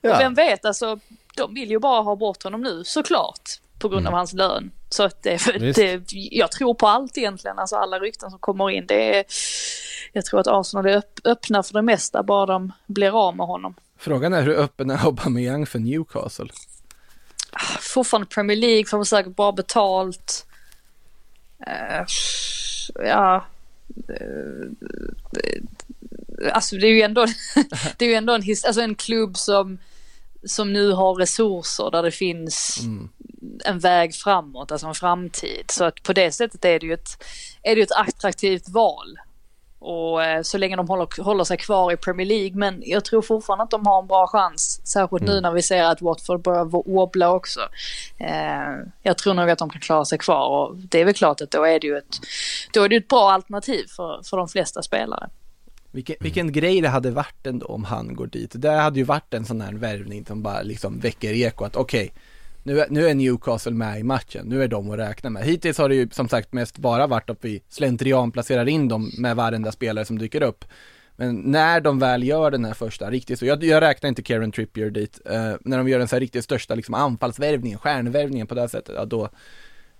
Ja. 0.00 0.14
Och 0.14 0.20
vem 0.20 0.34
vet, 0.34 0.64
alltså 0.64 0.98
de 1.36 1.54
vill 1.54 1.70
ju 1.70 1.78
bara 1.78 2.02
ha 2.02 2.16
bort 2.16 2.42
honom 2.42 2.62
nu 2.62 2.84
såklart. 2.84 3.60
På 3.78 3.88
grund 3.88 4.06
av 4.06 4.12
hans 4.12 4.32
lön. 4.32 4.70
Så 4.88 5.02
att 5.02 5.22
det, 5.22 5.40
det, 5.74 6.02
jag 6.12 6.52
tror 6.52 6.74
på 6.74 6.88
allt 6.88 7.18
egentligen, 7.18 7.58
alltså 7.58 7.76
alla 7.76 7.98
rykten 7.98 8.30
som 8.30 8.38
kommer 8.38 8.70
in. 8.70 8.86
Det 8.86 9.18
är, 9.18 9.24
jag 10.12 10.24
tror 10.24 10.40
att 10.40 10.46
Arsenal 10.46 10.86
är 10.86 10.96
öpp, 10.96 11.20
öppna 11.24 11.62
för 11.62 11.72
det 11.72 11.82
mesta, 11.82 12.22
bara 12.22 12.46
de 12.46 12.72
blir 12.86 13.28
av 13.28 13.36
med 13.36 13.46
honom. 13.46 13.74
Frågan 13.98 14.32
är 14.32 14.42
hur 14.42 14.56
öppen 14.56 14.90
är 14.90 15.06
Aubameyang 15.06 15.66
för 15.66 15.78
Newcastle? 15.78 16.48
Fortfarande 17.80 18.26
Premier 18.26 18.56
League, 18.56 18.84
får 18.84 19.04
säkert 19.04 19.36
bra 19.36 19.52
betalt. 19.52 20.46
Eh, 21.66 22.04
ja. 22.94 23.46
eh, 24.08 24.66
alltså 26.52 26.76
det 26.76 26.86
är 26.86 26.92
ju 26.92 27.02
ändå, 27.02 27.26
det 27.96 28.04
är 28.04 28.08
ju 28.08 28.14
ändå 28.14 28.34
en, 28.34 28.42
his, 28.42 28.64
alltså 28.64 28.80
en 28.80 28.94
klubb 28.94 29.36
som, 29.36 29.78
som 30.44 30.72
nu 30.72 30.92
har 30.92 31.14
resurser 31.14 31.90
där 31.90 32.02
det 32.02 32.10
finns 32.10 32.78
en 33.64 33.78
väg 33.78 34.14
framåt, 34.14 34.72
alltså 34.72 34.86
en 34.86 34.94
framtid. 34.94 35.64
Så 35.70 35.84
att 35.84 36.02
på 36.02 36.12
det 36.12 36.32
sättet 36.32 36.64
är 36.64 36.78
det 36.80 36.86
ju 36.86 36.92
ett, 36.92 37.24
är 37.62 37.76
det 37.76 37.82
ett 37.82 37.92
attraktivt 37.92 38.68
val. 38.68 39.18
Och 39.78 40.24
eh, 40.24 40.42
så 40.42 40.58
länge 40.58 40.76
de 40.76 40.88
håller, 40.88 41.22
håller 41.22 41.44
sig 41.44 41.56
kvar 41.56 41.92
i 41.92 41.96
Premier 41.96 42.26
League. 42.26 42.56
Men 42.56 42.82
jag 42.86 43.04
tror 43.04 43.22
fortfarande 43.22 43.64
att 43.64 43.70
de 43.70 43.86
har 43.86 44.02
en 44.02 44.06
bra 44.06 44.26
chans. 44.26 44.80
Särskilt 44.84 45.22
nu 45.22 45.40
när 45.40 45.52
vi 45.52 45.62
ser 45.62 45.82
att 45.82 46.02
Watford 46.02 46.42
börjar 46.42 46.64
wo- 46.64 46.92
wobbla 46.94 47.32
också. 47.32 47.60
Eh, 48.18 48.86
jag 49.02 49.18
tror 49.18 49.34
nog 49.34 49.50
att 49.50 49.58
de 49.58 49.70
kan 49.70 49.80
klara 49.80 50.04
sig 50.04 50.18
kvar. 50.18 50.48
Och 50.48 50.76
det 50.76 51.00
är 51.00 51.04
väl 51.04 51.14
klart 51.14 51.40
att 51.40 51.50
då 51.50 51.64
är 51.64 51.80
det 51.80 51.86
ju 51.86 51.96
ett, 51.96 52.16
då 52.72 52.82
är 52.82 52.88
det 52.88 52.96
ett 52.96 53.08
bra 53.08 53.32
alternativ 53.32 53.86
för, 53.96 54.20
för 54.30 54.36
de 54.36 54.48
flesta 54.48 54.82
spelare. 54.82 55.30
Vilken, 55.90 56.16
vilken 56.20 56.52
grej 56.52 56.80
det 56.80 56.88
hade 56.88 57.10
varit 57.10 57.46
ändå 57.46 57.66
om 57.66 57.84
han 57.84 58.14
går 58.14 58.26
dit. 58.26 58.52
Det 58.54 58.70
hade 58.70 58.98
ju 58.98 59.04
varit 59.04 59.34
en 59.34 59.44
sån 59.44 59.60
här 59.60 59.72
värvning 59.72 60.24
som 60.24 60.42
bara 60.42 60.62
liksom 60.62 60.98
väcker 60.98 61.32
eko 61.32 61.64
att 61.64 61.76
okej, 61.76 62.12
nu, 62.66 62.80
är, 62.80 62.86
nu 62.90 63.08
är 63.08 63.14
Newcastle 63.14 63.72
med 63.72 64.00
i 64.00 64.02
matchen, 64.02 64.46
nu 64.46 64.62
är 64.62 64.68
de 64.68 64.90
att 64.90 64.98
räkna 64.98 65.30
med. 65.30 65.44
Hittills 65.44 65.78
har 65.78 65.88
det 65.88 65.94
ju 65.94 66.08
som 66.10 66.28
sagt 66.28 66.52
mest 66.52 66.78
bara 66.78 67.06
varit 67.06 67.30
att 67.30 67.44
vi 67.44 67.62
slentrian 67.68 68.32
placerar 68.32 68.68
in 68.68 68.88
dem 68.88 69.10
med 69.18 69.36
varenda 69.36 69.72
spelare 69.72 70.04
som 70.04 70.18
dyker 70.18 70.42
upp. 70.42 70.64
Men 71.16 71.36
när 71.36 71.80
de 71.80 71.98
väl 71.98 72.22
gör 72.22 72.50
den 72.50 72.64
här 72.64 72.74
första 72.74 73.10
riktigt, 73.10 73.38
så 73.38 73.46
jag, 73.46 73.64
jag 73.64 73.80
räknar 73.82 74.08
inte 74.08 74.22
Karen 74.22 74.52
Trippier 74.52 74.90
dit, 74.90 75.20
eh, 75.26 75.52
när 75.60 75.78
de 75.78 75.88
gör 75.88 75.98
den 75.98 76.08
så 76.08 76.16
här 76.16 76.20
riktigt 76.20 76.44
största 76.44 76.74
liksom 76.74 76.94
anfallsvärvningen, 76.94 77.78
stjärnvärvningen 77.78 78.46
på 78.46 78.54
det 78.54 78.60
här 78.60 78.68
sättet, 78.68 78.94
ja, 78.98 79.04
då, 79.04 79.28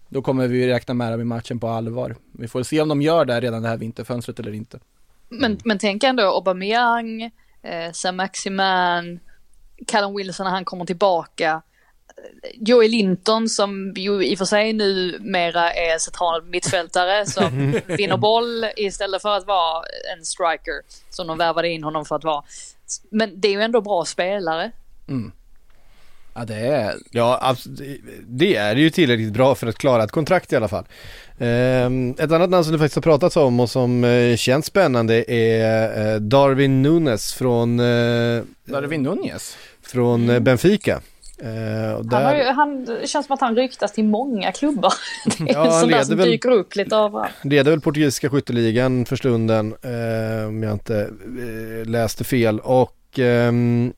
då 0.08 0.22
kommer 0.22 0.48
vi 0.48 0.68
räkna 0.68 0.94
med 0.94 1.12
dem 1.12 1.20
i 1.20 1.24
matchen 1.24 1.60
på 1.60 1.68
allvar. 1.68 2.16
Vi 2.32 2.48
får 2.48 2.62
se 2.62 2.80
om 2.80 2.88
de 2.88 3.02
gör 3.02 3.24
det 3.24 3.40
redan 3.40 3.62
det 3.62 3.68
här 3.68 3.76
vinterfönstret 3.76 4.38
eller 4.38 4.52
inte. 4.52 4.78
Men, 5.28 5.58
men 5.64 5.78
tänk 5.78 6.04
ändå 6.04 6.22
Aubameyang, 6.22 7.22
eh, 7.62 7.92
Sam 7.92 8.16
Maximan, 8.16 9.20
Callum 9.86 10.16
Wilson 10.16 10.44
när 10.44 10.50
han 10.50 10.64
kommer 10.64 10.84
tillbaka. 10.84 11.62
Joey 12.54 12.88
Linton 12.88 13.48
som 13.48 13.92
ju 13.96 14.24
i 14.24 14.34
och 14.34 14.38
för 14.38 14.44
sig 14.44 14.72
numera 14.72 15.72
är 15.72 15.98
central 15.98 16.44
mittfältare 16.44 17.26
som 17.26 17.80
vinner 17.86 18.16
boll 18.16 18.66
istället 18.76 19.22
för 19.22 19.36
att 19.36 19.46
vara 19.46 19.84
en 20.16 20.24
striker 20.24 20.74
som 21.10 21.26
de 21.26 21.38
värvade 21.38 21.68
in 21.68 21.84
honom 21.84 22.04
för 22.04 22.16
att 22.16 22.24
vara. 22.24 22.44
Men 23.10 23.40
det 23.40 23.48
är 23.48 23.52
ju 23.52 23.62
ändå 23.62 23.80
bra 23.80 24.04
spelare. 24.04 24.70
Mm. 25.08 25.32
Ja 26.34 26.44
det 26.44 26.54
är, 26.54 26.94
Ja, 27.10 27.56
det 28.26 28.56
är 28.56 28.76
ju 28.76 28.90
tillräckligt 28.90 29.32
bra 29.32 29.54
för 29.54 29.66
att 29.66 29.78
klara 29.78 30.04
ett 30.04 30.10
kontrakt 30.10 30.52
i 30.52 30.56
alla 30.56 30.68
fall. 30.68 30.84
Ehm, 31.38 32.10
ett 32.18 32.32
annat 32.32 32.50
namn 32.50 32.64
som 32.64 32.72
det 32.72 32.78
faktiskt 32.78 32.94
har 32.94 33.02
pratats 33.02 33.36
om 33.36 33.60
och 33.60 33.70
som 33.70 34.04
eh, 34.04 34.36
känns 34.36 34.66
spännande 34.66 35.32
är 35.32 36.14
eh, 36.14 36.20
Darwin 36.20 36.82
Nunes 36.82 37.34
från, 37.34 37.80
eh, 37.80 38.42
Darwin 38.64 39.02
Nunez. 39.02 39.56
från 39.82 40.30
eh, 40.30 40.40
Benfica. 40.40 41.00
Eh, 41.42 41.92
och 41.92 42.04
Han, 42.04 42.08
där 42.08 42.36
ju, 42.36 42.44
han 42.44 42.84
det 42.84 43.06
känns 43.08 43.26
som 43.26 43.34
att 43.34 43.40
han 43.40 43.56
ryktas 43.56 43.92
till 43.92 44.04
många 44.04 44.52
klubbar. 44.52 44.92
Det 45.38 45.50
är 45.50 45.54
Ja, 45.54 45.60
han 45.62 45.72
sån 45.72 45.80
där 45.80 45.86
leder 45.88 46.04
som 46.04 46.16
väl- 46.16 46.30
dyker 46.30 46.50
upp 46.50 46.76
lite 46.76 46.96
överallt. 46.96 47.30
leder 47.42 47.70
väl 47.70 47.80
portugisiska 47.80 48.30
skytteligan 48.30 49.04
för 49.06 49.16
stunden 49.16 49.74
eh, 49.82 50.48
om 50.48 50.62
jag 50.62 50.72
inte 50.72 51.00
eh, 51.80 51.88
läste 51.88 52.24
fel 52.24 52.60
och 52.60 52.96
ehm, 53.18 53.92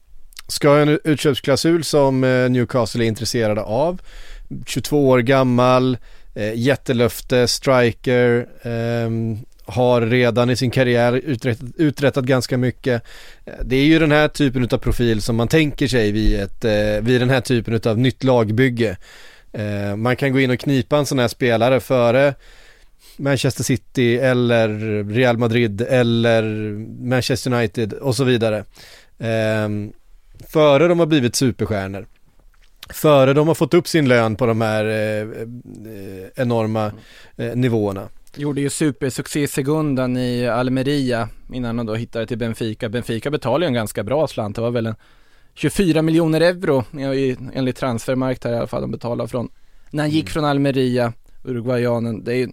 ska 0.48 0.78
en 0.78 0.98
utköpsklausul 1.04 1.84
som 1.84 2.20
Newcastle 2.50 3.04
är 3.04 3.08
intresserade 3.08 3.62
av. 3.62 4.00
22 4.66 5.08
år 5.08 5.18
gammal, 5.18 5.98
jättelöfte, 6.54 7.48
striker, 7.48 8.48
ehm, 8.62 9.38
har 9.68 10.00
redan 10.00 10.50
i 10.50 10.56
sin 10.56 10.70
karriär 10.70 11.12
uträttat, 11.12 11.68
uträttat 11.76 12.24
ganska 12.24 12.58
mycket. 12.58 13.02
Eh, 13.44 13.52
det 13.64 13.76
är 13.76 13.84
ju 13.84 13.98
den 13.98 14.12
här 14.12 14.28
typen 14.28 14.68
av 14.70 14.78
profil 14.78 15.22
som 15.22 15.36
man 15.36 15.48
tänker 15.48 15.88
sig 15.88 16.12
vid, 16.12 16.40
ett, 16.40 16.64
eh, 16.64 17.00
vid 17.00 17.20
den 17.20 17.30
här 17.30 17.40
typen 17.40 17.80
av 17.84 17.98
nytt 17.98 18.24
lagbygge. 18.24 18.96
Eh, 19.52 19.96
man 19.96 20.16
kan 20.16 20.32
gå 20.32 20.40
in 20.40 20.50
och 20.50 20.60
knipa 20.60 20.98
en 20.98 21.06
sån 21.06 21.18
här 21.18 21.28
spelare 21.28 21.80
före 21.80 22.34
Manchester 23.16 23.64
City 23.64 24.16
eller 24.16 24.68
Real 25.04 25.38
Madrid 25.38 25.80
eller 25.80 26.42
Manchester 27.08 27.52
United 27.52 27.92
och 27.92 28.16
så 28.16 28.24
vidare. 28.24 28.64
Ehm, 29.18 29.92
före 30.48 30.88
de 30.88 30.98
har 30.98 31.06
blivit 31.06 31.36
superstjärnor. 31.36 32.06
Före 32.90 33.32
de 33.32 33.48
har 33.48 33.54
fått 33.54 33.74
upp 33.74 33.88
sin 33.88 34.08
lön 34.08 34.36
på 34.36 34.46
de 34.46 34.60
här 34.60 34.84
eh, 34.84 35.26
enorma 36.36 36.92
eh, 37.36 37.56
nivåerna. 37.56 38.08
Gjorde 38.38 38.60
ju 38.60 38.70
supersuccé 38.70 39.42
i 39.42 39.46
segundan 39.48 40.16
i 40.16 40.48
Almeria 40.48 41.28
innan 41.52 41.78
han 41.78 41.86
då 41.86 41.94
hittade 41.94 42.26
till 42.26 42.38
Benfica. 42.38 42.88
Benfica 42.88 43.30
betalade 43.30 43.64
ju 43.64 43.66
en 43.66 43.74
ganska 43.74 44.04
bra 44.04 44.26
slant. 44.26 44.56
Det 44.56 44.62
var 44.62 44.70
väl 44.70 44.86
en 44.86 44.94
24 45.54 46.02
miljoner 46.02 46.40
euro 46.40 46.84
enligt 47.52 47.76
transfermarkt 47.76 48.44
här 48.44 48.52
i 48.52 48.56
alla 48.56 48.66
fall 48.66 48.80
de 48.80 48.90
betalade 48.90 49.28
från 49.28 49.48
när 49.90 50.02
han 50.02 50.10
gick 50.10 50.30
från 50.30 50.44
Almeria, 50.44 51.12
Uruguayanen. 51.44 52.24
Det 52.24 52.32
är 52.32 52.36
ju 52.36 52.48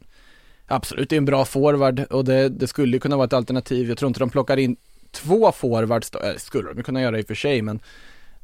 absolut 0.67 1.09
det 1.09 1.15
är 1.15 1.17
en 1.17 1.25
bra 1.25 1.45
forward 1.45 1.99
och 1.99 2.25
det, 2.25 2.49
det 2.49 2.67
skulle 2.67 2.99
kunna 2.99 3.15
vara 3.15 3.25
ett 3.25 3.33
alternativ. 3.33 3.89
Jag 3.89 3.97
tror 3.97 4.07
inte 4.07 4.19
de 4.19 4.29
plockar 4.29 4.57
in 4.57 4.75
två 5.11 5.51
forwards 5.51 6.09
då, 6.09 6.19
skulle 6.37 6.73
de 6.73 6.83
kunna 6.83 7.01
göra 7.01 7.19
i 7.19 7.21
och 7.21 7.27
för 7.27 7.35
sig 7.35 7.61
men 7.61 7.79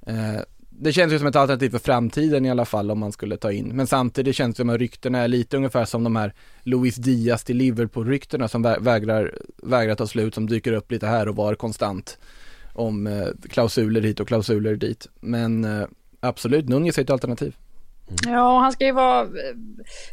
eh, 0.08 0.42
det 0.84 0.94
känns 0.94 1.14
ju 1.14 1.18
som 1.18 1.28
ett 1.28 1.36
alternativ 1.36 1.70
för 1.70 1.80
framtiden 1.80 2.46
i 2.46 2.52
alla 2.52 2.66
fall 2.66 2.92
om 2.92 3.00
man 3.00 3.12
skulle 3.12 3.38
ta 3.38 3.52
in. 3.52 3.68
Men 3.68 3.88
samtidigt 3.88 4.36
känns 4.36 4.56
det 4.56 4.62
som 4.62 4.70
att 4.70 4.80
ryktena 4.80 5.20
är 5.20 5.28
lite 5.28 5.58
ungefär 5.58 5.86
som 5.86 6.04
de 6.04 6.16
här 6.16 6.34
Luis 6.64 6.96
Diaz 6.96 7.44
till 7.44 7.58
Liverpool-ryktena 7.58 8.48
som 8.48 8.62
vägrar, 8.62 9.36
vägrar 9.64 9.96
ta 9.96 10.08
slut, 10.08 10.36
som 10.36 10.48
dyker 10.48 10.74
upp 10.74 10.92
lite 10.92 11.08
här 11.08 11.28
och 11.28 11.36
var 11.36 11.56
konstant. 11.56 12.18
Om 12.74 13.08
eh, 13.08 13.28
klausuler 13.50 14.02
hit 14.02 14.20
och 14.20 14.28
klausuler 14.28 14.76
dit. 14.76 15.08
Men 15.20 15.64
eh, 15.66 15.88
absolut, 16.20 16.70
Nunez 16.70 16.98
är 16.98 17.02
ett 17.02 17.10
alternativ. 17.10 17.56
Mm. 18.08 18.36
Ja, 18.36 18.60
han 18.60 18.72
ska 18.72 18.86
ju 18.86 18.92
vara 18.92 19.22
eh, 19.22 19.56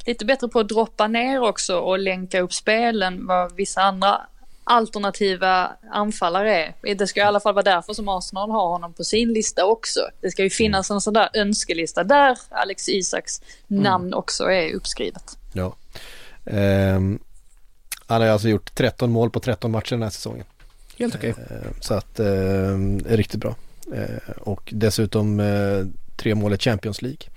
lite 0.06 0.24
bättre 0.24 0.48
på 0.48 0.60
att 0.60 0.68
droppa 0.68 1.08
ner 1.08 1.42
också 1.42 1.78
och 1.78 1.98
länka 1.98 2.40
upp 2.40 2.52
spelen 2.52 3.26
vad 3.26 3.56
vissa 3.56 3.82
andra 3.82 4.20
alternativa 4.68 5.70
anfallare 5.90 6.74
är. 6.82 6.94
Det 6.94 7.06
ska 7.06 7.20
i 7.20 7.22
alla 7.22 7.40
fall 7.40 7.54
vara 7.54 7.62
därför 7.62 7.94
som 7.94 8.08
Arsenal 8.08 8.50
har 8.50 8.68
honom 8.68 8.92
på 8.92 9.04
sin 9.04 9.32
lista 9.32 9.64
också. 9.64 10.00
Det 10.20 10.30
ska 10.30 10.42
ju 10.42 10.50
finnas 10.50 10.90
en 10.90 11.00
sån 11.00 11.14
där 11.14 11.28
önskelista 11.34 12.04
där 12.04 12.38
Alex 12.48 12.88
Isaks 12.88 13.40
namn 13.66 14.14
också 14.14 14.44
är 14.44 14.74
uppskrivet. 14.74 15.38
Ja. 15.52 15.76
Ehm, 16.44 17.18
han 18.06 18.20
har 18.20 18.28
alltså 18.28 18.48
gjort 18.48 18.74
13 18.74 19.10
mål 19.10 19.30
på 19.30 19.40
13 19.40 19.70
matcher 19.70 19.90
den 19.90 20.02
här 20.02 20.10
säsongen. 20.10 20.46
Helt 20.98 21.14
okej. 21.14 21.34
Ehm, 21.50 21.74
så 21.80 21.94
att, 21.94 22.20
är 22.20 23.16
riktigt 23.16 23.40
bra. 23.40 23.54
Ehm, 23.94 24.34
och 24.40 24.68
dessutom 24.72 25.40
eh, 25.40 25.86
tre 26.16 26.34
mål 26.34 26.54
i 26.54 26.58
Champions 26.58 27.02
League. 27.02 27.28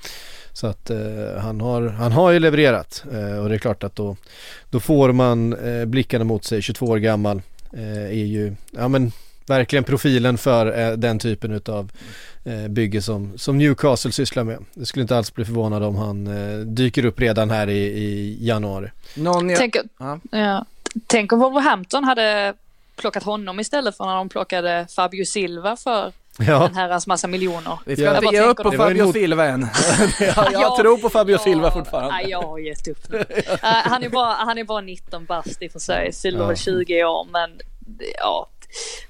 Så 0.54 0.68
att 0.68 0.90
eh, 0.90 0.98
han, 1.40 1.62
har, 1.62 1.82
han 1.88 2.12
har 2.12 2.32
ju 2.32 2.40
levererat 2.40 3.04
eh, 3.12 3.40
och 3.40 3.50
det 3.50 3.56
är 3.56 3.60
klart 3.60 3.84
att 3.84 3.96
då, 3.96 4.16
då 4.70 4.80
får 4.80 5.12
man 5.12 5.54
eh, 5.54 5.86
blickarna 5.86 6.26
mot 6.26 6.46
sig. 6.46 6.62
22 6.62 6.86
år 6.86 6.98
gammal 6.98 7.42
eh, 7.74 8.04
är 8.04 8.26
ju, 8.26 8.56
ja 8.72 8.88
men 8.88 9.12
verkligen 9.48 9.84
profilen 9.84 10.38
för 10.38 10.80
eh, 10.80 10.92
den 10.92 11.20
typen 11.20 11.52
utav 11.52 11.92
eh, 12.44 12.68
bygge 12.68 13.02
som, 13.02 13.38
som 13.38 13.58
Newcastle 13.58 14.12
sysslar 14.12 14.44
med. 14.44 14.66
Det 14.74 14.86
skulle 14.86 15.02
inte 15.02 15.18
alls 15.18 15.34
bli 15.34 15.46
förvånad 15.46 15.84
om 15.84 15.96
han 15.96 16.28
eh, 16.28 16.60
dyker 16.60 17.06
upp 17.06 17.20
redan 17.20 17.50
här 17.50 17.70
i, 17.70 17.80
i 17.80 18.38
januari. 18.42 18.92
Någon 19.16 19.50
jag... 19.50 19.60
Tänk, 19.60 19.76
Ja. 19.98 20.20
ja, 20.32 20.66
tänk 21.08 21.34
om 21.34 21.40
Wolverhampton 21.40 22.04
hade 22.04 22.54
plockat 22.96 23.24
honom 23.24 23.60
istället 23.60 23.98
för 23.98 24.06
när 24.06 24.16
de 24.16 24.30
plockade 24.30 24.88
Fabio 24.90 25.26
Silva 25.26 25.76
för 25.76 26.12
Ja, 26.40 26.68
en 26.68 26.76
herrans 26.76 27.08
massa 27.08 27.28
miljoner. 27.28 27.80
Vi 27.86 27.96
ska 27.96 28.16
inte 28.16 28.26
Jag 28.26 28.34
ge 28.34 28.42
upp 28.42 28.58
på 28.58 28.72
Fabio 28.72 29.06
mot- 29.06 29.14
Silva 29.14 29.46
än. 29.46 29.62
jag 30.20 30.28
jag 30.38 30.54
Ja, 30.54 30.78
tror 30.82 30.98
på 30.98 31.10
Fabio 31.10 31.34
ja, 31.36 31.40
Silva 31.40 31.72
fortfarande. 31.72 32.12
Nej, 32.12 32.26
jag 32.30 32.42
har 32.42 32.60
gett 32.60 32.88
upp 32.88 33.10
nu. 33.10 33.18
Eh, 33.48 33.58
han, 33.64 34.04
är 34.04 34.10
bara, 34.10 34.34
han 34.34 34.58
är 34.58 34.64
bara 34.64 34.82
19 34.82 35.26
bast 35.26 35.62
i 35.62 35.68
och 35.68 35.72
för 35.72 35.80
sig, 35.80 36.14
fyller 36.14 36.40
Ja. 36.40 36.46
väl 36.48 36.58
20 36.58 37.04
år 37.04 37.28
men 37.32 37.52
ja. 38.20 38.48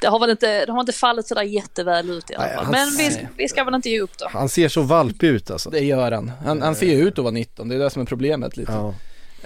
Det 0.01 0.07
har 0.07 0.19
väl 0.19 0.29
inte, 0.29 0.65
det 0.65 0.71
har 0.71 0.79
inte 0.79 0.91
fallit 0.93 1.27
sådär 1.27 1.41
jätteväl 1.41 2.09
ut 2.09 2.31
i 2.31 2.35
alla 2.35 2.47
fall. 2.49 2.67
Men 2.71 2.89
vi, 2.97 3.27
vi 3.37 3.47
ska 3.47 3.63
väl 3.63 3.73
inte 3.73 3.89
ge 3.89 3.99
upp 4.01 4.17
då. 4.17 4.27
han 4.29 4.49
ser 4.49 4.67
så 4.69 4.81
valpig 4.81 5.27
ut 5.27 5.51
alltså. 5.51 5.69
Det 5.69 5.79
gör 5.79 6.11
han. 6.11 6.31
Han, 6.45 6.61
han 6.61 6.75
ser 6.75 6.85
ju 6.87 7.07
ut 7.07 7.17
att 7.17 7.23
vara 7.23 7.31
19, 7.33 7.69
det 7.69 7.75
är 7.75 7.79
det 7.79 7.89
som 7.89 8.01
är 8.01 8.05
problemet 8.05 8.57
lite. 8.57 8.71
Ja. 8.71 8.93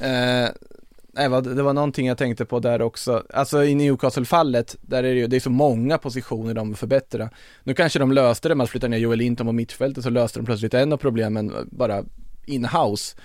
Eh, 0.07 0.49
nej, 1.15 1.29
det 1.41 1.63
var 1.63 1.73
någonting 1.73 2.07
jag 2.07 2.17
tänkte 2.17 2.45
på 2.45 2.59
där 2.59 2.81
också. 2.81 3.23
Alltså 3.33 3.63
i 3.63 3.75
Newcastle-fallet, 3.75 4.75
där 4.81 5.03
är 5.03 5.13
det 5.13 5.19
ju, 5.19 5.27
det 5.27 5.35
är 5.35 5.39
så 5.39 5.49
många 5.49 5.97
positioner 5.97 6.53
de 6.53 6.67
vill 6.67 6.77
förbättra. 6.77 7.29
Nu 7.63 7.73
kanske 7.73 7.99
de 7.99 8.11
löste 8.11 8.49
det 8.49 8.55
med 8.55 8.63
att 8.63 8.69
flytta 8.69 8.87
ner 8.87 8.97
Joel 8.97 9.19
Linton 9.19 9.47
på 9.47 9.53
mittfältet, 9.53 10.03
så 10.03 10.09
löste 10.09 10.39
de 10.39 10.45
plötsligt 10.45 10.73
en 10.73 10.93
av 10.93 10.97
problemen 10.97 11.69
bara 11.71 12.03
in-house. 12.45 13.15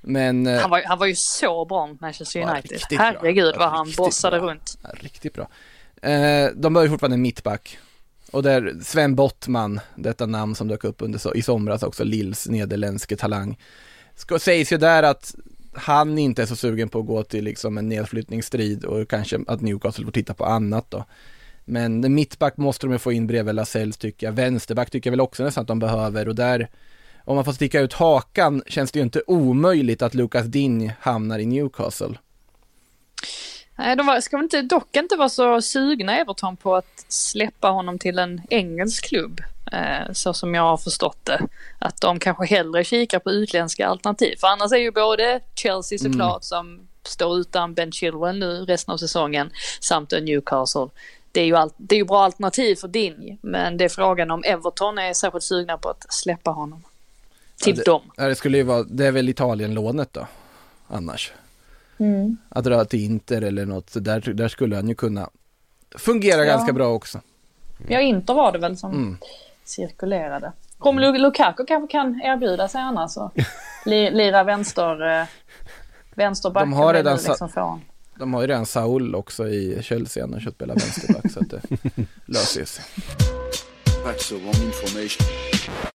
Men, 0.00 0.46
eh, 0.46 0.60
Han 0.60 0.70
var, 0.70 0.82
han 0.86 0.98
var 0.98 1.06
ju 1.06 1.14
så 1.14 1.64
bra 1.64 1.86
mot 1.86 2.00
Manchester 2.00 2.50
United. 2.50 2.98
Herregud 2.98 3.54
vad 3.58 3.70
han 3.70 3.92
bossade 3.96 4.40
bra. 4.40 4.50
runt. 4.50 4.78
riktigt 4.94 5.34
bra. 5.34 5.48
Eh, 6.10 6.50
de 6.54 6.72
behöver 6.74 6.88
fortfarande 6.88 7.14
en 7.14 7.22
mittback. 7.22 7.78
Och 8.30 8.42
där 8.42 8.74
Sven 8.82 9.14
Bottman, 9.14 9.80
detta 9.94 10.26
namn 10.26 10.54
som 10.54 10.68
dök 10.68 10.84
upp 10.84 11.02
under 11.02 11.36
i 11.36 11.42
somras 11.42 11.82
också, 11.82 12.04
Lills 12.04 12.48
nederländske 12.48 13.16
talang. 13.16 13.58
Ska, 14.14 14.38
sägs 14.38 14.72
ju 14.72 14.76
där 14.76 15.02
att 15.02 15.34
han 15.76 16.18
inte 16.18 16.42
är 16.42 16.46
så 16.46 16.56
sugen 16.56 16.88
på 16.88 16.98
att 16.98 17.06
gå 17.06 17.22
till 17.22 17.44
liksom 17.44 17.78
en 17.78 17.88
nedflyttningsstrid 17.88 18.84
och 18.84 19.08
kanske 19.08 19.38
att 19.46 19.60
Newcastle 19.60 20.04
får 20.04 20.12
titta 20.12 20.34
på 20.34 20.44
annat 20.44 20.90
då. 20.90 21.04
Men 21.64 22.14
mittback 22.14 22.56
måste 22.56 22.86
de 22.86 22.98
få 22.98 23.12
in 23.12 23.26
bredvid 23.26 23.54
Lasells 23.54 23.96
tycker 23.96 24.26
jag. 24.26 24.32
Vänsterback 24.32 24.90
tycker 24.90 25.10
jag 25.10 25.12
väl 25.12 25.20
också 25.20 25.44
nästan 25.44 25.62
att 25.62 25.68
de 25.68 25.78
behöver 25.78 26.28
och 26.28 26.34
där 26.34 26.68
om 27.24 27.34
man 27.34 27.44
får 27.44 27.52
sticka 27.52 27.80
ut 27.80 27.92
hakan 27.92 28.62
känns 28.66 28.92
det 28.92 28.98
ju 28.98 29.02
inte 29.02 29.22
omöjligt 29.26 30.02
att 30.02 30.14
Lucas 30.14 30.46
Digne 30.46 30.96
hamnar 31.00 31.38
i 31.38 31.46
Newcastle. 31.46 32.14
Nej, 33.78 33.96
de 33.96 34.06
var, 34.06 34.20
ska 34.20 34.36
väl 34.36 34.44
inte, 34.44 34.62
dock 34.62 34.96
inte 34.96 35.16
vara 35.16 35.28
så 35.28 35.62
sugna 35.62 36.18
Everton 36.18 36.56
på 36.56 36.76
att 36.76 37.04
släppa 37.08 37.68
honom 37.68 37.98
till 37.98 38.18
en 38.18 38.42
engelsk 38.50 39.08
klubb. 39.08 39.40
Eh, 39.72 40.12
så 40.12 40.34
som 40.34 40.54
jag 40.54 40.62
har 40.62 40.76
förstått 40.76 41.24
det. 41.24 41.40
Att 41.78 42.00
de 42.00 42.18
kanske 42.18 42.46
hellre 42.46 42.84
kikar 42.84 43.18
på 43.18 43.30
utländska 43.30 43.86
alternativ. 43.86 44.36
För 44.40 44.46
annars 44.46 44.72
är 44.72 44.76
ju 44.76 44.90
både 44.90 45.40
Chelsea 45.54 45.98
såklart 45.98 46.44
som 46.44 46.80
står 47.02 47.38
utan 47.38 47.74
Ben 47.74 47.92
Chilwell 47.92 48.38
nu 48.38 48.64
resten 48.64 48.92
av 48.92 48.96
säsongen 48.98 49.50
samt 49.80 50.12
en 50.12 50.24
Newcastle. 50.24 50.88
Det 51.32 51.40
är 51.40 51.44
ju, 51.44 51.56
all, 51.56 51.70
det 51.76 51.94
är 51.94 51.98
ju 51.98 52.04
bra 52.04 52.24
alternativ 52.24 52.76
för 52.76 52.88
Dinj 52.88 53.38
men 53.42 53.76
det 53.76 53.84
är 53.84 53.88
frågan 53.88 54.30
om 54.30 54.42
Everton 54.46 54.98
är 54.98 55.14
särskilt 55.14 55.44
sugna 55.44 55.78
på 55.78 55.88
att 55.88 56.12
släppa 56.12 56.50
honom. 56.50 56.82
Till 57.62 57.76
Ja, 57.78 57.84
dem. 57.92 58.02
Ja, 58.16 58.24
det 58.28 58.34
skulle 58.34 58.56
ju 58.56 58.62
vara, 58.62 58.82
det 58.82 59.06
är 59.06 59.12
väl 59.12 59.28
Italien-lånet 59.28 60.12
då, 60.12 60.26
annars. 60.88 61.32
Att 62.48 62.64
dra 62.64 62.84
till 62.84 63.00
Inter 63.04 63.42
eller 63.42 63.66
något, 63.66 63.90
så 63.90 64.00
där, 64.00 64.20
där 64.20 64.48
skulle 64.48 64.76
han 64.76 64.88
ju 64.88 64.94
kunna 64.94 65.30
fungera 65.96 66.38
Ja. 66.44 66.44
ganska 66.44 66.72
bra 66.72 66.88
också. 66.88 67.20
Ja, 67.88 68.00
Inter 68.00 68.34
var 68.34 68.52
det 68.52 68.58
väl 68.58 68.76
som 68.76 68.90
Mm. 68.92 69.18
Cirkulerade. 69.68 70.52
Romelu 70.84 71.18
Lukaku 71.18 71.64
kanske 71.66 71.92
kan 71.92 72.20
erbjuda 72.24 72.68
sig 72.68 72.80
annars 72.80 73.16
och 73.16 73.32
li, 73.84 74.10
lira 74.10 74.44
vänster, 74.44 75.20
eh, 75.20 75.26
vänsterback. 76.16 76.62
De 76.62 76.72
har 76.72 76.94
redan 76.94 77.18
sa- 77.18 77.28
liksom 77.30 77.48
honom. 77.54 77.80
De 78.18 78.34
har 78.34 78.40
ju 78.40 78.46
redan 78.46 78.66
Saul 78.66 79.14
också 79.14 79.48
i 79.48 79.78
Chelsea, 79.82 80.22
han 80.22 80.32
har 80.32 80.40
köpt 80.40 80.56
spela 80.56 80.74
vänsterback 80.74 81.32
så 81.32 81.40
att 81.40 81.50
det 81.50 81.60
löser 82.26 82.64
sig. 82.64 82.84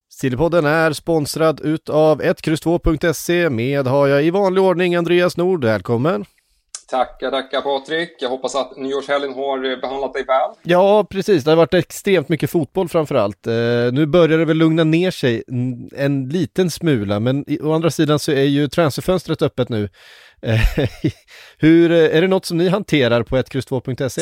Stilpodden 0.10 0.66
är 0.66 0.94
sponsrad 0.94 1.62
utav 1.64 2.22
1X2.se 2.22 3.50
med 3.50 3.88
har 3.88 4.08
jag 4.08 4.24
i 4.24 4.30
vanlig 4.30 4.64
ordning 4.64 4.96
Andreas 4.96 5.38
Nord, 5.38 5.66
välkommen. 5.66 6.26
Tackar, 6.92 7.32
tackar 7.32 7.62
Patrik. 7.62 8.16
Jag 8.20 8.30
hoppas 8.30 8.56
att 8.56 8.78
nyårshelgen 8.78 9.34
har 9.34 9.72
eh, 9.72 9.80
behandlat 9.80 10.14
dig 10.14 10.24
väl. 10.24 10.50
Ja, 10.64 11.04
precis. 11.10 11.44
Det 11.44 11.52
har 11.52 11.56
varit 11.56 11.74
extremt 11.74 12.30
mycket 12.30 12.50
fotboll 12.50 12.90
framförallt. 12.90 13.48
Eh, 13.48 13.54
nu 13.92 14.06
börjar 14.06 14.38
det 14.38 14.46
väl 14.46 14.58
lugna 14.58 14.84
ner 14.84 15.12
sig 15.12 15.44
en, 15.96 16.30
liten 16.30 16.72
smula, 16.72 17.20
men 17.20 17.50
i, 17.50 17.60
å 17.60 17.74
andra 17.74 17.92
sidan 17.92 18.20
så 18.20 18.32
är 18.32 18.44
ju 18.44 18.68
transferfönstret 18.68 19.42
öppet 19.42 19.70
nu. 19.70 19.90
Eh, 20.42 20.60
hur, 21.58 21.92
eh, 21.92 22.18
är 22.18 22.22
det 22.22 22.28
något 22.28 22.46
som 22.46 22.58
ni 22.58 22.70
hanterar 22.70 23.24
på 23.24 23.38
1X2.se? 23.38 24.22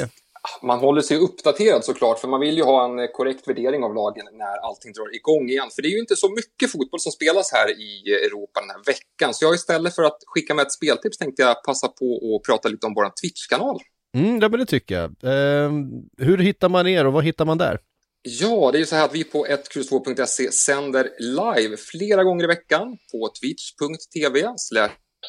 Man 0.63 0.79
håller 0.79 1.01
sig 1.01 1.17
uppdaterad 1.17 1.85
såklart, 1.85 2.19
för 2.19 2.27
man 2.27 2.39
vill 2.39 2.57
ju 2.57 2.63
ha 2.63 2.85
en 2.85 3.07
korrekt 3.13 3.47
värdering 3.47 3.83
av 3.83 3.93
lagen 3.93 4.25
när 4.33 4.67
allting 4.67 4.93
drar 4.93 5.15
igång 5.15 5.49
igen. 5.49 5.69
För 5.75 5.81
det 5.81 5.87
är 5.87 5.91
ju 5.91 5.99
inte 5.99 6.15
så 6.15 6.29
mycket 6.29 6.71
fotboll 6.71 6.99
som 6.99 7.11
spelas 7.11 7.51
här 7.51 7.69
i 7.69 8.13
Europa 8.25 8.61
den 8.61 8.69
här 8.69 8.83
veckan. 8.85 9.33
Så 9.33 9.45
jag 9.45 9.55
istället 9.55 9.95
för 9.95 10.03
att 10.03 10.17
skicka 10.25 10.53
med 10.53 10.65
ett 10.65 10.71
speltips 10.71 11.17
tänkte 11.17 11.41
jag 11.41 11.63
passa 11.63 11.87
på 11.87 12.05
att 12.35 12.47
prata 12.47 12.69
lite 12.69 12.87
om 12.87 12.93
vår 12.93 13.09
Twitch-kanal. 13.21 13.79
Mm, 14.17 14.39
ja, 14.41 14.49
men 14.49 14.59
det 14.59 14.65
tycker 14.65 14.95
jag. 14.95 15.09
Eh, 15.23 15.71
hur 16.17 16.37
hittar 16.37 16.69
man 16.69 16.87
er 16.87 17.05
och 17.05 17.13
vad 17.13 17.23
hittar 17.23 17.45
man 17.45 17.57
där? 17.57 17.79
Ja, 18.21 18.71
det 18.71 18.77
är 18.77 18.79
ju 18.79 18.85
så 18.85 18.95
här 18.95 19.05
att 19.05 19.15
vi 19.15 19.23
på 19.23 19.45
1X2.se 19.45 20.51
sänder 20.51 21.09
live 21.19 21.77
flera 21.77 22.23
gånger 22.23 22.43
i 22.43 22.47
veckan 22.47 22.97
på 23.11 23.29
twitch.tv 23.41 24.53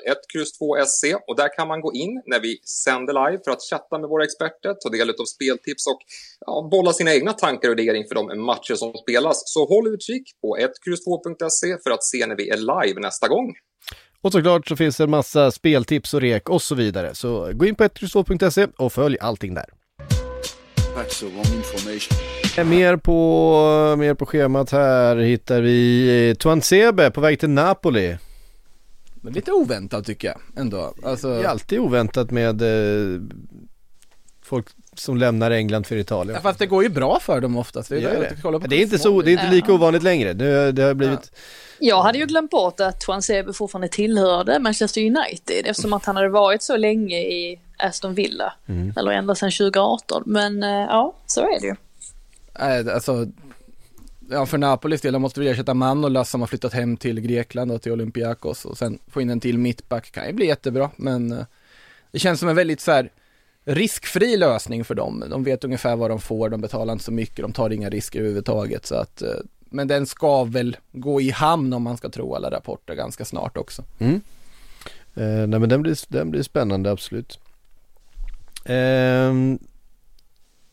1X2SC 0.09 1.15
och 1.27 1.37
där 1.37 1.57
kan 1.57 1.69
man 1.69 1.81
gå 1.81 1.93
in 1.95 2.23
när 2.27 2.41
vi 2.41 2.59
sänder 2.85 3.13
live 3.13 3.43
för 3.45 3.51
att 3.51 3.63
chatta 3.71 3.99
med 3.99 4.09
våra 4.09 4.25
experter, 4.25 4.75
ta 4.83 4.89
del 4.89 5.11
av 5.11 5.25
speltips 5.25 5.87
och 5.87 6.01
ja, 6.47 6.69
bolla 6.71 6.93
sina 6.93 7.15
egna 7.15 7.33
tankar 7.33 7.69
och 7.69 7.79
idéer 7.79 7.95
inför 7.95 8.15
de 8.15 8.45
matcher 8.45 8.75
som 8.75 8.93
spelas. 8.93 9.43
Så 9.45 9.67
håll 9.67 9.89
utkik 9.89 10.25
på 10.43 10.57
1X2.se 10.57 11.79
för 11.83 11.91
att 11.91 12.05
se 12.05 12.27
när 12.27 12.37
vi 12.37 12.49
är 12.49 12.57
live 12.57 13.01
nästa 13.01 13.29
gång. 13.29 13.55
Och 14.23 14.33
såklart 14.33 14.69
så 14.69 14.77
finns 14.77 14.97
det 14.97 15.05
en 15.05 15.11
massa 15.11 15.51
speltips 15.51 16.15
och 16.15 16.21
rek 16.21 16.49
och 16.49 16.63
så 16.63 16.75
vidare. 16.75 17.15
Så 17.15 17.53
gå 17.53 17.67
in 17.67 17.75
på 17.75 17.85
1X2.se 17.85 18.67
och 18.77 18.93
följ 18.93 19.19
allting 19.21 19.55
där. 19.55 19.67
Information. 21.55 22.69
Mer 22.69 22.97
på, 22.97 23.97
mer 23.99 24.15
på 24.15 24.27
schemat 24.27 24.71
här 24.71 25.17
hittar 25.17 25.61
vi 25.61 26.37
Tuansebe 26.39 27.11
på 27.11 27.21
väg 27.21 27.41
till 27.41 27.51
Napoli. 27.51 28.17
Men 29.21 29.33
lite 29.33 29.53
oväntat 29.53 30.07
tycker 30.07 30.29
jag 30.29 30.39
ändå. 30.57 30.95
Alltså, 31.05 31.29
Det 31.35 31.41
är 31.45 31.49
alltid 31.49 31.79
oväntat 31.79 32.31
med 32.31 32.63
eh, 32.63 33.21
folk 34.43 34.67
som 34.95 35.17
lämnar 35.17 35.51
England 35.51 35.87
för 35.87 35.97
Italien. 35.97 36.35
ja, 36.35 36.41
fast 36.41 36.59
det 36.59 36.67
går 36.67 36.83
ju 36.83 36.89
bra 36.89 37.21
för 37.21 37.41
dem 37.41 37.57
oftast. 37.57 37.89
Det 37.89 37.97
är, 37.97 38.01
Gör 38.01 38.21
det. 38.21 38.43
kollar 38.43 38.59
på 38.59 38.67
det 38.67 38.77
är 38.77 38.83
inte 38.83 38.99
så, 38.99 39.23
det 39.23 39.31
är 39.31 39.33
inte 39.33 39.51
lika 39.51 39.73
ovanligt 39.73 40.03
längre. 40.03 40.33
Det, 40.33 40.73
det 40.73 40.83
har 40.83 40.95
blivit, 40.95 41.33
Jag 41.79 42.03
hade 42.03 42.19
ju 42.19 42.27
glömt 42.27 42.51
bort 42.51 42.81
att 42.81 43.01
Tuansebe 43.01 43.53
fortfarande 43.53 43.89
tillhörde 43.89 44.59
Manchester 44.59 45.01
United 45.01 45.67
eftersom 45.67 45.93
att 45.93 46.05
han 46.05 46.17
hade 46.17 46.29
varit 46.29 46.63
så 46.63 46.77
länge 46.77 47.17
i 47.17 47.61
Aston 47.79 48.15
Villa. 48.15 48.53
Eller 48.97 49.11
ända 49.13 49.35
sedan 49.35 49.51
2018. 49.51 50.23
Men 50.27 50.63
eh, 50.63 50.69
ja, 50.71 51.15
så 51.27 51.41
är 51.41 51.61
det 51.61 51.67
ju. 51.67 51.75
Nej, 52.59 52.91
alltså, 52.91 53.27
ja, 54.31 54.47
för 54.47 54.59
Napolis 54.59 55.01
del, 55.01 55.13
de 55.13 55.23
måste 55.23 55.41
väl 55.41 55.49
ersätta 55.49 55.75
Manolas 55.75 56.31
som 56.31 56.41
har 56.41 56.49
flyttat 56.49 56.73
hem 56.73 56.97
till 56.97 57.21
Grekland 57.21 57.73
och 57.73 57.83
till 57.83 57.93
Olympiakos 57.93 58.65
och 58.65 58.79
sen 58.79 58.99
få 59.09 59.21
in 59.21 59.31
en 59.31 59.41
till 59.41 59.59
mittback 59.59 60.13
kan 60.13 60.27
ju 60.27 60.33
bli 60.33 60.47
jättebra, 60.47 60.91
men 60.97 61.33
eh, 61.33 61.45
det 62.11 62.19
känns 62.19 62.41
som 62.41 62.49
en 62.49 62.57
väldigt 62.57 62.81
så 62.81 62.91
här 62.91 63.11
riskfri 63.65 64.37
lösning 64.37 64.85
för 64.85 64.95
dem. 64.95 65.25
De 65.31 65.45
vet 65.45 65.65
ungefär 65.65 65.97
vad 65.97 66.11
de 66.11 66.21
får, 66.21 66.49
de 66.49 66.61
betalar 66.61 66.93
inte 66.93 67.05
så 67.05 67.13
mycket, 67.13 67.43
de 67.43 67.53
tar 67.53 67.71
inga 67.71 67.91
risker 67.91 68.19
överhuvudtaget 68.19 68.87
så 68.87 68.95
att, 68.95 69.23
eh, 69.23 69.35
men 69.71 69.89
den 69.89 70.07
ska 70.07 70.45
väl 70.45 70.77
gå 70.93 71.21
i 71.21 71.31
hamn 71.31 71.73
om 71.73 71.83
man 71.83 71.97
ska 71.97 72.09
tro 72.09 72.35
alla 72.35 72.51
rapporter 72.51 72.95
ganska 72.95 73.25
snart 73.25 73.57
också. 73.57 73.85
Mm. 73.99 74.21
eh, 75.15 75.47
nej 75.49 75.61
men 75.61 75.69
den 75.69 75.83
blir, 75.83 75.97
den 76.09 76.31
blir 76.31 76.43
spännande 76.43 76.91
absolut. 76.91 77.39
Ehm, 78.65 79.53
eh, 79.55 79.67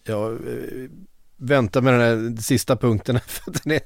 ja, 0.04 0.32
vänta 1.38 1.82
med 1.82 1.94
den 1.94 2.02
här 2.02 2.42
sista 2.42 2.76
punkten 2.76 3.20
för 3.28 3.52
att 3.52 3.64
den 3.64 3.74
är 3.74 3.82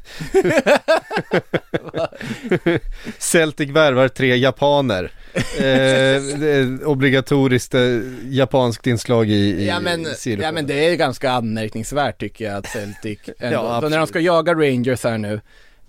Celtic 3.20 3.70
värvar 3.70 4.08
tre 4.08 4.36
japaner. 4.36 5.12
Eh, 5.60 6.88
obligatoriskt 6.90 7.74
eh, 7.76 7.82
japanskt 8.30 8.88
inslag 8.88 9.30
i, 9.30 9.34
i 9.34 9.68
Ja 9.68 9.80
men, 9.80 10.06
Silverstone. 10.06 10.44
ja 10.44 10.52
men 10.52 10.68
det 10.68 10.86
är 10.90 10.96
ganska 10.96 11.32
anmärkningsvärt 11.32 12.20
tycker 12.20 12.46
jag 12.46 12.56
att 12.56 12.68
Celtic 12.68 13.20
ändå, 13.40 13.56
Ja, 13.58 13.90
när 13.90 13.98
de 13.98 14.08
ska 14.08 14.20
jaga 14.20 14.54
Rangers 14.54 15.04
här 15.04 15.18
nu 15.18 15.42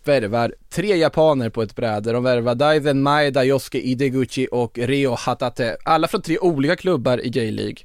värvar 0.04 0.54
tre 0.70 0.96
japaner 0.96 1.50
på 1.50 1.62
ett 1.62 1.76
bräde. 1.76 2.12
De 2.12 2.24
värvar 2.24 2.54
Daizen 2.54 3.02
Maeda, 3.02 3.44
Yosuke 3.44 3.78
Ideguchi 3.78 4.48
och 4.50 4.78
Ryo 4.78 5.14
Hatate. 5.18 5.76
Alla 5.84 6.08
från 6.08 6.22
tre 6.22 6.38
olika 6.38 6.76
klubbar 6.76 7.18
i 7.26 7.28
J-League. 7.28 7.76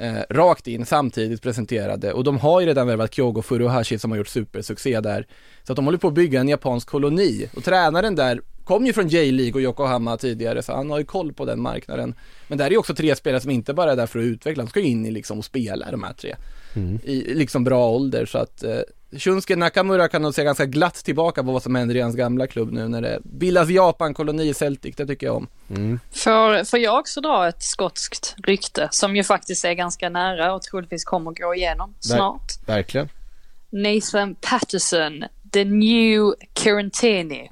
Eh, 0.00 0.22
rakt 0.30 0.66
in 0.66 0.86
samtidigt 0.86 1.42
presenterade 1.42 2.12
och 2.12 2.24
de 2.24 2.38
har 2.38 2.60
ju 2.60 2.66
redan 2.66 2.86
värvat 2.86 3.14
Kyogo 3.14 3.42
Furuhashi 3.42 3.98
som 3.98 4.10
har 4.10 4.18
gjort 4.18 4.28
supersuccé 4.28 5.00
där. 5.00 5.26
Så 5.62 5.72
att 5.72 5.76
de 5.76 5.84
håller 5.84 5.98
på 5.98 6.08
att 6.08 6.14
bygga 6.14 6.40
en 6.40 6.48
japansk 6.48 6.88
koloni 6.88 7.48
och 7.56 7.64
tränaren 7.64 8.14
där 8.14 8.40
kom 8.64 8.86
ju 8.86 8.92
från 8.92 9.08
J-League 9.08 9.54
och 9.54 9.60
Yokohama 9.60 10.16
tidigare 10.16 10.62
så 10.62 10.72
han 10.72 10.90
har 10.90 10.98
ju 10.98 11.04
koll 11.04 11.32
på 11.32 11.44
den 11.44 11.60
marknaden. 11.60 12.14
Men 12.48 12.58
där 12.58 12.66
är 12.66 12.70
ju 12.70 12.76
också 12.76 12.94
tre 12.94 13.16
spelare 13.16 13.40
som 13.40 13.50
inte 13.50 13.74
bara 13.74 13.92
är 13.92 13.96
där 13.96 14.06
för 14.06 14.18
att 14.18 14.24
utveckla, 14.24 14.62
de 14.62 14.70
ska 14.70 14.80
ju 14.80 14.86
in 14.86 15.06
i 15.06 15.10
liksom 15.10 15.38
och 15.38 15.44
spela 15.44 15.90
de 15.90 16.02
här 16.02 16.12
tre. 16.12 16.36
I 17.02 17.34
liksom 17.34 17.64
bra 17.64 17.88
ålder 17.88 18.26
så 18.26 18.38
att 18.38 18.62
eh, 18.62 18.78
Shunsuke 19.12 19.56
Nakamura 19.56 20.08
kan 20.08 20.22
nog 20.22 20.34
se 20.34 20.44
ganska 20.44 20.66
glatt 20.66 20.94
tillbaka 20.94 21.42
på 21.44 21.52
vad 21.52 21.62
som 21.62 21.74
händer 21.74 21.96
i 21.96 22.00
hans 22.00 22.16
gamla 22.16 22.46
klubb 22.46 22.72
nu 22.72 22.88
när 22.88 23.02
det 23.02 23.18
bildas 23.24 23.68
Japan-koloni 23.68 24.48
i 24.48 24.54
Celtic, 24.54 24.96
det 24.96 25.06
tycker 25.06 25.26
jag 25.26 25.36
om. 25.36 25.48
Får, 26.12 26.64
får 26.64 26.78
jag 26.78 26.98
också 26.98 27.20
dra 27.20 27.48
ett 27.48 27.62
skotskt 27.62 28.34
rykte 28.44 28.88
som 28.92 29.16
ju 29.16 29.24
faktiskt 29.24 29.64
är 29.64 29.72
ganska 29.72 30.08
nära 30.08 30.54
och 30.54 30.62
troligtvis 30.62 31.04
kommer 31.04 31.30
gå 31.30 31.54
igenom 31.54 31.94
snart. 32.00 32.52
Verkligen. 32.66 33.08
Nathan 33.70 34.34
Patterson, 34.34 35.24
the 35.52 35.64
new 35.64 36.34
Kirantini, 36.58 37.50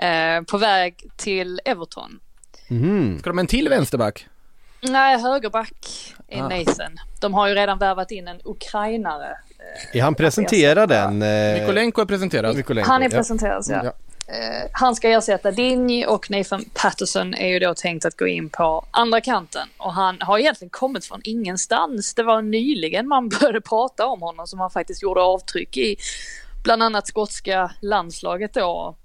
eh, 0.00 0.42
på 0.50 0.58
väg 0.58 0.94
till 1.16 1.60
Everton. 1.64 2.20
Mhm. 2.68 3.18
Ska 3.18 3.30
de 3.30 3.38
en 3.38 3.46
till 3.46 3.68
vänsterback? 3.68 4.26
Nej, 4.82 5.18
högerback 5.22 6.14
är 6.28 6.42
Ah. 6.42 6.48
Nathan. 6.48 6.92
De 7.20 7.34
har 7.34 7.48
ju 7.48 7.54
redan 7.54 7.78
värvat 7.78 8.10
in 8.10 8.28
en 8.28 8.40
ukrainare. 8.44 9.38
Är 9.92 10.02
han 10.02 10.14
presenterad 10.14 10.92
än? 10.92 11.22
Eh, 11.22 11.60
Mikolenko 11.60 12.00
är 12.00 12.06
presenterad. 12.06 12.56
Mikolenko, 12.56 12.90
Han 12.90 13.02
är 13.02 13.06
ja. 13.06 13.10
presenterad, 13.10 13.64
ja. 13.68 13.80
Ja. 13.84 13.92
Eh, 14.34 14.70
han 14.72 14.96
ska 14.96 15.08
ersätta 15.08 15.50
Dinj 15.50 16.06
och 16.06 16.30
Nathan 16.30 16.64
Patterson 16.74 17.34
är 17.34 17.48
ju 17.48 17.58
då 17.58 17.74
tänkt 17.74 18.04
att 18.04 18.16
gå 18.16 18.26
in 18.26 18.48
på 18.48 18.86
andra 18.90 19.20
kanten. 19.20 19.68
Och 19.76 19.92
han 19.92 20.16
har 20.20 20.38
egentligen 20.38 20.70
kommit 20.70 21.04
från 21.04 21.20
ingenstans. 21.24 22.14
Det 22.14 22.22
var 22.22 22.42
nyligen 22.42 23.08
man 23.08 23.28
började 23.40 23.60
prata 23.60 24.06
om 24.06 24.22
honom 24.22 24.46
som 24.46 24.60
han 24.60 24.70
faktiskt 24.70 25.02
gjorde 25.02 25.20
avtryck 25.20 25.76
i 25.76 25.96
bland 26.64 26.82
annat 26.82 27.06
skotska 27.06 27.70
landslaget 27.80 28.54
då. 28.54 28.96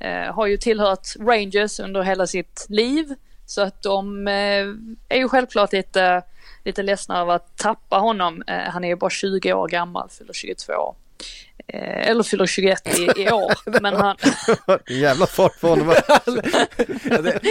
Eh, 0.00 0.34
har 0.34 0.46
ju 0.46 0.56
tillhört 0.56 1.16
Rangers 1.20 1.80
under 1.80 2.02
hela 2.02 2.26
sitt 2.26 2.66
liv. 2.68 3.14
Så 3.52 3.60
att 3.62 3.82
de 3.82 4.28
eh, 4.28 4.66
är 5.08 5.16
ju 5.16 5.28
självklart 5.28 5.72
lite, 5.72 6.22
lite 6.64 6.82
ledsna 6.82 7.20
över 7.20 7.34
att 7.34 7.56
tappa 7.56 7.96
honom. 7.96 8.42
Eh, 8.46 8.56
han 8.56 8.84
är 8.84 8.88
ju 8.88 8.96
bara 8.96 9.10
20 9.10 9.52
år 9.52 9.68
gammal, 9.68 10.08
fyller 10.10 10.32
22. 10.32 10.94
Eh, 11.66 12.08
eller 12.08 12.22
fyller 12.22 12.46
21 12.46 12.98
i, 12.98 13.22
i 13.22 13.30
år. 13.30 13.52
Men 13.80 13.94
han, 13.94 14.16
jävla 14.88 15.26
fart 15.26 15.60
på 15.60 15.68
honom. 15.68 15.94
Ja, 16.08 16.18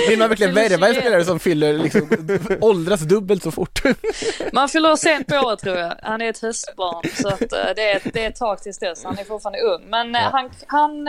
Vill 0.09 0.19
man 0.19 0.29
verkligen 0.29 0.53
värva 0.53 0.87
en 0.87 0.93
21. 0.93 1.03
spelare 1.03 1.25
som 1.25 1.39
fyller, 1.39 1.77
liksom, 1.77 2.09
åldras 2.61 3.01
dubbelt 3.01 3.43
så 3.43 3.51
fort? 3.51 3.81
Man 4.53 4.69
fyller 4.69 4.95
sent 4.95 5.27
på 5.27 5.35
året 5.35 5.59
tror 5.59 5.77
jag. 5.77 5.95
Han 6.01 6.21
är 6.21 6.29
ett 6.29 6.41
höstbarn 6.41 7.09
så 7.21 7.27
att, 7.27 7.49
det, 7.75 7.91
är, 7.91 8.01
det 8.13 8.23
är 8.25 8.29
ett 8.29 8.35
tag 8.35 8.61
tills 8.61 8.79
dess. 8.79 9.03
Han 9.03 9.17
är 9.17 9.23
fortfarande 9.23 9.59
ung. 9.59 9.89
Men 9.89 10.15
eh, 10.15 10.21
han, 10.21 10.49
han, 10.67 11.07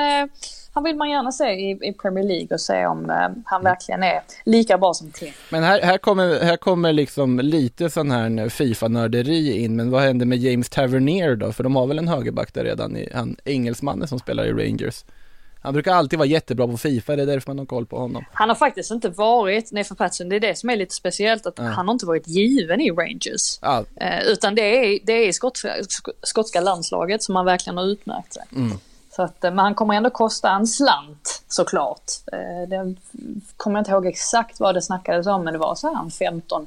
han 0.75 0.85
vill 0.85 0.97
man 0.97 1.11
gärna 1.11 1.33
se 1.33 1.45
i, 1.45 1.71
i 1.71 1.93
Premier 1.93 2.25
League 2.25 2.49
och 2.51 2.61
se 2.61 2.87
om 2.87 3.11
eh, 3.11 3.29
han 3.45 3.63
verkligen 3.65 4.03
är 4.03 4.21
lika 4.45 4.79
bra 4.79 4.95
som 4.95 5.11
Tim. 5.11 5.33
Men 5.51 5.63
här, 5.63 5.81
här, 5.83 5.99
kommer, 5.99 6.41
här 6.45 6.57
kommer 6.57 6.93
liksom 6.93 7.39
lite 7.41 7.91
sån 7.91 8.11
här 8.11 8.49
Fifa-nörderi 8.49 9.59
in, 9.65 9.77
men 9.77 9.91
vad 9.91 10.03
händer 10.03 10.27
med 10.27 10.39
James 10.39 10.69
Tavernier 10.71 11.37
då? 11.37 11.53
För 11.53 11.63
de 11.65 11.77
har 11.77 11.87
väl 11.87 11.99
en 11.99 12.09
högerback 12.09 12.55
där 12.55 12.65
redan, 12.65 12.97
i, 12.97 13.09
han 13.15 13.37
engelsmannen 13.45 14.09
som 14.09 14.19
spelar 14.19 14.45
i 14.45 14.53
Rangers. 14.53 15.05
Han 15.65 15.73
brukar 15.73 15.93
alltid 15.95 16.19
vara 16.19 16.29
jättebra 16.29 16.67
på 16.69 16.77
Fifa, 16.77 17.17
det 17.17 17.23
är 17.23 17.27
därför 17.27 17.51
man 17.51 17.59
har 17.59 17.67
koll 17.67 17.87
på 17.87 17.99
honom. 17.99 18.25
Han 18.33 18.49
har 18.49 18.57
faktiskt 18.57 18.91
inte 18.91 19.09
varit, 19.09 19.73
Nathan 19.73 19.97
Patterson, 19.97 20.29
det 20.29 20.37
är 20.37 20.41
det 20.41 20.59
som 20.59 20.71
är 20.71 20.77
lite 20.77 20.95
speciellt, 20.95 21.47
att 21.47 21.59
han 21.59 21.89
har 21.89 21.93
inte 21.93 22.07
varit 22.07 22.29
given 22.29 22.81
i 22.81 22.91
Rangers. 22.91 23.59
Ja, 23.63 23.85
Eh, 23.97 24.23
utan 24.27 24.55
det 24.55 24.63
är, 24.95 24.99
det 25.05 25.13
är 25.13 25.29
i 25.29 25.33
skotska, 25.33 25.69
sk- 25.77 26.13
skotska 26.23 26.61
landslaget 26.61 27.23
som 27.23 27.37
han 27.37 27.45
verkligen 27.45 27.77
har 27.77 27.85
utmärkt 27.85 28.35
sig. 28.35 28.43
Så 29.17 29.23
att, 29.23 29.45
eh, 29.45 29.51
men 29.51 29.59
han 29.59 29.75
kommer 29.75 29.95
ändå 29.95 30.11
kosta 30.11 30.51
en 30.51 30.67
slant 30.67 31.43
såklart. 31.49 32.11
Eh, 32.33 32.69
det 32.69 32.95
kommer 33.57 33.77
jag 33.77 33.81
inte 33.81 33.91
ihåg 33.91 34.07
exakt 34.07 34.61
vad 34.61 34.75
det 34.75 34.83
snackades 34.83 35.27
om 35.27 35.45
men 35.45 35.53
det 35.53 35.59
var 35.59 35.75
så 35.75 35.95
här 35.95 36.03
en 36.03 36.11
15 36.11 36.67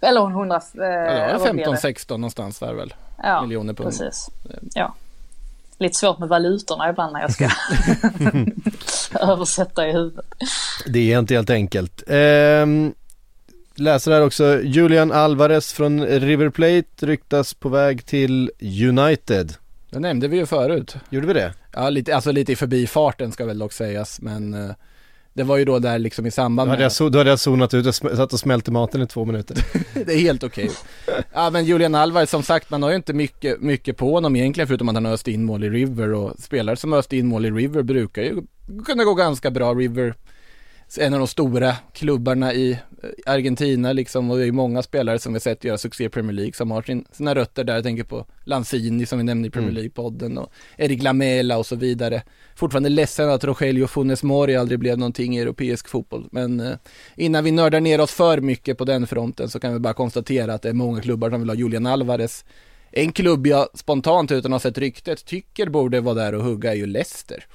eller 0.00 0.20
100... 0.20 0.56
Eh, 0.56 0.82
ja 0.82 1.32
det 1.32 1.38
var 1.38 1.52
det? 1.52 1.64
15-16 1.64 2.10
någonstans 2.10 2.58
där 2.58 2.74
väl. 2.74 2.94
ja, 3.22 3.42
miljoner 3.42 3.74
pund. 3.74 3.88
Precis. 3.88 4.30
Ja. 4.74 4.94
Lite 5.78 5.98
svårt 5.98 6.18
med 6.18 6.28
valutorna 6.28 6.90
ibland 6.90 7.12
när 7.12 7.20
jag 7.20 7.32
ska 7.32 7.48
översätta 9.32 9.88
i 9.88 9.92
huvudet. 9.92 10.26
Det 10.86 11.12
är 11.12 11.18
inte 11.18 11.34
helt 11.34 11.50
enkelt. 11.50 12.02
Ehm, 12.06 12.94
läser 13.74 14.12
här 14.12 14.22
också, 14.22 14.60
Julian 14.62 15.12
Alvarez 15.12 15.72
från 15.72 16.06
River 16.06 16.50
Plate 16.50 17.06
ryktas 17.06 17.54
på 17.54 17.68
väg 17.68 18.06
till 18.06 18.50
United. 18.88 19.54
Det 19.90 19.98
nämnde 19.98 20.28
vi 20.28 20.36
ju 20.36 20.46
förut. 20.46 20.96
Gjorde 21.10 21.26
vi 21.26 21.32
det? 21.32 21.54
Ja, 21.74 21.90
lite, 21.90 22.14
alltså 22.14 22.32
lite 22.32 22.52
i 22.52 22.56
förbifarten 22.56 23.32
ska 23.32 23.44
väl 23.46 23.58
dock 23.58 23.72
sägas, 23.72 24.20
men 24.20 24.54
eh, 24.54 24.70
det 25.32 25.42
var 25.42 25.56
ju 25.56 25.64
då 25.64 25.78
där 25.78 25.98
liksom 25.98 26.26
i 26.26 26.28
Då 26.28 26.32
samband 26.32 26.70
hade 26.70 26.78
med 26.80 26.84
jag, 26.84 26.90
so- 26.90 27.10
då 27.10 27.18
hade 27.18 27.30
jag 27.30 27.38
zonat 27.38 27.74
ut 27.74 27.86
sm- 27.86 28.16
satt 28.16 28.32
och 28.32 28.38
smälte 28.40 28.70
maten 28.70 29.02
i 29.02 29.06
två 29.06 29.24
minuter. 29.24 29.56
Det 30.06 30.12
är 30.14 30.18
helt 30.18 30.42
okej. 30.44 30.70
Ja 31.32 31.50
men 31.50 31.64
Julian 31.64 31.94
Alvarez, 31.94 32.30
som 32.30 32.42
sagt, 32.42 32.70
man 32.70 32.82
har 32.82 32.90
ju 32.90 32.96
inte 32.96 33.12
mycket, 33.12 33.60
mycket 33.60 33.96
på 33.96 34.12
honom 34.14 34.36
egentligen 34.36 34.68
förutom 34.68 34.88
att 34.88 34.94
han 34.94 35.06
öst 35.06 35.28
in 35.28 35.44
mål 35.44 35.64
i 35.64 35.70
River 35.70 36.12
och 36.12 36.38
spelare 36.38 36.76
som 36.76 36.92
öst 36.92 37.12
in 37.12 37.26
mål 37.26 37.46
i 37.46 37.50
River 37.50 37.82
brukar 37.82 38.22
ju 38.22 38.42
kunna 38.86 39.04
gå 39.04 39.14
ganska 39.14 39.50
bra. 39.50 39.74
River, 39.74 40.14
en 40.98 41.14
av 41.14 41.18
de 41.18 41.28
stora 41.28 41.76
klubbarna 41.92 42.54
i 42.54 42.70
eh, 42.72 43.10
Argentina 43.26 43.92
liksom 43.92 44.30
och 44.30 44.38
det 44.38 44.46
är 44.46 44.52
många 44.52 44.82
spelare 44.82 45.18
som 45.18 45.32
vi 45.32 45.40
sett 45.40 45.64
göra 45.64 45.78
succé 45.78 46.04
i 46.04 46.08
Premier 46.08 46.32
League 46.32 46.52
som 46.52 46.70
har 46.70 46.82
sin, 46.82 47.04
sina 47.12 47.34
rötter 47.34 47.64
där. 47.64 47.74
Jag 47.74 47.84
tänker 47.84 48.04
på 48.04 48.26
Lanzini 48.44 49.06
som 49.06 49.18
vi 49.18 49.24
nämnde 49.24 49.48
i 49.48 49.50
Premier 49.50 49.72
League-podden 49.72 50.38
och 50.38 50.52
Erik 50.76 51.02
Lamela 51.02 51.58
och 51.58 51.66
så 51.66 51.76
vidare. 51.76 52.22
Fortfarande 52.54 52.88
ledsen 52.88 53.30
att 53.30 53.44
Rogelio 53.44 53.86
Funes 53.86 54.22
Mori 54.22 54.56
aldrig 54.56 54.78
blev 54.78 54.98
någonting 54.98 55.36
i 55.36 55.40
europeisk 55.40 55.88
fotboll. 55.88 56.28
Men 56.32 56.60
eh, 56.60 56.76
innan 57.16 57.44
vi 57.44 57.50
nördar 57.50 57.80
ner 57.80 58.00
oss 58.00 58.12
för 58.12 58.40
mycket 58.40 58.78
på 58.78 58.84
den 58.84 59.06
fronten 59.06 59.48
så 59.48 59.60
kan 59.60 59.72
vi 59.72 59.78
bara 59.78 59.94
konstatera 59.94 60.54
att 60.54 60.62
det 60.62 60.68
är 60.68 60.72
många 60.72 61.00
klubbar 61.00 61.30
som 61.30 61.40
vill 61.40 61.50
ha 61.50 61.56
Julian 61.56 61.86
Alvarez. 61.86 62.44
En 62.92 63.12
klubb 63.12 63.46
jag 63.46 63.68
spontant 63.74 64.32
utan 64.32 64.52
att 64.52 64.62
ha 64.62 64.70
sett 64.70 64.78
ryktet 64.78 65.24
tycker 65.24 65.68
borde 65.68 66.00
vara 66.00 66.14
där 66.14 66.34
och 66.34 66.44
hugga 66.44 66.72
är 66.72 66.76
ju 66.76 66.86
Leicester. 66.86 67.46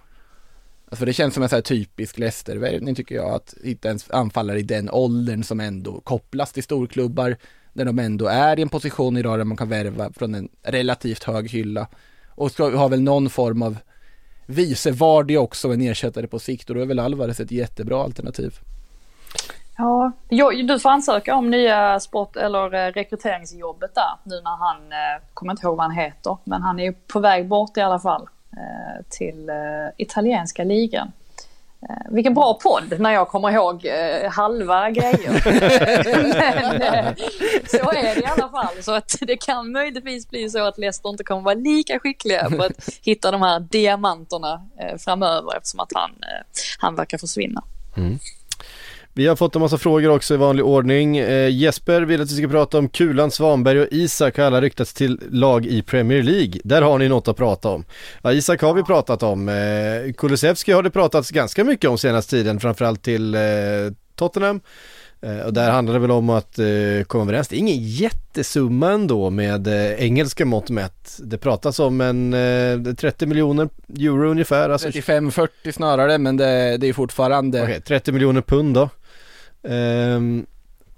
Alltså 0.96 1.02
för 1.02 1.06
det 1.06 1.14
känns 1.14 1.34
som 1.34 1.44
en 1.44 1.50
så 1.50 1.56
här 1.56 1.62
typisk 1.62 2.18
Leicester-värvning 2.18 2.96
tycker 2.96 3.16
jag, 3.16 3.34
att 3.34 3.54
hitta 3.64 3.90
en 3.90 4.00
anfallare 4.10 4.60
i 4.60 4.64
den 4.64 4.90
åldern 4.90 5.44
som 5.44 5.60
ändå 5.60 6.00
kopplas 6.00 6.52
till 6.52 6.64
storklubbar, 6.64 7.38
när 7.74 7.86
de 7.86 8.00
ändå 8.00 8.28
är 8.28 8.60
i 8.60 8.62
en 8.62 8.70
position 8.70 9.18
idag 9.18 9.40
där 9.40 9.44
man 9.44 9.58
kan 9.58 9.70
värva 9.70 10.12
från 10.14 10.36
en 10.36 10.50
relativt 10.64 11.24
hög 11.24 11.50
hylla. 11.50 11.88
Och 12.36 12.52
ska 12.52 12.78
ha 12.78 12.88
väl 12.88 13.02
någon 13.02 13.30
form 13.30 13.62
av 13.62 13.78
vice 14.46 14.92
Vardy 14.92 15.38
också, 15.38 15.74
en 15.74 15.82
ersättare 15.82 16.28
på 16.28 16.40
sikt, 16.40 16.70
och 16.70 16.76
då 16.76 16.82
är 16.82 16.86
väl 16.86 17.00
Alvarez 17.00 17.40
ett 17.40 17.52
jättebra 17.52 18.04
alternativ. 18.04 18.54
Ja, 19.78 20.12
jag, 20.30 20.68
du 20.68 20.80
får 20.80 20.90
ansöka 20.90 21.36
om 21.36 21.50
nya 21.50 22.00
sport 22.00 22.36
eller 22.36 22.74
eh, 22.74 22.92
rekryteringsjobbet 22.92 23.96
där 23.96 24.14
nu 24.24 24.42
när 24.42 24.58
han, 24.58 24.78
eh, 24.78 25.24
kommer 25.34 25.54
inte 25.54 25.66
ihåg 25.68 25.78
vad 25.78 25.86
han 25.86 25.96
heter, 25.96 26.38
men 26.44 26.62
han 26.62 26.80
är 26.80 26.84
ju 26.84 26.94
på 26.94 27.20
väg 27.20 27.48
bort 27.48 27.78
i 27.78 27.82
alla 27.82 28.00
fall 28.00 28.28
till 29.10 29.50
eh, 29.50 29.56
italienska 29.98 30.64
ligan. 30.64 31.12
Eh, 31.90 32.12
vilken 32.12 32.34
bra 32.34 32.60
podd 32.64 33.00
när 33.00 33.12
jag 33.12 33.28
kommer 33.28 33.52
ihåg 33.52 33.86
eh, 33.86 34.32
halva 34.32 34.90
grejer. 34.92 35.32
men 36.70 36.82
eh, 36.82 37.16
så 37.68 37.92
är 37.92 38.16
det 38.16 38.22
i 38.22 38.26
alla 38.26 38.50
fall. 38.50 38.84
Så 38.84 38.92
att 38.92 39.16
det 39.22 39.38
kan 39.38 39.72
möjligtvis 39.72 40.30
bli 40.30 40.50
så 40.50 40.66
att 40.68 40.78
Leicester 40.78 41.10
inte 41.10 41.24
kommer 41.24 41.42
vara 41.42 41.56
lika 41.56 42.00
skickliga 42.00 42.50
på 42.50 42.64
att 42.64 42.90
hitta 43.02 43.32
de 43.32 43.42
här 43.42 43.60
diamanterna 43.60 44.68
eh, 44.80 44.98
framöver 44.98 45.58
eftersom 45.58 45.80
att 45.80 45.92
han, 45.96 46.10
eh, 46.10 46.46
han 46.80 46.96
verkar 46.96 47.18
försvinna. 47.18 47.64
Vi 49.18 49.28
har 49.28 49.36
fått 49.36 49.56
en 49.56 49.62
massa 49.62 49.78
frågor 49.78 50.10
också 50.10 50.34
i 50.34 50.38
vanlig 50.38 50.66
ordning. 50.66 51.18
Eh, 51.18 51.50
Jesper 51.50 52.02
vill 52.02 52.22
att 52.22 52.32
vi 52.32 52.36
ska 52.36 52.48
prata 52.48 52.78
om 52.78 52.90
Kulan, 52.90 53.32
Svanberg 53.32 53.80
och 53.80 53.88
Isak 53.92 54.38
har 54.38 54.46
alla 54.46 54.62
ryktats 54.62 54.94
till 54.94 55.20
lag 55.30 55.66
i 55.66 55.82
Premier 55.82 56.24
League. 56.24 56.62
Där 56.64 56.82
har 56.82 56.98
ni 57.00 57.10
något 57.10 57.28
att 57.28 57.38
prata 57.38 57.70
om. 57.70 57.86
Ja, 58.22 58.34
Isak 58.34 58.62
har 58.62 58.74
vi 58.74 58.84
pratat 58.84 59.24
om. 59.24 59.50
Eh, 59.50 60.14
Kulusevski 60.14 60.72
har 60.72 60.84
det 60.84 60.90
pratats 60.90 61.32
ganska 61.32 61.64
mycket 61.64 61.90
om 61.90 61.98
senaste 61.98 62.32
tiden, 62.32 62.60
framförallt 62.60 63.04
till 63.04 63.36
eh, 63.36 63.42
Tottenham. 64.16 64.62
Eh, 65.22 65.40
och 65.40 65.54
där 65.54 65.72
handlar 65.72 65.94
det 65.94 66.00
väl 66.00 66.12
om 66.12 66.30
att 66.30 66.60
eh, 66.60 66.66
komma 67.08 67.24
överens. 67.24 67.48
Det 67.48 67.56
är 67.56 67.60
ingen 67.60 67.84
jättesumma 67.84 68.92
ändå 68.92 69.30
med 69.30 69.68
eh, 69.68 70.04
engelska 70.04 70.46
mått 70.46 70.70
mätt. 70.70 71.20
Det 71.24 71.38
pratas 71.38 71.80
om 71.80 72.02
en 72.02 72.34
eh, 72.34 72.94
30 72.94 73.26
miljoner 73.26 73.70
euro 74.00 74.30
ungefär. 74.32 74.70
Alltså, 74.70 74.88
35-40 74.88 75.72
snarare, 75.72 76.18
men 76.18 76.38
det, 76.38 76.78
det 76.78 76.88
är 76.88 76.94
fortfarande 76.94 77.64
Okej, 77.64 77.82
30 77.82 78.12
miljoner 78.12 78.42
pund 78.42 78.74
då. 78.74 78.90
Ehm, 79.68 80.46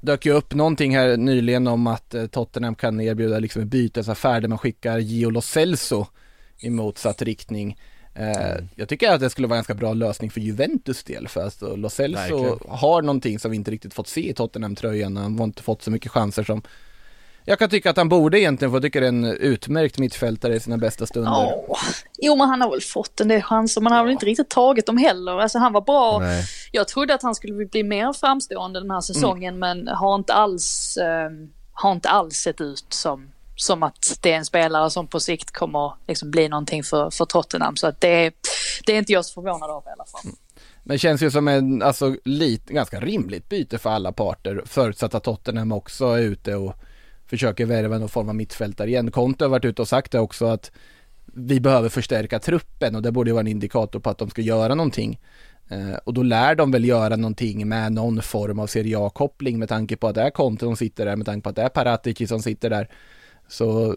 dök 0.02 0.26
ju 0.26 0.32
upp 0.32 0.54
någonting 0.54 0.96
här 0.96 1.18
nyligen 1.18 1.68
om 1.68 1.88
att 1.88 2.14
eh, 2.14 2.26
Tottenham 2.28 2.76
kan 2.76 3.02
erbjuda 3.02 3.40
liksom 3.40 3.62
en 3.62 3.70
bytesaffär 3.70 4.42
där 4.42 4.48
man 4.48 4.58
skickar 4.58 4.98
Gio 4.98 5.30
Lo 5.30 5.42
Celso 5.42 6.06
i 6.60 6.70
motsatt 6.70 7.22
riktning. 7.22 7.78
Eh, 8.14 8.56
Jag 8.76 8.90
tycker 8.90 9.12
att 9.12 9.20
det 9.20 9.30
skulle 9.30 9.48
vara 9.48 9.56
en 9.58 9.60
ganska 9.60 9.74
bra 9.74 9.94
lösning 9.94 10.30
för 10.32 10.42
Juventus 10.42 11.04
del 11.04 11.28
för 11.28 11.44
alltså 11.44 11.76
Lo 11.76 11.90
Celso 11.90 12.60
har 12.70 13.02
någonting 13.02 13.40
som 13.40 13.52
vi 13.52 13.58
inte 13.58 13.72
riktigt 13.72 13.94
fått 13.94 14.08
se 14.08 14.30
i 14.30 14.34
Tottenham-tröjan. 14.34 15.18
Han 15.18 15.38
har 15.40 15.46
inte 15.46 15.64
fått 15.64 15.82
så 15.82 15.92
mycket 15.92 16.12
chanser 16.12 16.44
som 16.44 16.62
jag 17.50 17.60
kan 17.60 17.70
tycka 17.70 17.90
att 17.90 17.98
han 17.98 18.10
borde 18.10 18.40
egentligen, 18.40 18.74
jag 18.74 18.82
tycker 18.82 19.02
det 19.02 19.08
är 19.08 19.10
en 19.10 19.26
utmärkt 19.26 19.98
mittfältare 19.98 20.56
i 20.56 20.60
sina 20.60 20.78
bästa 20.78 21.06
stunder. 21.06 21.32
Ja, 21.32 21.78
jo 22.18 22.36
men 22.36 22.50
han 22.50 22.62
har 22.62 22.72
väl 22.72 22.82
fått 22.82 23.22
en 23.22 23.28
del 23.28 23.42
chanser, 23.42 23.82
men 23.82 23.92
han 23.92 23.98
har 23.98 24.06
väl 24.06 24.12
inte 24.14 24.26
riktigt 24.26 24.50
tagit 24.50 24.86
dem 24.86 24.98
heller. 24.98 25.40
Alltså 25.42 25.60
han 25.60 25.74
var 25.74 25.82
bra. 25.82 26.20
nej. 26.20 26.46
Jag 26.72 26.88
trodde 26.88 27.14
att 27.14 27.24
han 27.24 27.36
skulle 27.36 27.66
bli 27.66 27.84
mer 27.84 28.14
framstående 28.14 28.80
den 28.80 28.92
här 28.92 29.02
säsongen, 29.02 29.56
Mm. 29.56 29.60
men 29.86 29.96
har 29.96 30.16
inte 30.16 30.34
alls, 30.34 30.98
eh, 30.98 31.30
har 31.74 31.92
inte 31.92 32.10
alls 32.10 32.36
sett 32.36 32.62
ut 32.62 32.86
som, 32.90 33.30
som 33.56 33.84
att 33.84 34.18
det 34.22 34.32
är 34.34 34.38
en 34.38 34.46
spelare 34.46 34.90
som 34.90 35.08
på 35.08 35.20
sikt 35.20 35.52
kommer 35.52 35.94
liksom 36.08 36.32
bli 36.32 36.50
någonting 36.50 36.84
för, 36.84 37.10
för 37.10 37.26
Tottenham. 37.26 37.76
Så 37.76 37.88
att 37.88 38.02
det, 38.02 38.32
det 38.86 38.94
är 38.94 38.98
inte 38.98 39.14
jag 39.14 39.26
så 39.26 39.34
förvånad 39.34 39.70
av 39.70 39.84
i 39.88 39.90
alla 39.90 40.06
fall. 40.06 40.32
Men 40.84 40.96
det 40.96 41.00
känns 41.00 41.22
ju 41.22 41.32
som 41.32 41.48
en, 41.48 41.82
alltså 41.82 42.16
lite, 42.24 42.74
ganska 42.74 43.00
rimligt 43.00 43.50
byte 43.50 43.78
för 43.78 43.90
alla 43.90 44.12
parter, 44.12 44.62
förutsatt 44.66 45.16
att 45.16 45.24
Tottenham 45.24 45.72
också 45.72 46.06
är 46.06 46.20
ute 46.22 46.56
och 46.56 46.74
försöker 47.28 47.66
värva 47.66 47.98
någon 47.98 48.10
form 48.10 48.30
av 48.30 48.36
mittfältare 48.36 48.90
igen. 48.90 49.12
Conte 49.12 49.44
har 49.44 49.50
varit 49.50 49.66
ute 49.66 49.82
och 49.82 49.88
sagt 49.88 50.12
det 50.12 50.20
också 50.20 50.46
att 50.46 50.72
vi 51.26 51.60
behöver 51.60 51.90
förstärka 51.90 52.40
truppen 52.40 52.96
och 52.96 53.02
det 53.02 53.12
borde 53.12 53.30
ju 53.30 53.34
vara 53.34 53.42
en 53.42 53.48
indikator 53.48 54.00
på 54.00 54.10
att 54.10 54.18
de 54.18 54.30
ska 54.30 54.42
göra 54.42 54.76
någonting. 54.76 55.20
Eh, 55.70 55.98
och 56.04 56.14
då 56.14 56.24
lär 56.24 56.56
de 56.56 56.72
väl 56.72 56.86
göra 56.86 57.16
någonting 57.16 57.68
med 57.68 57.92
någon 57.92 58.22
form 58.22 58.60
av 58.60 58.68
Serie 58.68 59.00
A-koppling 59.00 59.60
med 59.60 59.70
tanke 59.70 59.98
på 59.98 60.08
att 60.08 60.16
det 60.16 60.22
är 60.22 60.30
Conte 60.30 60.66
som 60.66 60.78
sitter 60.78 61.06
där, 61.06 61.16
med 61.16 61.26
tanke 61.26 61.44
på 61.44 61.50
att 61.50 61.56
det 61.56 61.62
är 61.62 61.70
Paratici 61.70 62.28
som 62.28 62.42
sitter 62.42 62.70
där. 62.70 62.90
Så, 63.48 63.96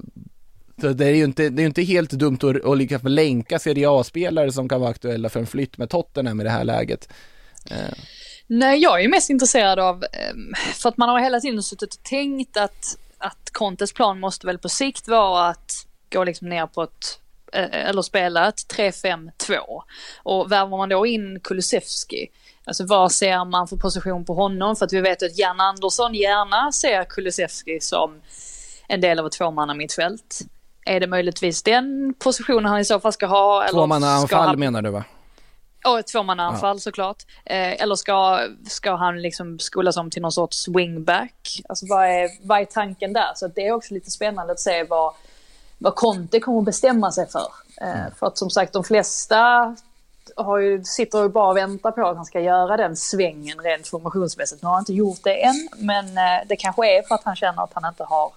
så 0.81 0.89
det 0.89 1.07
är 1.07 1.14
ju 1.14 1.24
inte, 1.24 1.49
det 1.49 1.62
är 1.62 1.66
inte 1.66 1.83
helt 1.83 2.11
dumt 2.11 2.39
att, 2.43 2.64
att 2.64 2.78
lyckas 2.78 3.03
länka 3.05 3.59
Serie 3.59 3.91
A-spelare 3.91 4.53
som 4.53 4.68
kan 4.68 4.81
vara 4.81 4.91
aktuella 4.91 5.28
för 5.28 5.41
en 5.41 5.47
flytt 5.47 5.78
med 5.78 5.91
Tottenham 5.91 6.41
i 6.41 6.45
det 6.45 6.51
här 6.51 6.64
läget. 6.64 7.09
Eh. 7.70 7.95
Nej, 8.47 8.78
jag 8.83 8.99
är 8.99 9.03
ju 9.03 9.09
mest 9.09 9.31
intresserad 9.31 9.78
av, 9.78 10.05
ehm, 10.05 10.53
för 10.74 10.89
att 10.89 10.97
man 10.97 11.09
har 11.09 11.20
hela 11.20 11.41
tiden 11.41 11.62
suttit 11.62 11.95
och 11.95 12.03
tänkt 12.03 12.57
att, 12.57 12.99
att 13.21 13.51
Contes 13.53 13.93
plan 13.93 14.21
måste 14.21 14.47
väl 14.47 14.59
på 14.59 14.68
sikt 14.68 15.09
vara 15.09 15.49
att 15.49 15.73
gå 16.12 16.25
liksom 16.25 16.49
ner 16.49 16.66
på 16.66 16.83
ett, 16.83 17.21
eh, 17.53 17.89
eller 17.89 18.03
spela 18.03 18.49
ett 18.49 18.57
3-5-2. 18.77 19.83
Och 20.23 20.53
värvar 20.53 20.77
man 20.79 20.89
då 20.89 21.07
in 21.07 21.41
Kulusevski, 21.41 22.29
alltså 22.64 22.87
vad 22.87 23.12
ser 23.12 23.45
man 23.45 23.68
för 23.68 23.77
position 23.77 24.25
på 24.25 24.35
honom? 24.35 24.77
För 24.77 24.85
att 24.87 24.93
vi 24.93 25.01
vet 25.01 25.23
att 25.23 25.39
Jan 25.39 25.61
Andersson 25.61 26.14
gärna 26.14 26.73
ser 26.73 27.05
Kulusevski 27.05 27.81
som 27.81 28.21
en 28.89 29.01
del 29.01 29.18
av 29.18 29.27
ett 29.27 29.33
tvåmannamittfält. 29.33 30.41
Är 30.87 31.01
det 31.01 31.07
möjligtvis 31.07 31.62
den 31.62 32.14
positionen 32.18 32.64
han 32.64 32.81
i 32.81 32.85
så 32.85 33.01
fall 33.01 33.12
ska 33.12 33.27
ha? 33.27 33.62
eller 33.62 33.73
Två 33.73 33.87
man 33.87 34.01
ska 34.01 34.11
anfall 34.11 34.47
han- 34.47 34.59
menar 34.59 34.83
du 34.83 34.91
va? 34.91 35.05
Ja, 35.83 36.01
ett 36.01 36.07
tvåmannaanfall 36.07 36.81
såklart. 36.81 37.22
Eh, 37.45 37.83
eller 37.83 37.95
ska, 37.95 38.49
ska 38.66 38.95
han 38.95 39.22
liksom 39.22 39.59
skolas 39.59 39.97
om 39.97 40.11
till 40.11 40.22
någon 40.22 40.33
sorts 40.33 40.68
wingback? 40.68 41.62
Alltså 41.68 41.87
vad 41.89 42.07
är, 42.07 42.47
vad 42.47 42.61
är 42.61 42.64
tanken 42.64 43.12
där? 43.12 43.33
Så 43.35 43.49
det 43.49 43.66
är 43.66 43.72
också 43.72 43.95
lite 43.95 44.11
spännande 44.11 44.53
att 44.53 44.61
se 44.61 44.85
vad, 44.85 45.14
vad 45.78 45.95
Conte 45.95 46.41
kommer 46.41 46.59
att 46.59 46.64
bestämma 46.64 47.12
sig 47.12 47.28
för. 47.28 47.47
Eh, 47.81 48.14
för 48.18 48.26
att 48.26 48.39
som 48.39 48.51
sagt, 48.51 48.72
de 48.72 48.85
flesta 48.85 49.76
har 50.37 50.59
ju, 50.59 50.85
sitter 50.85 51.22
ju 51.22 51.28
bara 51.28 51.49
och 51.49 51.57
väntar 51.57 51.91
på 51.91 52.07
att 52.07 52.16
han 52.16 52.24
ska 52.24 52.41
göra 52.41 52.76
den 52.76 52.97
svängen 52.97 53.59
rent 53.59 53.89
formationsmässigt. 53.89 54.62
Nu 54.62 54.66
har 54.66 54.74
han 54.74 54.83
inte 54.83 54.95
gjort 54.95 55.20
det 55.24 55.45
än, 55.45 55.68
men 55.76 56.07
eh, 56.07 56.47
det 56.47 56.57
kanske 56.57 56.99
är 56.99 57.03
för 57.03 57.14
att 57.14 57.24
han 57.24 57.37
känner 57.37 57.62
att 57.62 57.72
han 57.74 57.89
inte 57.89 58.05
har 58.05 58.33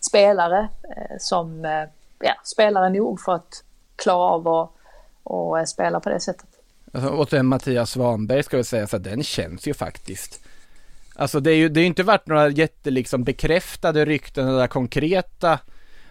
spelare 0.00 0.68
eh, 0.96 1.16
som, 1.18 1.64
eh, 1.64 1.88
ja, 2.18 2.34
spelare 2.44 2.88
nog 2.88 3.20
för 3.20 3.34
att 3.34 3.64
klara 3.96 4.34
av 4.34 4.48
att 4.48 4.70
och 5.30 5.68
spela 5.68 6.00
på 6.00 6.08
det 6.08 6.20
sättet. 6.20 6.46
Alltså, 6.92 7.10
och 7.10 7.28
sen 7.30 7.46
Mattias 7.46 7.90
Svanberg 7.90 8.42
ska 8.42 8.56
vi 8.56 8.64
säga, 8.64 8.86
så 8.86 8.96
att 8.96 9.04
den 9.04 9.22
känns 9.22 9.66
ju 9.66 9.74
faktiskt. 9.74 10.40
Alltså 11.14 11.40
det 11.40 11.50
är 11.50 11.56
ju, 11.56 11.68
det 11.68 11.80
är 11.80 11.82
ju 11.82 11.86
inte 11.86 12.02
varit 12.02 12.26
några 12.26 12.48
jätte 12.48 12.90
liksom 12.90 13.24
bekräftade 13.24 14.04
rykten 14.04 14.48
eller 14.48 14.66
konkreta 14.66 15.58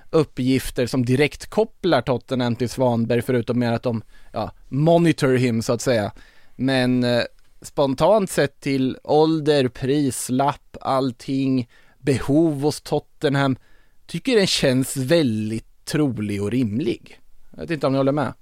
uppgifter 0.09 0.87
som 0.87 1.05
direkt 1.05 1.49
kopplar 1.49 2.01
Tottenham 2.01 2.55
till 2.55 2.69
Svanberg 2.69 3.21
förutom 3.21 3.59
mer 3.59 3.71
att 3.71 3.83
de, 3.83 4.01
ja, 4.33 4.51
monitor 4.67 5.33
him 5.33 5.61
så 5.61 5.73
att 5.73 5.81
säga. 5.81 6.11
Men 6.55 7.03
eh, 7.03 7.23
spontant 7.61 8.29
sett 8.29 8.59
till 8.59 8.97
ålder, 9.03 9.67
prislapp, 9.67 10.77
allting, 10.81 11.69
behov 11.97 12.61
hos 12.61 12.81
Tottenham, 12.81 13.57
tycker 14.05 14.35
den 14.35 14.47
känns 14.47 14.97
väldigt 14.97 15.85
trolig 15.85 16.43
och 16.43 16.51
rimlig. 16.51 17.19
Jag 17.51 17.61
vet 17.61 17.71
inte 17.71 17.87
om 17.87 17.93
ni 17.93 17.97
håller 17.97 18.11
med? 18.11 18.33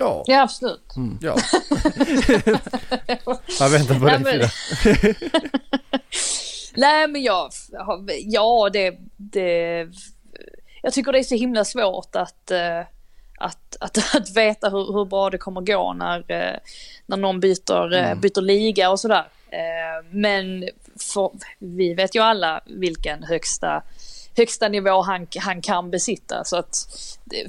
Ja, 0.00 0.24
Ja, 0.26 0.42
absolut. 0.42 0.94
ja. 1.20 1.36
jag 3.60 3.68
väntar 3.70 3.98
på 3.98 4.04
Nej, 4.04 4.18
dig 4.18 4.38
men-. 4.38 5.14
Nej 6.74 7.08
men 7.08 7.22
jag, 7.22 7.50
ja 8.24 8.70
det, 8.72 8.98
det, 9.16 9.86
jag 10.82 10.92
tycker 10.92 11.12
det 11.12 11.18
är 11.18 11.22
så 11.22 11.34
himla 11.34 11.64
svårt 11.64 12.16
att, 12.16 12.50
eh, 12.50 12.80
att, 13.38 13.76
att, 13.80 13.98
att 14.14 14.36
veta 14.36 14.68
hur, 14.68 14.92
hur 14.92 15.04
bra 15.04 15.30
det 15.30 15.38
kommer 15.38 15.60
gå 15.60 15.92
när, 15.92 16.18
eh, 16.32 16.56
när 17.06 17.16
någon 17.16 17.40
byter, 17.40 17.94
eh, 17.94 18.14
byter 18.14 18.40
liga 18.40 18.90
och 18.90 19.00
sådär. 19.00 19.24
Men 20.10 20.68
för, 21.14 21.30
vi 21.58 21.94
vet 21.94 22.14
ju 22.16 22.20
alla 22.20 22.60
vilken 22.66 23.22
högsta, 23.22 23.82
högsta 24.40 24.68
nivå 24.68 25.02
han, 25.02 25.26
han 25.36 25.62
kan 25.62 25.90
besitta. 25.90 26.44
Så 26.44 26.56
att 26.56 26.76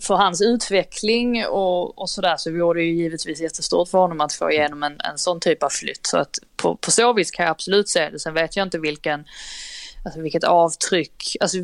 för 0.02 0.16
hans 0.16 0.42
utveckling 0.42 1.46
och, 1.46 2.00
och 2.00 2.10
sådär 2.10 2.36
så 2.38 2.52
vore 2.52 2.80
det 2.80 2.86
ju 2.86 2.96
givetvis 2.96 3.42
jättestort 3.42 3.90
för 3.90 3.98
honom 3.98 4.22
att 4.22 4.34
få 4.34 4.52
igenom 4.52 4.84
en, 4.84 4.98
en 5.12 5.18
sån 5.18 5.40
typ 5.40 5.64
av 5.64 5.70
flytt. 5.70 6.06
Så 6.08 6.18
att 6.18 6.40
på, 6.56 6.76
på 6.76 6.92
så 6.92 7.14
vis 7.14 7.32
kan 7.32 7.44
jag 7.44 7.52
absolut 7.52 7.90
se 7.90 8.10
det. 8.10 8.20
Sen 8.20 8.34
vet 8.34 8.56
jag 8.56 8.66
inte 8.66 8.80
vilken 8.80 9.26
Alltså 10.06 10.22
vilket 10.22 10.44
avtryck. 10.44 11.38
Alltså, 11.40 11.58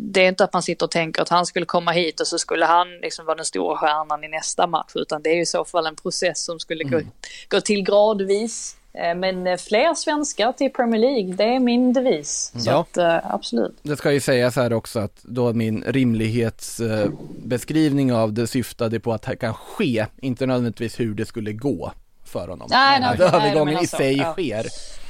det 0.00 0.20
är 0.20 0.28
inte 0.28 0.44
att 0.44 0.52
man 0.52 0.62
sitter 0.62 0.86
och 0.86 0.90
tänker 0.90 1.22
att 1.22 1.28
han 1.28 1.46
skulle 1.46 1.66
komma 1.66 1.90
hit 1.90 2.20
och 2.20 2.26
så 2.26 2.38
skulle 2.38 2.66
han 2.66 2.88
liksom 3.02 3.26
vara 3.26 3.36
den 3.36 3.44
stora 3.44 3.76
stjärnan 3.76 4.24
i 4.24 4.28
nästa 4.28 4.66
match. 4.66 4.92
Utan 4.94 5.22
det 5.22 5.30
är 5.30 5.34
ju 5.34 5.42
i 5.42 5.46
så 5.46 5.64
fall 5.64 5.86
en 5.86 5.96
process 5.96 6.44
som 6.44 6.60
skulle 6.60 6.84
gå, 6.84 7.00
gå 7.48 7.60
till 7.60 7.82
gradvis. 7.82 8.77
Eh, 8.92 9.14
Men 9.14 9.46
eh, 9.46 9.56
fler 9.56 9.94
svenskar 9.94 10.52
till 10.52 10.70
Premier 10.72 11.00
League, 11.00 11.34
det 11.34 11.44
är 11.54 11.60
min 11.60 11.92
devis. 11.92 12.52
Så 12.56 12.70
Ja. 12.70 12.80
att, 12.80 12.96
eh, 12.96 13.34
absolut. 13.34 13.78
Det 13.82 13.96
ska 13.96 14.12
ju 14.12 14.20
sägas 14.20 14.56
här 14.56 14.72
också 14.72 14.98
att 15.00 15.18
då 15.22 15.52
min 15.52 15.84
rimlighetsbeskrivning 15.86 18.12
av 18.12 18.32
det 18.32 18.46
syftade 18.46 19.00
på 19.00 19.12
att 19.12 19.22
det 19.22 19.36
kan 19.36 19.54
ske, 19.54 20.06
inte 20.22 20.46
nödvändigtvis 20.46 21.00
hur 21.00 21.14
det 21.14 21.26
skulle 21.26 21.52
gå 21.52 21.92
för 22.24 22.48
honom. 22.48 22.68
Nej, 22.70 23.00
nej, 23.00 23.08
att. 23.10 23.18
Nej, 23.18 23.28
övergången 23.28 23.56
jag 23.56 23.62
i 23.72 23.74
menar 23.74 23.86
så. 23.86 23.96
sig 23.96 24.16
Ja. 24.16 24.32
sker. 24.32 24.66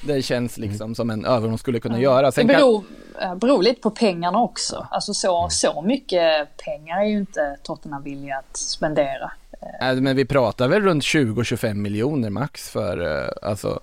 Det 0.07 0.23
känns 0.23 0.59
liksom 0.59 0.95
som 0.95 1.11
en 1.11 1.25
övergång 1.25 1.59
skulle 1.59 1.81
kunna 1.81 2.01
göra. 2.01 2.27
Det 2.27 2.33
Sen 2.33 2.49
kan, 2.49 2.57
beror, 2.57 2.85
eh, 3.23 3.35
beror 3.35 3.63
lite 3.63 3.81
på 3.81 3.91
pengarna 3.91 4.43
också. 4.43 4.87
Alltså 4.91 5.15
så, 5.15 5.49
så 5.51 5.83
mycket 5.83 6.57
pengar 6.57 7.01
är 7.01 7.05
ju 7.05 7.19
inte 7.19 7.57
Tottenham 7.63 8.03
villiga 8.03 8.37
att 8.39 8.57
spendera. 8.57 9.33
Nej, 9.81 10.01
men 10.01 10.17
vi 10.17 10.25
pratar 10.25 10.69
väl 10.69 10.83
runt 10.83 11.03
20-25 11.03 11.75
miljoner 11.75 12.31
max 12.31 12.71
för, 12.71 13.23
eh, 13.23 13.49
alltså, 13.51 13.81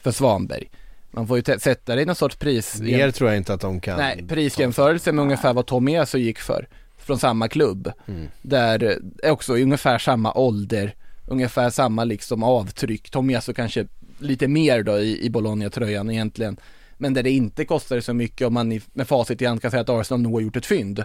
för 0.00 0.10
Svanberg. 0.10 0.68
Man 1.10 1.26
får 1.26 1.36
ju 1.36 1.58
sätta 1.58 1.94
det 1.94 2.02
i 2.02 2.04
någon 2.04 2.14
sorts 2.14 2.36
pris. 2.36 2.80
Mer 2.80 3.10
tror 3.10 3.30
jag 3.30 3.36
inte 3.36 3.54
att 3.54 3.60
de 3.60 3.80
kan. 3.80 3.98
Nej, 3.98 4.24
prisjämförelse 4.28 5.12
med 5.12 5.22
ungefär 5.22 5.52
vad 5.52 5.66
Tommy 5.66 5.94
Esso 5.94 6.18
gick 6.18 6.38
för. 6.38 6.68
Från 6.98 7.18
samma 7.18 7.48
klubb. 7.48 7.92
Mm. 8.08 8.28
Där 8.42 8.82
eh, 8.82 9.28
är 9.28 9.30
också 9.30 9.58
i 9.58 9.62
ungefär 9.62 9.98
samma 9.98 10.32
ålder. 10.32 10.94
Ungefär 11.26 11.70
samma 11.70 12.04
liksom 12.04 12.42
avtryck. 12.42 13.10
Tommy 13.10 13.34
Esso 13.34 13.54
kanske 13.54 13.86
lite 14.18 14.48
mer 14.48 14.82
då 14.82 14.98
i, 14.98 15.24
i 15.24 15.30
Bologna-tröjan 15.30 16.10
egentligen. 16.10 16.56
Men 16.98 17.14
där 17.14 17.22
det 17.22 17.30
inte 17.30 17.64
kostar 17.64 18.00
så 18.00 18.14
mycket 18.14 18.46
om 18.46 18.54
man 18.54 18.72
i, 18.72 18.80
med 18.92 19.08
facit 19.08 19.42
i 19.42 19.46
hand 19.46 19.62
kan 19.62 19.70
säga 19.70 19.80
att 19.80 19.88
Arsenal 19.88 20.20
nog 20.20 20.32
har 20.32 20.40
gjort 20.40 20.56
ett 20.56 20.66
fynd. 20.66 21.04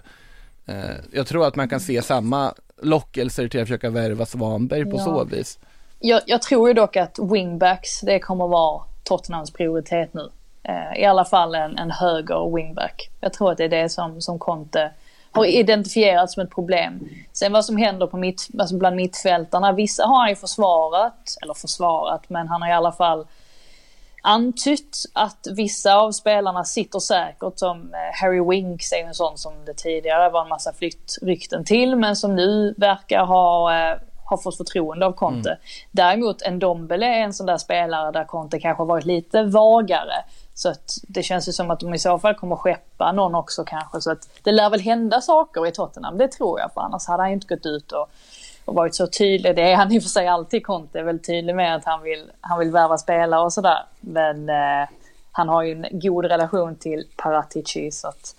Jag 1.11 1.27
tror 1.27 1.47
att 1.47 1.55
man 1.55 1.69
kan 1.69 1.79
se 1.79 2.01
samma 2.01 2.53
lockelser 2.81 3.47
till 3.47 3.61
att 3.61 3.67
försöka 3.67 3.89
värva 3.89 4.25
Svanberg 4.25 4.85
på 4.85 4.97
Ja. 4.97 5.03
så 5.03 5.23
vis. 5.23 5.59
Jag, 5.99 6.21
jag 6.25 6.41
tror 6.41 6.67
ju 6.67 6.73
dock 6.73 6.95
att 6.95 7.19
wingbacks, 7.31 8.01
det 8.01 8.19
kommer 8.19 8.47
vara 8.47 8.81
Tottenhams 9.03 9.51
prioritet 9.51 10.13
nu. 10.13 10.29
Eh, 10.63 11.01
I 11.01 11.05
alla 11.05 11.25
fall 11.25 11.55
en, 11.55 11.77
en 11.77 11.91
höger 11.91 12.55
wingback. 12.55 13.09
Jag 13.21 13.33
tror 13.33 13.51
att 13.51 13.57
det 13.57 13.63
är 13.63 13.69
det 13.69 13.89
som, 13.89 14.21
som 14.21 14.39
Conte 14.39 14.91
har 15.31 15.45
identifierat 15.45 16.31
som 16.31 16.43
ett 16.43 16.49
problem. 16.51 17.09
Sen 17.33 17.51
vad 17.53 17.65
som 17.65 17.77
händer 17.77 18.07
på 18.07 18.17
mitt, 18.17 18.47
alltså 18.59 18.77
bland 18.77 18.95
mittfältarna, 18.95 19.71
vissa 19.71 20.05
har 20.05 20.19
han 20.19 20.29
ju 20.29 20.35
försvarat, 20.35 21.37
eller 21.41 21.53
försvarat, 21.53 22.29
men 22.29 22.47
han 22.47 22.61
har 22.61 22.69
i 22.69 22.73
alla 22.73 22.91
fall 22.91 23.25
antytt 24.27 25.05
att 25.13 25.47
vissa 25.55 25.95
av 25.95 26.11
spelarna 26.11 26.63
sitter 26.63 26.99
säkert 26.99 27.59
som 27.59 27.93
eh, 27.93 28.21
Harry 28.21 28.49
Winks 28.49 28.91
är 28.91 29.07
en 29.07 29.13
sån 29.13 29.37
som 29.37 29.53
det 29.65 29.73
tidigare 29.73 30.29
var 30.29 30.41
en 30.41 30.49
massa 30.49 30.73
flyttrykten 30.73 31.65
till 31.65 31.95
men 31.95 32.15
som 32.15 32.35
nu 32.35 32.73
verkar 32.77 33.25
ha, 33.25 33.75
eh, 33.75 33.97
ha 34.29 34.37
fått 34.37 34.57
förtroende 34.57 35.05
av 35.05 35.11
Conte. 35.11 35.57
Däremot 35.91 36.41
en 36.41 36.59
Dombele 36.59 37.05
är 37.05 37.19
en 37.19 37.33
sån 37.33 37.45
där 37.45 37.57
spelare 37.57 38.11
där 38.11 38.23
Conte 38.23 38.59
kanske 38.59 38.81
har 38.81 38.87
varit 38.87 39.05
lite 39.05 39.43
vagare. 39.43 40.23
Så 40.53 40.69
att 40.69 40.97
det 41.07 41.23
känns 41.23 41.47
ju 41.47 41.51
som 41.51 41.71
att 41.71 41.79
de 41.79 41.93
i 41.93 41.99
så 41.99 42.19
fall 42.19 42.35
kommer 42.35 42.55
skeppa 42.55 43.11
någon 43.11 43.35
också 43.35 43.63
kanske. 43.63 44.01
Så 44.01 44.11
att 44.11 44.29
det 44.43 44.51
lär 44.51 44.69
väl 44.69 44.81
hända 44.81 45.21
saker 45.21 45.67
i 45.67 45.71
Tottenham, 45.71 46.17
det 46.17 46.27
tror 46.27 46.59
jag. 46.59 46.73
För 46.73 46.81
annars 46.81 47.07
hade 47.07 47.23
han 47.23 47.31
inte 47.31 47.55
gått 47.55 47.65
ut 47.65 47.91
och, 47.91 48.09
och 48.67 48.75
varit 48.75 48.95
så 48.95 49.07
tydlig. 49.07 49.55
Det 49.55 49.61
är 49.61 49.75
han 49.75 49.91
i 49.91 49.99
och 49.99 50.03
för 50.03 50.09
sig 50.09 50.27
alltid, 50.27 50.65
Conte. 50.65 50.99
är 50.99 51.03
väldigt 51.03 51.27
tydlig 51.27 51.55
med 51.55 51.75
att 51.75 51.85
han 51.85 52.03
vill, 52.03 52.31
han 52.41 52.59
vill 52.59 52.71
värva 52.71 52.97
spelare 52.97 53.41
och 53.41 53.53
sådär. 53.53 53.85
Men 53.99 54.49
eh, 54.49 54.89
han 55.31 55.49
har 55.49 55.63
ju 55.63 55.71
en 55.71 55.85
god 55.91 56.25
relation 56.25 56.75
till 56.75 57.07
Paratici 57.15 57.91
så 57.91 58.07
att 58.07 58.35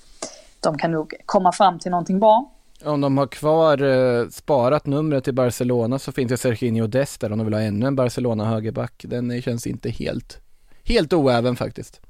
de 0.61 0.79
kan 0.79 0.91
nog 0.91 1.15
komma 1.27 1.53
fram 1.53 1.79
till 1.79 1.91
någonting 1.91 2.21
bra. 2.21 2.51
Om 2.85 3.01
de 3.01 3.19
har 3.19 3.27
kvar 3.27 3.83
eh, 3.83 4.29
sparat 4.29 4.87
numret 4.87 5.25
till 5.25 5.35
Barcelona 5.35 5.99
så 5.99 6.13
finns 6.13 6.29
det 6.29 6.37
Serginho 6.37 6.87
Dest 6.87 7.21
där 7.21 7.33
om 7.33 7.39
de 7.39 7.45
vill 7.45 7.55
ha 7.55 7.61
ännu 7.61 7.87
en 7.87 7.97
Barcelona 7.97 8.45
högerback. 8.45 9.05
Den 9.09 9.43
känns 9.43 9.67
inte 9.67 9.91
helt, 9.91 10.41
helt 10.85 11.13
oäven 11.13 11.57
faktiskt. 11.57 12.01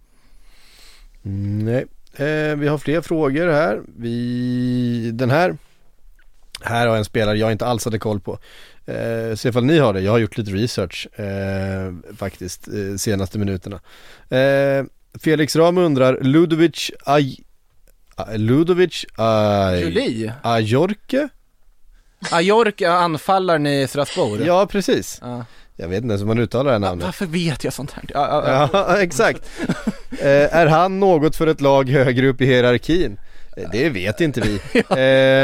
Mm, 1.25 1.65
nej, 1.65 1.87
eh, 2.13 2.57
vi 2.57 2.69
har 2.69 2.79
fler 2.79 3.01
frågor 3.01 3.49
här. 3.49 3.83
Vi, 3.97 5.11
den 5.15 5.31
här, 5.31 5.57
här 6.61 6.81
har 6.81 6.87
jag 6.87 6.99
en 6.99 7.05
spelare 7.05 7.39
jag 7.39 7.53
inte 7.53 7.67
alls 7.67 7.85
hade 7.85 7.99
koll 7.99 8.21
på. 8.21 8.39
Eh, 8.87 9.35
se 9.35 9.49
ifall 9.49 9.65
ni 9.65 9.79
har 9.79 9.93
det, 9.93 10.01
jag 10.01 10.13
har 10.13 10.19
gjort 10.19 10.39
lite 10.39 10.51
research 10.51 11.21
eh, 11.21 11.93
faktiskt 12.17 12.69
eh, 12.69 12.97
senaste 12.97 13.39
minuterna. 13.39 13.81
Eh, 14.29 14.85
Felix 15.21 15.57
Ram 15.57 15.79
undrar, 15.79 16.19
Ludovic 16.21 16.91
Aj... 17.05 17.39
ah, 18.15 18.37
Ludovic 18.37 19.05
Aj... 19.17 19.81
Julie, 19.81 20.33
Ajorke? 20.43 21.29
Ajorka 22.31 22.93
anfallaren 22.93 23.67
i 23.67 23.89
Strasbourg. 23.89 24.47
Ja, 24.47 24.67
precis. 24.67 25.19
Ja. 25.23 25.45
Jag 25.77 25.89
vet 25.89 26.03
inte 26.03 26.13
ens 26.13 26.23
hur 26.23 26.27
man 26.27 26.39
uttalar 26.39 26.65
det 26.65 26.71
här 26.71 26.79
namnet. 26.79 27.05
Varför 27.05 27.27
vet 27.27 27.65
jag 27.65 27.73
sånt 27.73 27.93
här? 27.93 28.05
Ja, 28.09 28.29
ja, 28.29 28.69
ja. 28.73 28.87
Ja, 28.89 28.97
exakt. 29.03 29.51
Eh, 30.11 30.57
är 30.57 30.67
han 30.67 31.01
något 31.01 31.37
för 31.37 31.47
ett 31.47 31.61
lag 31.61 31.89
högre 31.89 32.29
upp 32.29 32.41
i 32.41 32.47
hierarkin? 32.47 33.19
Eh, 33.63 33.69
Det 33.73 33.89
vet 33.91 34.21
inte 34.21 34.41
vi. 34.41 34.61
Jag 34.73 34.85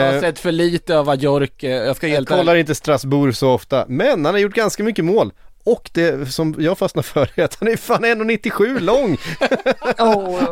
har 0.05 0.15
Eh, 0.15 0.21
sett 0.21 0.39
för 0.39 0.53
lite 0.53 0.99
av 0.99 1.09
Ajorke, 1.09 1.69
jag 1.69 1.97
ska 1.97 2.07
jag 2.09 2.15
helt 2.15 2.29
kollar 2.29 2.57
inte 2.57 2.75
Strasbourg 2.75 3.37
så 3.37 3.51
ofta, 3.51 3.85
men 3.89 4.25
han 4.25 4.35
har 4.35 4.41
gjort 4.41 4.55
ganska 4.55 4.83
mycket 4.83 5.05
mål. 5.05 5.33
Och 5.67 5.91
det 5.95 6.33
som 6.33 6.55
jag 6.59 6.79
fastnar 6.79 7.03
för 7.03 7.31
är 7.35 7.45
att 7.45 7.57
han 7.61 7.69
är 7.69 7.77
fan 7.77 8.05
1,97 8.05 8.81
lång. 8.81 9.17
Oh, 9.99 10.43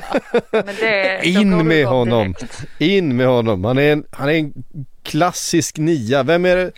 men 0.53 0.67
det, 0.81 1.21
In 1.27 1.67
med 1.69 1.87
honom. 1.87 2.33
direkt. 2.33 2.65
In 2.79 3.17
med 3.17 3.27
honom. 3.27 3.65
Han 3.65 3.79
är 3.79 3.93
en, 3.93 4.05
han 4.11 4.29
är 4.29 4.33
en 4.35 4.53
klassisk 5.03 5.79
nia. 5.79 6.23
Vem 6.23 6.45
är 6.45 6.57
det? 6.57 6.71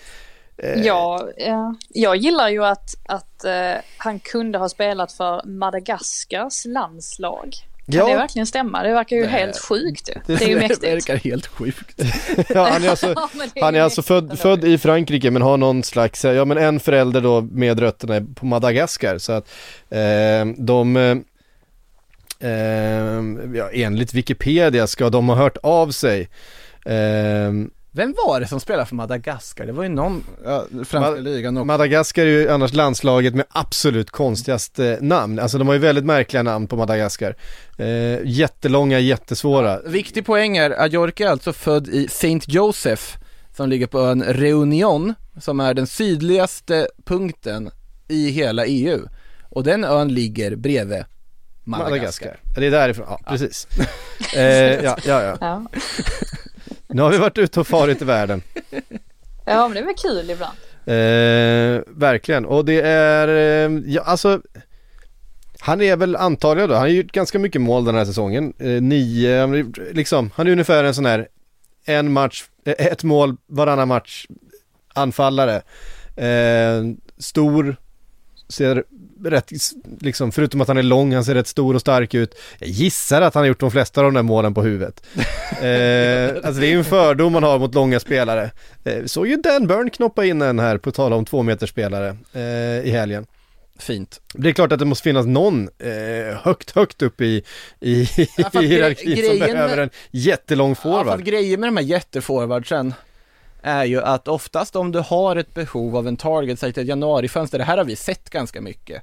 Eh, 0.59 0.83
Ja, 0.83 1.29
ja, 1.37 1.75
jag 1.89 2.17
gillar 2.17 2.49
ju 2.49 2.65
att, 2.65 2.95
att 3.09 3.45
eh, 3.45 3.73
han 3.97 4.21
kunde 4.21 4.59
ha 4.59 4.69
spelat 4.69 5.13
för 5.13 5.43
Madagaskars 5.47 6.65
landslag. 6.65 7.55
Kan 7.87 7.95
Ja. 7.95 8.07
det 8.09 8.17
verkligen 8.17 8.47
stämma? 8.47 8.83
Det 8.83 8.93
verkar 8.93 9.17
ju 9.17 9.23
Det- 9.23 9.29
helt 9.29 9.59
sjukt 9.59 10.09
ju. 10.09 10.15
Det 10.27 10.45
är 10.45 10.49
ju 10.49 10.55
Det 10.55 10.61
mäktigt. 10.61 10.83
verkar 10.85 11.17
helt 11.17 11.47
sjukt. 11.47 12.03
Ja, 12.55 12.69
han 12.73 12.85
är 12.85 12.89
alltså, 12.91 13.07
Ja, 13.17 13.29
det 13.55 13.61
han 13.61 13.75
är 13.75 13.81
alltså 13.81 14.03
född, 14.03 14.39
född 14.39 14.65
i 14.65 14.79
Frankrike 14.79 15.31
men 15.31 15.43
har 15.43 15.57
någon 15.57 15.83
slags, 15.83 16.25
ja 16.25 16.45
men 16.45 16.59
en 16.59 16.81
förälder 16.81 17.21
då 17.21 17.41
med 17.41 17.81
rötterna 17.81 18.27
på 18.35 18.47
Madagaskar 18.47 19.19
så 19.19 19.33
att 19.33 19.49
eh, 19.91 20.47
de 20.59 20.97
eh, 20.97 21.17
eh, 22.51 23.23
ja, 23.55 23.71
enligt 23.73 24.15
Wikipedia 24.15 24.87
ska 24.87 25.11
de 25.11 25.29
ha 25.29 25.37
hört 25.37 25.57
av 25.63 25.91
sig 25.91 26.29
eh, 26.87 27.53
Vem 27.97 28.15
var 28.27 28.41
det 28.41 28.47
som 28.47 28.61
spelade 28.61 28.87
för 28.87 28.95
Madagaskar? 28.95 29.67
Det 29.67 29.73
var 29.73 29.83
ju 29.83 29.89
någon, 29.89 30.25
ja, 30.45 30.65
franska 30.85 30.99
Ma- 30.99 31.21
ligan 31.21 31.57
också. 31.57 31.65
Madagaskar 31.65 32.23
är 32.23 32.31
ju 32.31 32.49
annars 32.51 32.73
landslaget 32.73 33.35
med 33.35 33.45
absolut 33.49 34.11
konstigast 34.11 34.79
eh, 34.79 34.95
namn, 35.01 35.39
alltså 35.39 35.59
de 35.59 35.67
har 35.67 35.75
ju 35.75 35.81
väldigt 35.81 36.05
märkliga 36.05 36.43
namn 36.43 36.67
på 36.67 36.77
Madagaskar 36.77 37.37
eh, 37.79 38.19
Jättelånga, 38.25 38.99
jättesvåra 38.99 39.81
Viktig 39.81 40.27
poäng 40.27 40.57
är, 40.57 40.83
Ajorka 40.83 41.25
är 41.27 41.31
alltså 41.31 41.53
född 41.53 41.89
i 41.89 42.09
Saint 42.09 42.49
Joseph 42.49 43.03
som 43.57 43.69
ligger 43.69 43.87
på 43.87 43.99
ön 44.01 44.23
Reunion 44.23 45.15
som 45.41 45.61
är 45.61 45.75
den 45.75 45.87
sydligaste 45.87 46.89
punkten 47.05 47.71
i 48.09 48.31
hela 48.31 48.67
EU. 48.67 48.99
Och 49.51 49.65
den 49.65 49.85
ön 49.85 50.09
ligger 50.15 50.57
bredvid 50.57 51.05
Madagaskar. 51.65 51.91
Madagaskar. 51.91 52.37
Det 52.57 52.67
är 52.67 52.71
därifrån, 52.71 53.07
ja 53.09 53.21
precis. 53.29 53.67
eh, 54.37 54.43
ja, 54.85 54.97
ja, 55.07 55.37
ja. 55.41 55.63
Nu 56.95 57.03
har 57.03 57.11
vi 57.11 57.19
varit 57.19 57.39
ute 57.39 57.61
och 57.61 57.67
farit 57.67 58.03
i 58.03 58.05
världen. 58.05 58.43
ja, 59.45 59.69
men 59.69 59.73
det 59.75 59.81
är 59.81 59.85
väl 59.85 59.95
kul 59.95 60.31
ibland. 60.31 60.57
Eh, 60.87 61.83
verkligen, 62.01 62.45
och 62.45 62.65
det 62.65 62.81
är, 62.81 63.29
eh, 63.29 63.83
ja 63.87 64.03
alltså 64.03 64.41
Han 65.61 65.81
är 65.81 65.97
väl 65.97 66.17
antagligen 66.17 66.69
då, 66.69 66.75
han 66.75 66.83
har 66.83 66.89
gjort 66.89 67.13
ganska 67.13 67.39
mycket 67.39 67.61
mål 67.61 67.85
den 67.85 67.95
här 67.95 68.05
säsongen. 68.05 68.53
Eh, 68.59 68.83
nio, 68.83 69.65
liksom, 69.93 70.31
han 70.35 70.47
är 70.47 70.51
ungefär 70.53 70.85
en 70.85 70.95
sån 70.95 71.07
här 71.07 71.29
en 71.85 72.13
match, 72.13 72.45
eh, 72.65 72.87
ett 72.87 73.05
mål 73.05 73.37
varannan 73.47 73.89
match 73.89 74.27
anfallare. 74.95 75.63
Eh, 76.17 76.85
stor, 77.19 77.77
ser 78.49 78.85
rätt, 79.31 79.51
liksom, 80.01 80.33
förutom 80.33 80.61
att 80.61 80.69
han 80.69 80.77
är 80.77 80.83
lång, 80.83 81.15
han 81.15 81.25
ser 81.25 81.35
rätt 81.35 81.47
stor 81.47 81.75
och 81.75 81.81
stark 81.81 82.15
ut. 82.15 82.35
Jag 82.59 82.69
gissar 82.69 83.23
att 83.23 83.35
han 83.35 83.41
har 83.41 83.49
gjort 83.49 83.61
de 83.61 83.71
flesta 83.71 84.01
av 84.01 84.05
de 84.05 84.15
där 84.15 84.23
målen 84.23 84.55
på 84.55 84.63
huvudet. 84.63 85.03
Eh, 85.55 86.31
alltså 86.35 86.61
det 86.61 86.67
är 86.67 86.71
ju 86.71 86.79
en 86.79 86.85
fördom 86.85 87.33
man 87.33 87.43
har 87.43 87.59
mot 87.59 87.75
långa 87.75 88.01
spelare. 88.01 88.51
Eh, 88.85 89.05
såg 89.05 89.27
ju 89.27 89.37
Dan 89.37 89.67
Burn 89.67 89.91
knoppa 89.91 90.25
in 90.25 90.43
en 90.43 90.59
här, 90.59 90.79
på 90.79 90.93
tal 90.93 91.13
om 91.13 91.25
två 91.25 91.43
meter 91.43 91.67
spelare 91.67 92.17
eh, 92.33 92.87
i 92.89 92.91
helgen. 92.91 93.27
Fint. 93.79 94.21
Det 94.35 94.49
är 94.49 94.53
klart 94.53 94.73
att 94.73 94.79
det 94.79 94.85
måste 94.85 95.03
finnas 95.03 95.27
någon 95.27 95.69
eh, 95.79 96.37
högt, 96.43 96.71
högt 96.71 97.03
upp 97.03 97.21
i, 97.21 97.43
i, 97.81 98.09
Ja, 98.37 98.63
i 98.63 98.67
hierarkin 98.67 99.17
som 99.31 99.39
behöver 99.39 99.69
med- 99.77 99.79
en 99.79 99.91
jättelång 100.11 100.71
Ja, 100.71 100.75
forward. 100.75 101.21
att 101.21 101.27
grejen 101.27 101.61
med 101.61 101.69
de 101.69 101.77
här 101.77 101.85
jätteforwardsen 101.85 102.95
är 103.65 103.85
ju 103.85 104.01
att 104.01 104.29
oftast 104.29 104.77
om 104.77 104.93
du 104.93 104.99
har 104.99 105.37
ett 105.37 105.55
behov 105.55 105.97
av 105.97 106.09
en 106.09 106.17
target, 106.17 106.59
säg 106.59 106.73
till 106.73 106.83
ett 106.83 106.89
januarifönster, 106.89 107.59
det 107.59 107.65
här 107.65 107.79
har 107.79 107.85
vi 107.85 107.97
sett 107.97 108.31
ganska 108.31 108.61
mycket. 108.61 109.03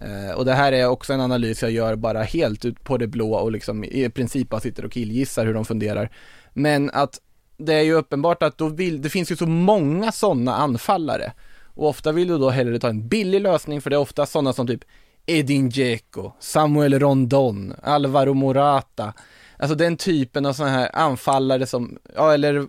Eh, 0.00 0.36
och 0.36 0.44
det 0.44 0.54
här 0.54 0.72
är 0.72 0.88
också 0.88 1.12
en 1.12 1.20
analys 1.20 1.62
jag 1.62 1.70
gör 1.70 1.96
bara 1.96 2.22
helt 2.22 2.64
ut 2.64 2.84
på 2.84 2.96
det 2.96 3.06
blå 3.06 3.34
och 3.34 3.52
liksom 3.52 3.84
i 3.84 4.10
princip 4.10 4.48
bara 4.48 4.60
sitter 4.60 4.84
och 4.84 4.92
killgissar 4.92 5.46
hur 5.46 5.54
de 5.54 5.64
funderar. 5.64 6.10
Men 6.52 6.90
att 6.90 7.20
det 7.56 7.74
är 7.74 7.82
ju 7.82 7.94
uppenbart 7.94 8.42
att 8.42 8.58
då 8.58 8.68
vill, 8.68 9.02
det 9.02 9.10
finns 9.10 9.32
ju 9.32 9.36
så 9.36 9.46
många 9.46 10.12
sådana 10.12 10.54
anfallare. 10.54 11.32
Och 11.74 11.88
ofta 11.88 12.12
vill 12.12 12.28
du 12.28 12.38
då 12.38 12.50
hellre 12.50 12.78
ta 12.78 12.88
en 12.88 13.08
billig 13.08 13.40
lösning 13.40 13.80
för 13.80 13.90
det 13.90 13.96
är 13.96 14.00
ofta 14.00 14.26
sådana 14.26 14.52
som 14.52 14.66
typ 14.66 14.84
Edin 15.26 15.70
Dzeko, 15.70 16.32
Samuel 16.40 16.98
Rondon, 16.98 17.74
Alvaro 17.82 18.34
Morata. 18.34 19.12
Alltså 19.56 19.74
den 19.74 19.96
typen 19.96 20.46
av 20.46 20.52
sådana 20.52 20.72
här 20.72 20.90
anfallare 20.92 21.66
som, 21.66 21.98
ja 22.16 22.34
eller 22.34 22.66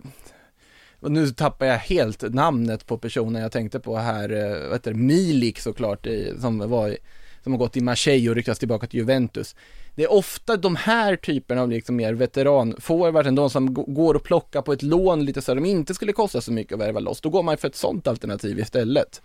och 1.00 1.10
nu 1.12 1.28
tappar 1.30 1.66
jag 1.66 1.78
helt 1.78 2.22
namnet 2.34 2.86
på 2.86 2.98
personen 2.98 3.42
jag 3.42 3.52
tänkte 3.52 3.80
på 3.80 3.96
här, 3.96 4.32
eh, 4.32 4.62
vad 4.62 4.72
heter 4.72 4.90
det, 4.90 4.96
Milik 4.98 5.58
såklart, 5.60 6.06
i, 6.06 6.34
som 6.40 6.70
var 6.70 6.88
i, 6.88 6.96
som 7.42 7.52
har 7.52 7.58
gått 7.58 7.76
i 7.76 7.80
Marseille 7.80 8.30
och 8.30 8.36
ryktas 8.36 8.58
tillbaka 8.58 8.86
till 8.86 8.98
Juventus. 9.00 9.56
Det 9.94 10.02
är 10.04 10.12
ofta 10.12 10.56
de 10.56 10.76
här 10.76 11.16
typerna 11.16 11.62
av 11.62 11.70
liksom 11.70 11.96
mer 11.96 12.12
veteranforwarden, 12.14 13.34
de 13.34 13.50
som 13.50 13.74
går 13.74 14.14
och 14.14 14.22
plockar 14.22 14.62
på 14.62 14.72
ett 14.72 14.82
lån 14.82 15.24
lite 15.24 15.42
så 15.42 15.52
att 15.52 15.58
de 15.58 15.64
inte 15.64 15.94
skulle 15.94 16.12
kosta 16.12 16.40
så 16.40 16.52
mycket 16.52 16.72
att 16.74 16.80
värva 16.80 17.00
loss. 17.00 17.20
Då 17.20 17.28
går 17.28 17.42
man 17.42 17.56
för 17.58 17.68
ett 17.68 17.76
sånt 17.76 18.06
alternativ 18.06 18.58
istället. 18.58 19.22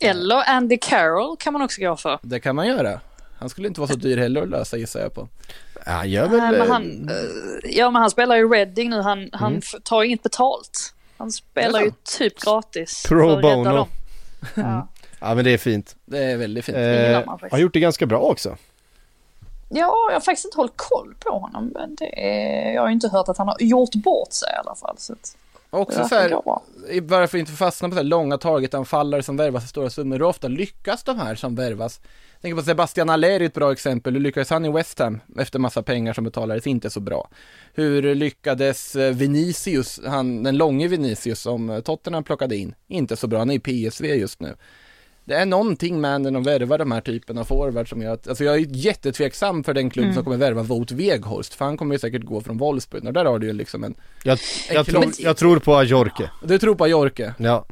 Eller 0.00 0.50
Andy 0.50 0.76
Carroll 0.76 1.36
kan 1.38 1.52
man 1.52 1.62
också 1.62 1.80
gå 1.80 1.96
för. 1.96 2.18
Det 2.22 2.40
kan 2.40 2.56
man 2.56 2.66
göra. 2.66 3.00
Han 3.38 3.48
skulle 3.48 3.68
inte 3.68 3.80
vara 3.80 3.90
så 3.90 3.96
dyr 3.96 4.16
heller 4.16 4.42
att 4.42 4.48
lösa 4.48 4.76
gissar 4.76 5.00
jag 5.00 5.14
på. 5.14 5.28
Ja, 5.86 5.92
han 5.92 6.10
gör 6.10 6.28
väl... 6.28 6.38
Nej, 6.38 6.50
men 6.52 6.60
eh, 6.60 6.66
han, 6.68 7.08
eh, 7.08 7.76
ja 7.76 7.90
men 7.90 8.00
han 8.02 8.10
spelar 8.10 8.36
ju 8.36 8.48
Reading 8.48 8.90
nu, 8.90 9.00
han, 9.00 9.28
han 9.32 9.48
Mm. 9.52 9.58
f- 9.64 9.80
tar 9.84 10.02
inget 10.02 10.22
betalt. 10.22 10.94
Han 11.16 11.32
spelar 11.32 11.80
ju 11.80 11.92
typ 12.18 12.40
gratis. 12.40 13.02
Pro 13.08 13.40
bono. 13.40 13.64
dem. 13.64 13.88
Ja. 14.54 14.88
Ja 15.20 15.34
men 15.34 15.44
det 15.44 15.50
är 15.50 15.58
fint. 15.58 15.96
Det 16.04 16.18
är 16.24 16.36
väldigt 16.36 16.64
fint. 16.64 16.78
Eh, 16.78 17.26
man 17.26 17.38
har 17.50 17.58
gjort 17.58 17.72
det 17.72 17.80
ganska 17.80 18.06
bra 18.06 18.18
också. 18.18 18.56
ja, 19.68 20.06
jag 20.08 20.12
har 20.14 20.20
faktiskt 20.20 20.44
inte 20.44 20.56
hållit 20.56 20.76
koll 20.76 21.14
på 21.18 21.38
honom. 21.38 21.70
Men 21.74 21.94
det 21.94 22.22
är, 22.26 22.72
jag 22.74 22.82
har 22.82 22.88
ju 22.88 22.94
inte 22.94 23.08
hört 23.08 23.28
att 23.28 23.38
han 23.38 23.48
har 23.48 23.56
gjort 23.60 23.94
bort 23.94 24.32
sig 24.32 24.48
i 24.52 24.56
alla 24.56 24.74
fall. 24.74 24.94
Så 24.98 25.12
att, 25.12 25.36
Också 25.76 26.04
så 26.04 26.14
här, 26.14 26.40
varför 27.00 27.38
inte 27.38 27.52
fastna 27.52 27.88
på 27.88 27.94
så 27.94 27.98
här 27.98 28.04
långa 28.04 28.38
targetanfallare 28.38 29.22
som 29.22 29.36
värvas 29.36 29.64
i 29.64 29.68
stora 29.68 29.90
summor. 29.90 30.16
Hur 30.16 30.22
ofta 30.22 30.48
lyckas 30.48 31.04
de 31.04 31.18
här 31.18 31.34
som 31.34 31.54
värvas? 31.54 32.00
Jag 32.32 32.42
tänker 32.42 32.56
på 32.56 32.62
Sebastian 32.62 33.10
Aller 33.10 33.40
är 33.40 33.40
ett 33.40 33.54
bra 33.54 33.72
exempel. 33.72 34.14
Hur 34.14 34.20
lyckades 34.20 34.50
han 34.50 34.64
i 34.64 34.72
West 34.72 34.98
Ham 34.98 35.20
efter 35.38 35.58
massa 35.58 35.82
pengar 35.82 36.12
som 36.12 36.24
betalades 36.24 36.66
inte 36.66 36.90
så 36.90 37.00
bra? 37.00 37.30
Hur 37.74 38.14
lyckades 38.14 38.96
eh, 38.96 39.14
Vinicius, 39.14 40.00
han, 40.06 40.42
den 40.42 40.56
långe 40.56 40.88
Vinicius 40.88 41.40
som 41.40 41.82
Tottenham 41.84 42.24
plockade 42.24 42.56
in? 42.56 42.74
Inte 42.88 43.16
så 43.16 43.26
bra, 43.26 43.38
han 43.38 43.50
är 43.50 43.68
i 43.68 43.90
PSV 43.90 44.14
just 44.14 44.40
nu. 44.40 44.56
Det 45.28 45.34
är 45.34 45.46
någonting 45.46 46.00
med 46.00 46.20
när 46.20 46.30
de 46.30 46.42
värvar 46.42 46.78
de 46.78 46.92
här 46.92 47.00
typen 47.00 47.38
av 47.38 47.44
forwards 47.44 47.90
som 47.90 48.02
gör 48.02 48.12
att, 48.14 48.28
alltså 48.28 48.44
jag 48.44 48.54
är 48.54 48.66
jättetveksam 48.76 49.64
för 49.64 49.74
den 49.74 49.90
klubb 49.90 50.04
Mm. 50.04 50.14
som 50.14 50.24
kommer 50.24 50.36
värva 50.36 50.62
Wout 50.62 50.90
Weghorst, 50.92 51.54
för 51.54 51.64
han 51.64 51.76
kommer 51.76 51.94
ju 51.94 51.98
säkert 51.98 52.22
gå 52.24 52.40
från 52.40 52.58
Wolfsburg, 52.58 53.04
och 53.06 53.12
där 53.12 53.24
har 53.24 53.38
du 53.38 53.46
ju 53.46 53.52
liksom 53.52 53.84
en, 53.84 53.94
Jag, 54.24 54.38
jag, 54.68 54.76
En 54.78 54.84
tror, 54.84 55.02
klubb- 55.02 55.14
jag 55.18 55.36
tror 55.36 55.58
på 55.58 55.76
Ajorke. 55.76 56.30
du 56.44 56.58
tror 56.58 56.74
på 56.74 56.86
Jorke? 56.88 57.34
Ja. 57.38 57.66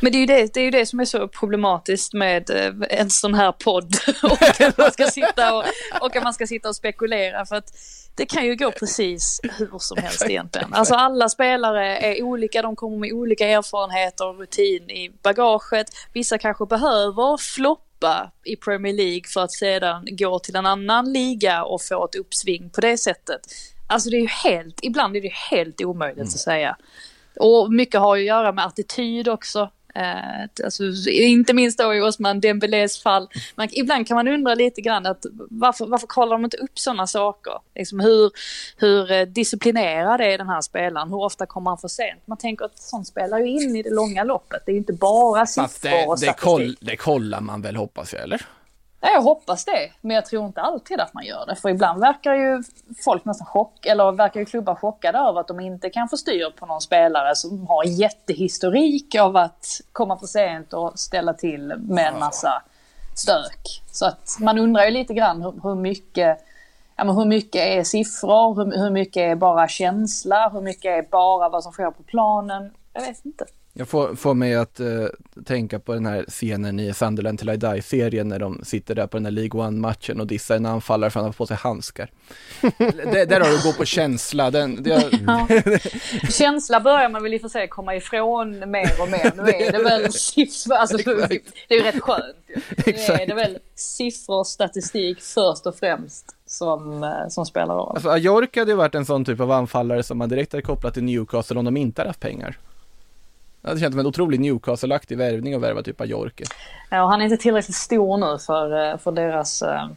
Men 0.00 0.12
det 0.12 0.18
är, 0.18 0.20
ju 0.20 0.26
det, 0.26 0.54
det 0.54 0.60
är 0.60 0.64
ju 0.64 0.70
det 0.70 0.86
som 0.86 1.00
är 1.00 1.04
så 1.04 1.28
problematiskt 1.28 2.12
med 2.12 2.50
eh, 2.50 2.98
en 3.00 3.10
sån 3.10 3.34
här 3.34 3.52
podd. 3.52 3.94
och, 4.22 4.42
att 4.60 4.78
man 4.78 4.90
ska 4.92 5.04
sitta 5.06 5.54
och, 5.56 5.64
och 6.00 6.16
att 6.16 6.22
man 6.22 6.34
ska 6.34 6.46
sitta 6.46 6.68
och 6.68 6.76
spekulera. 6.76 7.46
För 7.46 7.56
att 7.56 7.72
det 8.14 8.26
kan 8.26 8.46
ju 8.46 8.56
gå 8.56 8.72
precis 8.72 9.40
hur 9.58 9.78
som 9.78 9.96
helst 10.02 10.24
egentligen. 10.28 10.74
Alltså 10.74 10.94
alla 10.94 11.28
spelare 11.28 11.96
är 11.98 12.22
olika, 12.22 12.62
de 12.62 12.76
kommer 12.76 12.96
med 12.96 13.12
olika 13.12 13.48
erfarenheter 13.48 14.28
och 14.28 14.38
rutin 14.38 14.90
i 14.90 15.10
bagaget. 15.22 15.86
Vissa 16.12 16.38
kanske 16.38 16.66
behöver 16.66 17.36
floppa 17.36 18.30
i 18.44 18.56
Premier 18.56 18.92
League 18.92 19.24
för 19.34 19.40
att 19.40 19.52
sedan 19.52 20.06
gå 20.10 20.38
till 20.38 20.56
en 20.56 20.66
annan 20.66 21.12
liga 21.12 21.64
och 21.64 21.82
få 21.82 22.04
ett 22.04 22.14
uppsving 22.14 22.70
på 22.70 22.80
det 22.80 22.98
sättet. 22.98 23.40
Alltså 23.86 24.10
det 24.10 24.16
är 24.16 24.20
ju 24.20 24.26
helt, 24.26 24.78
ibland 24.82 25.16
är 25.16 25.20
det 25.20 25.32
helt 25.50 25.80
omöjligt 25.80 26.24
att 26.24 26.30
säga. 26.30 26.76
Och 27.36 27.72
mycket 27.72 28.00
har 28.00 28.16
ju 28.16 28.22
att 28.22 28.26
göra 28.26 28.52
med 28.52 28.66
attityd 28.66 29.28
också. 29.28 29.70
Eh, 29.94 30.64
alltså, 30.64 30.84
inte 31.10 31.54
minst 31.54 31.78
då 31.78 31.94
i 31.94 32.00
Osman 32.00 32.40
Dembélés 32.40 33.02
fall. 33.02 33.28
Man, 33.54 33.68
ibland 33.72 34.06
kan 34.06 34.14
man 34.14 34.28
undra 34.28 34.54
lite 34.54 34.80
grann 34.80 35.06
att 35.06 35.26
varför, 35.50 35.86
varför 35.86 36.06
kollar 36.06 36.32
de 36.32 36.44
inte 36.44 36.56
upp 36.56 36.78
sådana 36.78 37.06
saker? 37.06 37.52
Liksom 37.74 38.00
hur, 38.00 38.30
hur 38.76 39.12
eh, 39.12 39.22
disciplinerad 39.22 40.20
är 40.20 40.38
den 40.38 40.48
här 40.48 40.60
spelaren? 40.60 41.08
Hur 41.08 41.22
ofta 41.22 41.46
kommer 41.46 41.70
han 41.70 41.78
för 41.78 41.88
sent? 41.88 42.20
Man 42.24 42.38
tänker 42.38 42.64
att 42.64 42.78
sånt 42.78 43.06
spelar 43.06 43.38
ju 43.38 43.48
in 43.48 43.76
i 43.76 43.82
det 43.82 43.90
långa 43.90 44.24
loppet. 44.24 44.62
Det 44.66 44.72
är 44.72 44.76
inte 44.76 44.92
bara 44.92 45.46
Fast 45.46 45.72
siffror 45.72 45.90
det, 45.90 46.06
och 46.06 46.14
det, 46.14 46.18
statistik. 46.18 46.44
koll, 46.44 46.76
det 46.80 46.96
kollar 46.96 47.40
man 47.40 47.62
väl 47.62 47.76
hoppas 47.76 48.12
jag 48.12 48.22
eller? 48.22 48.46
Ja, 49.04 49.10
jag 49.10 49.22
hoppas 49.22 49.64
det, 49.64 49.92
men 50.00 50.14
jag 50.14 50.26
tror 50.26 50.46
inte 50.46 50.60
alltid 50.60 51.00
att 51.00 51.14
man 51.14 51.24
gör 51.24 51.46
det. 51.46 51.56
För 51.56 51.68
ibland 51.68 52.00
verkar 52.00 52.34
ju 52.34 52.62
folk 53.04 53.24
nästan 53.24 53.46
chock, 53.46 53.86
eller 53.86 54.12
verkar 54.12 54.40
ju 54.40 54.46
klubbar 54.46 54.74
chockade 54.74 55.18
över 55.18 55.40
att 55.40 55.48
de 55.48 55.60
inte 55.60 55.90
kan 55.90 56.08
få 56.08 56.16
styr 56.16 56.50
på 56.50 56.66
någon 56.66 56.80
spelare 56.80 57.36
som 57.36 57.66
har 57.66 57.84
jättehistorik 57.84 59.14
av 59.14 59.36
att 59.36 59.66
komma 59.92 60.18
för 60.18 60.26
sent 60.26 60.72
och 60.72 60.98
ställa 60.98 61.34
till 61.34 61.74
med 61.76 62.06
en 62.06 62.18
massa 62.20 62.62
stök. 63.16 63.82
Så 63.92 64.06
att 64.06 64.36
man 64.40 64.58
undrar 64.58 64.84
ju 64.84 64.90
lite 64.90 65.14
grann 65.14 65.42
hur, 65.42 65.54
hur 65.62 65.74
mycket 65.74 66.38
Ja, 66.96 67.04
men 67.04 67.16
hur 67.16 67.24
mycket 67.24 67.62
är 67.62 67.84
siffror? 67.84 68.54
Hur, 68.54 68.82
hur 68.82 68.90
mycket 68.90 69.20
är 69.20 69.34
bara 69.34 69.68
känsla? 69.68 70.48
Hur 70.48 70.60
mycket 70.60 70.84
är 70.84 71.10
bara 71.10 71.48
vad 71.48 71.62
som 71.62 71.72
sker 71.72 71.90
på 71.90 72.02
planen? 72.02 72.74
Jag 72.92 73.00
vet 73.00 73.24
inte. 73.24 73.44
Jag 73.74 73.88
får, 73.88 74.14
får 74.14 74.34
mig 74.34 74.54
att 74.54 74.80
eh, 74.80 75.06
tänka 75.44 75.78
på 75.78 75.94
den 75.94 76.06
här 76.06 76.24
scenen 76.28 76.80
i 76.80 76.94
Sunderland 76.94 77.38
till 77.38 77.48
I 77.48 77.56
Die-serien 77.56 78.28
när 78.28 78.38
de 78.38 78.64
sitter 78.64 78.94
där 78.94 79.06
på 79.06 79.16
den 79.16 79.24
här 79.24 79.32
League 79.32 79.60
One-matchen 79.60 80.20
och 80.20 80.26
dissar 80.26 80.56
en 80.56 80.66
anfallare 80.66 81.10
för 81.10 81.20
att 81.20 81.22
han 81.22 81.28
har 81.28 81.32
på 81.32 81.46
sig 81.46 81.56
handskar. 81.56 82.10
det, 83.12 83.24
där 83.24 83.40
har 83.40 83.50
du 83.50 83.62
gå 83.62 83.72
på 83.72 83.84
känsla. 83.84 84.50
Den, 84.50 84.82
det, 84.82 85.10
Ja. 85.26 85.48
Känsla 86.30 86.80
börjar 86.80 87.08
man 87.08 87.22
väl 87.22 87.34
i 87.34 87.36
och 87.36 87.40
för 87.40 87.48
sig 87.48 87.68
komma 87.68 87.96
ifrån 87.96 88.70
mer 88.70 89.00
och 89.00 89.10
mer. 89.10 89.32
Nu 89.36 89.42
är 89.42 89.72
det 89.72 89.82
väl 89.82 90.12
siffror, 90.12 90.74
alltså 90.74 90.96
det 90.96 91.40
är 91.68 91.74
ju 91.74 91.82
rätt 91.82 92.00
skönt. 92.00 92.36
Nu 92.86 92.92
är 92.92 93.26
det 93.26 93.34
väl 93.34 93.58
siffror 93.74 94.38
och 94.38 94.46
statistik 94.46 95.20
först 95.20 95.66
och 95.66 95.76
främst 95.76 96.26
som, 96.46 97.02
eh, 97.04 97.28
som 97.28 97.46
spelar 97.46 97.74
roll. 97.74 97.92
alltså 97.94 98.10
Ajork 98.10 98.56
hade 98.56 98.70
ju 98.70 98.76
varit 98.76 98.94
en 98.94 99.06
sån 99.06 99.24
typ 99.24 99.40
av 99.40 99.50
anfallare 99.50 100.02
som 100.02 100.18
man 100.18 100.28
direkt 100.28 100.52
hade 100.52 100.62
kopplat 100.62 100.94
till 100.94 101.04
Newcastle 101.04 101.58
om 101.58 101.64
de 101.64 101.76
inte 101.76 102.00
hade 102.00 102.08
haft 102.08 102.20
pengar. 102.20 102.58
Det 103.62 103.68
hade 103.68 103.80
känts 103.80 103.94
som 103.94 104.00
en 104.00 104.06
otrolig 104.06 104.40
Newcastle-aktig 104.40 105.16
värvning 105.18 105.54
att 105.54 105.62
värva 105.62 105.82
typ 105.82 106.00
Ajorke. 106.00 106.44
Ja, 106.90 107.02
och 107.02 107.08
han 107.08 107.20
är 107.20 107.24
inte 107.24 107.36
tillräckligt 107.36 107.76
stor 107.76 108.18
nu 108.18 108.38
för, 108.38 108.90
eh, 108.92 108.98
för 108.98 109.12
deras... 109.12 109.62
eh, 109.62 109.88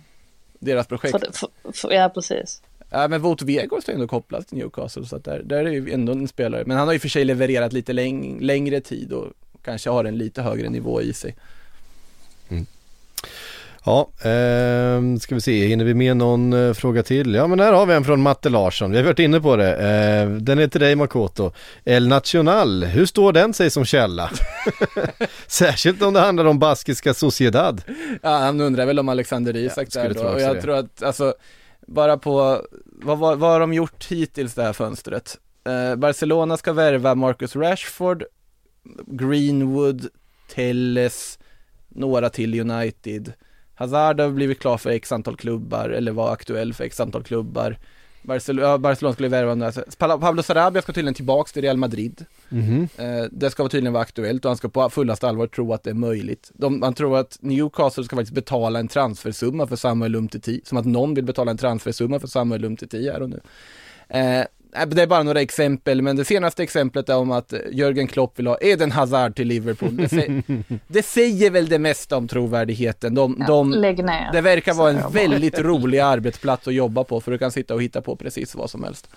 Deras 0.59 0.87
projekt. 0.87 1.11
För, 1.11 1.31
för, 1.31 1.71
för, 1.73 1.91
ja, 1.91 2.09
precis. 2.09 2.61
Ja 2.89 3.07
men 3.07 3.21
Wout 3.21 3.41
Weghorst 3.41 3.89
är 3.89 3.93
ändå 3.93 4.07
kopplad 4.07 4.47
till 4.47 4.57
Newcastle 4.57 5.05
så 5.05 5.15
att 5.15 5.23
där, 5.23 5.41
där 5.43 5.65
är 5.65 5.71
ju 5.71 5.91
ändå 5.93 6.11
en 6.11 6.27
spelare. 6.27 6.63
Men 6.65 6.77
han 6.77 6.87
har 6.87 6.93
ju 6.93 6.99
för 6.99 7.09
sig 7.09 7.25
levererat 7.25 7.73
lite 7.73 7.93
läng 7.93 8.39
längre 8.39 8.81
tid 8.81 9.13
och 9.13 9.27
kanske 9.61 9.89
har 9.89 10.05
en 10.05 10.17
lite 10.17 10.41
högre 10.41 10.69
nivå 10.69 11.01
i 11.01 11.13
sig. 11.13 11.35
Ja, 13.85 14.09
ehm, 14.21 15.19
ska 15.19 15.35
vi 15.35 15.41
se, 15.41 15.67
hinner 15.67 15.85
vi 15.85 15.93
med 15.93 16.17
någon 16.17 16.53
eh, 16.53 16.73
fråga 16.73 17.03
till? 17.03 17.33
Ja 17.35 17.47
men 17.47 17.59
här 17.59 17.73
har 17.73 17.85
vi 17.85 17.93
en 17.93 18.03
från 18.03 18.21
Matte 18.21 18.49
Larsson, 18.49 18.91
vi 18.91 18.97
har 18.97 19.03
varit 19.03 19.19
inne 19.19 19.41
på 19.41 19.55
det. 19.55 19.71
Eh, 19.71 20.29
den 20.29 20.59
är 20.59 20.67
till 20.67 20.81
dig 20.81 20.95
Makoto. 20.95 21.51
El 21.83 22.07
Nacional, 22.07 22.83
hur 22.83 23.05
står 23.05 23.33
den 23.33 23.53
sig 23.53 23.69
som 23.69 23.85
källa? 23.85 24.31
Särskilt 25.47 26.01
om 26.01 26.13
det 26.13 26.19
handlar 26.19 26.45
om 26.45 26.59
baskiska 26.59 27.13
Sociedad. 27.13 27.81
Ja, 28.21 28.29
han 28.29 28.61
undrar 28.61 28.85
väl 28.85 28.99
om 28.99 29.09
Alexander 29.09 29.55
Isak 29.55 29.89
skulle 29.89 30.07
där 30.07 30.13
då. 30.13 30.29
Och 30.29 30.41
jag 30.41 30.55
det. 30.55 30.61
tror 30.61 30.75
att, 30.75 31.03
alltså, 31.03 31.33
bara 31.87 32.17
på, 32.17 32.61
vad, 32.85 33.17
vad, 33.17 33.39
vad 33.39 33.51
har 33.51 33.59
de 33.59 33.73
gjort 33.73 34.05
hittills 34.09 34.53
det 34.53 34.63
här 34.63 34.73
fönstret? 34.73 35.37
Eh, 35.67 35.95
Barcelona 35.95 36.57
ska 36.57 36.73
värva 36.73 37.15
Marcus 37.15 37.55
Rashford, 37.55 38.23
Greenwood, 39.07 40.07
Telles, 40.53 41.39
några 41.89 42.29
till 42.29 42.59
United. 42.71 43.33
Hazard 43.75 44.19
har 44.19 44.29
blivit 44.29 44.59
klar 44.59 44.77
för 44.77 44.89
x 44.89 45.11
antal 45.11 45.35
klubbar, 45.37 45.89
eller 45.89 46.11
var 46.11 46.33
aktuell 46.33 46.73
för 46.73 46.83
x 46.83 46.99
antal 46.99 47.23
klubbar. 47.23 47.77
Barcelona, 48.21 48.77
Barcelona 48.77 49.13
skulle 49.13 49.27
värva 49.29 49.51
honom. 49.51 49.71
Pa- 49.97 50.17
Pablo 50.17 50.43
Sarabia 50.43 50.81
ska 50.81 50.93
tydligen 50.93 51.13
tillbaks 51.13 51.53
till 51.53 51.61
Real 51.61 51.77
Madrid. 51.77 52.25
Eh, 52.97 53.23
det 53.31 53.49
ska 53.49 53.67
tydligen 53.69 53.93
vara 53.93 54.03
aktuellt 54.03 54.45
och 54.45 54.49
han 54.49 54.57
ska 54.57 54.69
på 54.69 54.89
fullaste 54.89 55.27
allvar 55.27 55.47
tro 55.47 55.73
att 55.73 55.83
det 55.83 55.89
är 55.89 55.93
möjligt. 55.93 56.51
De, 56.53 56.79
man 56.79 56.93
tror 56.93 57.17
att 57.17 57.37
Newcastle 57.41 58.03
ska 58.03 58.15
faktiskt 58.15 58.35
betala 58.35 58.79
en 58.79 58.87
transfersumma 58.87 59.67
för 59.67 59.75
Samuel 59.75 60.15
Umtiti, 60.15 60.61
som 60.63 60.77
att 60.77 60.85
någon 60.85 61.13
vill 61.13 61.23
betala 61.25 61.51
en 61.51 61.57
transfersumma 61.57 62.19
för 62.19 62.27
Samuel 62.27 62.65
Umtiti 62.65 63.11
här 63.11 63.21
och 63.21 63.29
nu. 63.29 63.39
Eh, 64.09 64.45
det 64.87 65.01
är 65.01 65.07
bara 65.07 65.23
några 65.23 65.41
exempel, 65.41 66.01
men 66.01 66.15
det 66.15 66.25
senaste 66.25 66.63
exemplet 66.63 67.09
är 67.09 67.15
om 67.17 67.31
att 67.31 67.53
Jörgen 67.71 68.07
Klopp 68.07 68.39
vill 68.39 68.47
ha 68.47 68.57
Eden 68.61 68.91
Hazard 68.91 69.35
till 69.35 69.47
Liverpool. 69.47 69.97
Det, 69.97 70.07
sä- 70.07 70.63
det 70.87 71.03
säger 71.05 71.51
väl 71.51 71.67
det 71.67 71.79
mesta 71.79 72.17
om 72.17 72.27
trovärdigheten. 72.27 73.15
De, 73.15 73.35
Ja, 73.39 73.45
de, 73.47 73.71
lägg 73.71 74.03
ner. 74.05 74.31
det 74.33 74.41
verkar 74.41 74.73
vara 74.73 74.91
säger 74.93 75.05
en 75.05 75.11
väldigt 75.13 75.59
rolig 75.59 75.99
arbetsplats 75.99 76.67
att 76.67 76.73
jobba 76.73 77.03
på, 77.03 77.21
för 77.21 77.31
du 77.31 77.37
kan 77.37 77.51
sitta 77.51 77.73
och 77.73 77.83
hitta 77.83 78.01
på 78.01 78.15
precis 78.15 78.55
vad 78.55 78.69
som 78.69 78.83
helst. 78.83 79.09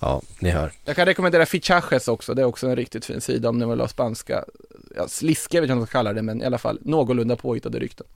Ja, 0.00 0.22
ni 0.38 0.50
hör. 0.50 0.72
Jag 0.84 0.96
kan 0.96 1.06
rekommendera 1.06 1.46
Fichajes 1.46 2.08
också, 2.08 2.34
det 2.34 2.42
är 2.42 2.46
också 2.46 2.66
en 2.66 2.76
riktigt 2.76 3.04
fin 3.04 3.20
sida 3.20 3.48
om 3.48 3.58
ni 3.58 3.66
vill 3.66 3.80
ha 3.80 3.88
spanska, 3.88 4.44
ja, 4.96 5.08
sliska 5.08 5.60
vet 5.60 5.68
jag 5.68 5.74
inte 5.74 5.74
vad 5.74 5.78
man 5.78 5.86
ska 5.86 5.98
kalla 5.98 6.12
det, 6.12 6.22
men 6.22 6.42
i 6.42 6.44
alla 6.44 6.58
fall 6.58 6.78
någorlunda 6.82 7.36
påhittade 7.36 7.78
rykten. 7.78 8.06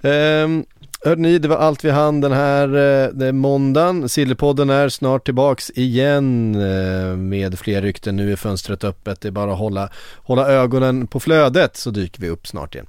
Um, 0.00 0.64
hörde 1.04 1.22
ni, 1.22 1.38
det 1.38 1.48
var 1.48 1.56
allt 1.56 1.84
vi 1.84 1.90
hann 1.90 2.20
den 2.20 2.32
här 2.32 2.68
eh, 2.68 3.10
det 3.12 3.26
är 3.26 3.32
måndagen. 3.32 4.08
Sillypodden 4.08 4.70
är 4.70 4.88
snart 4.88 5.24
tillbaks 5.24 5.70
igen 5.74 6.54
eh, 6.54 7.16
med 7.16 7.58
fler 7.58 7.82
rykten. 7.82 8.16
Nu 8.16 8.32
är 8.32 8.36
fönstret 8.36 8.84
öppet. 8.84 9.20
Det 9.20 9.28
är 9.28 9.32
bara 9.32 9.52
att 9.52 9.58
hålla, 9.58 9.90
hålla 10.16 10.48
ögonen 10.48 11.06
på 11.06 11.20
flödet 11.20 11.76
så 11.76 11.90
dyker 11.90 12.20
vi 12.20 12.28
upp 12.28 12.46
snart 12.46 12.74
igen. 12.74 12.84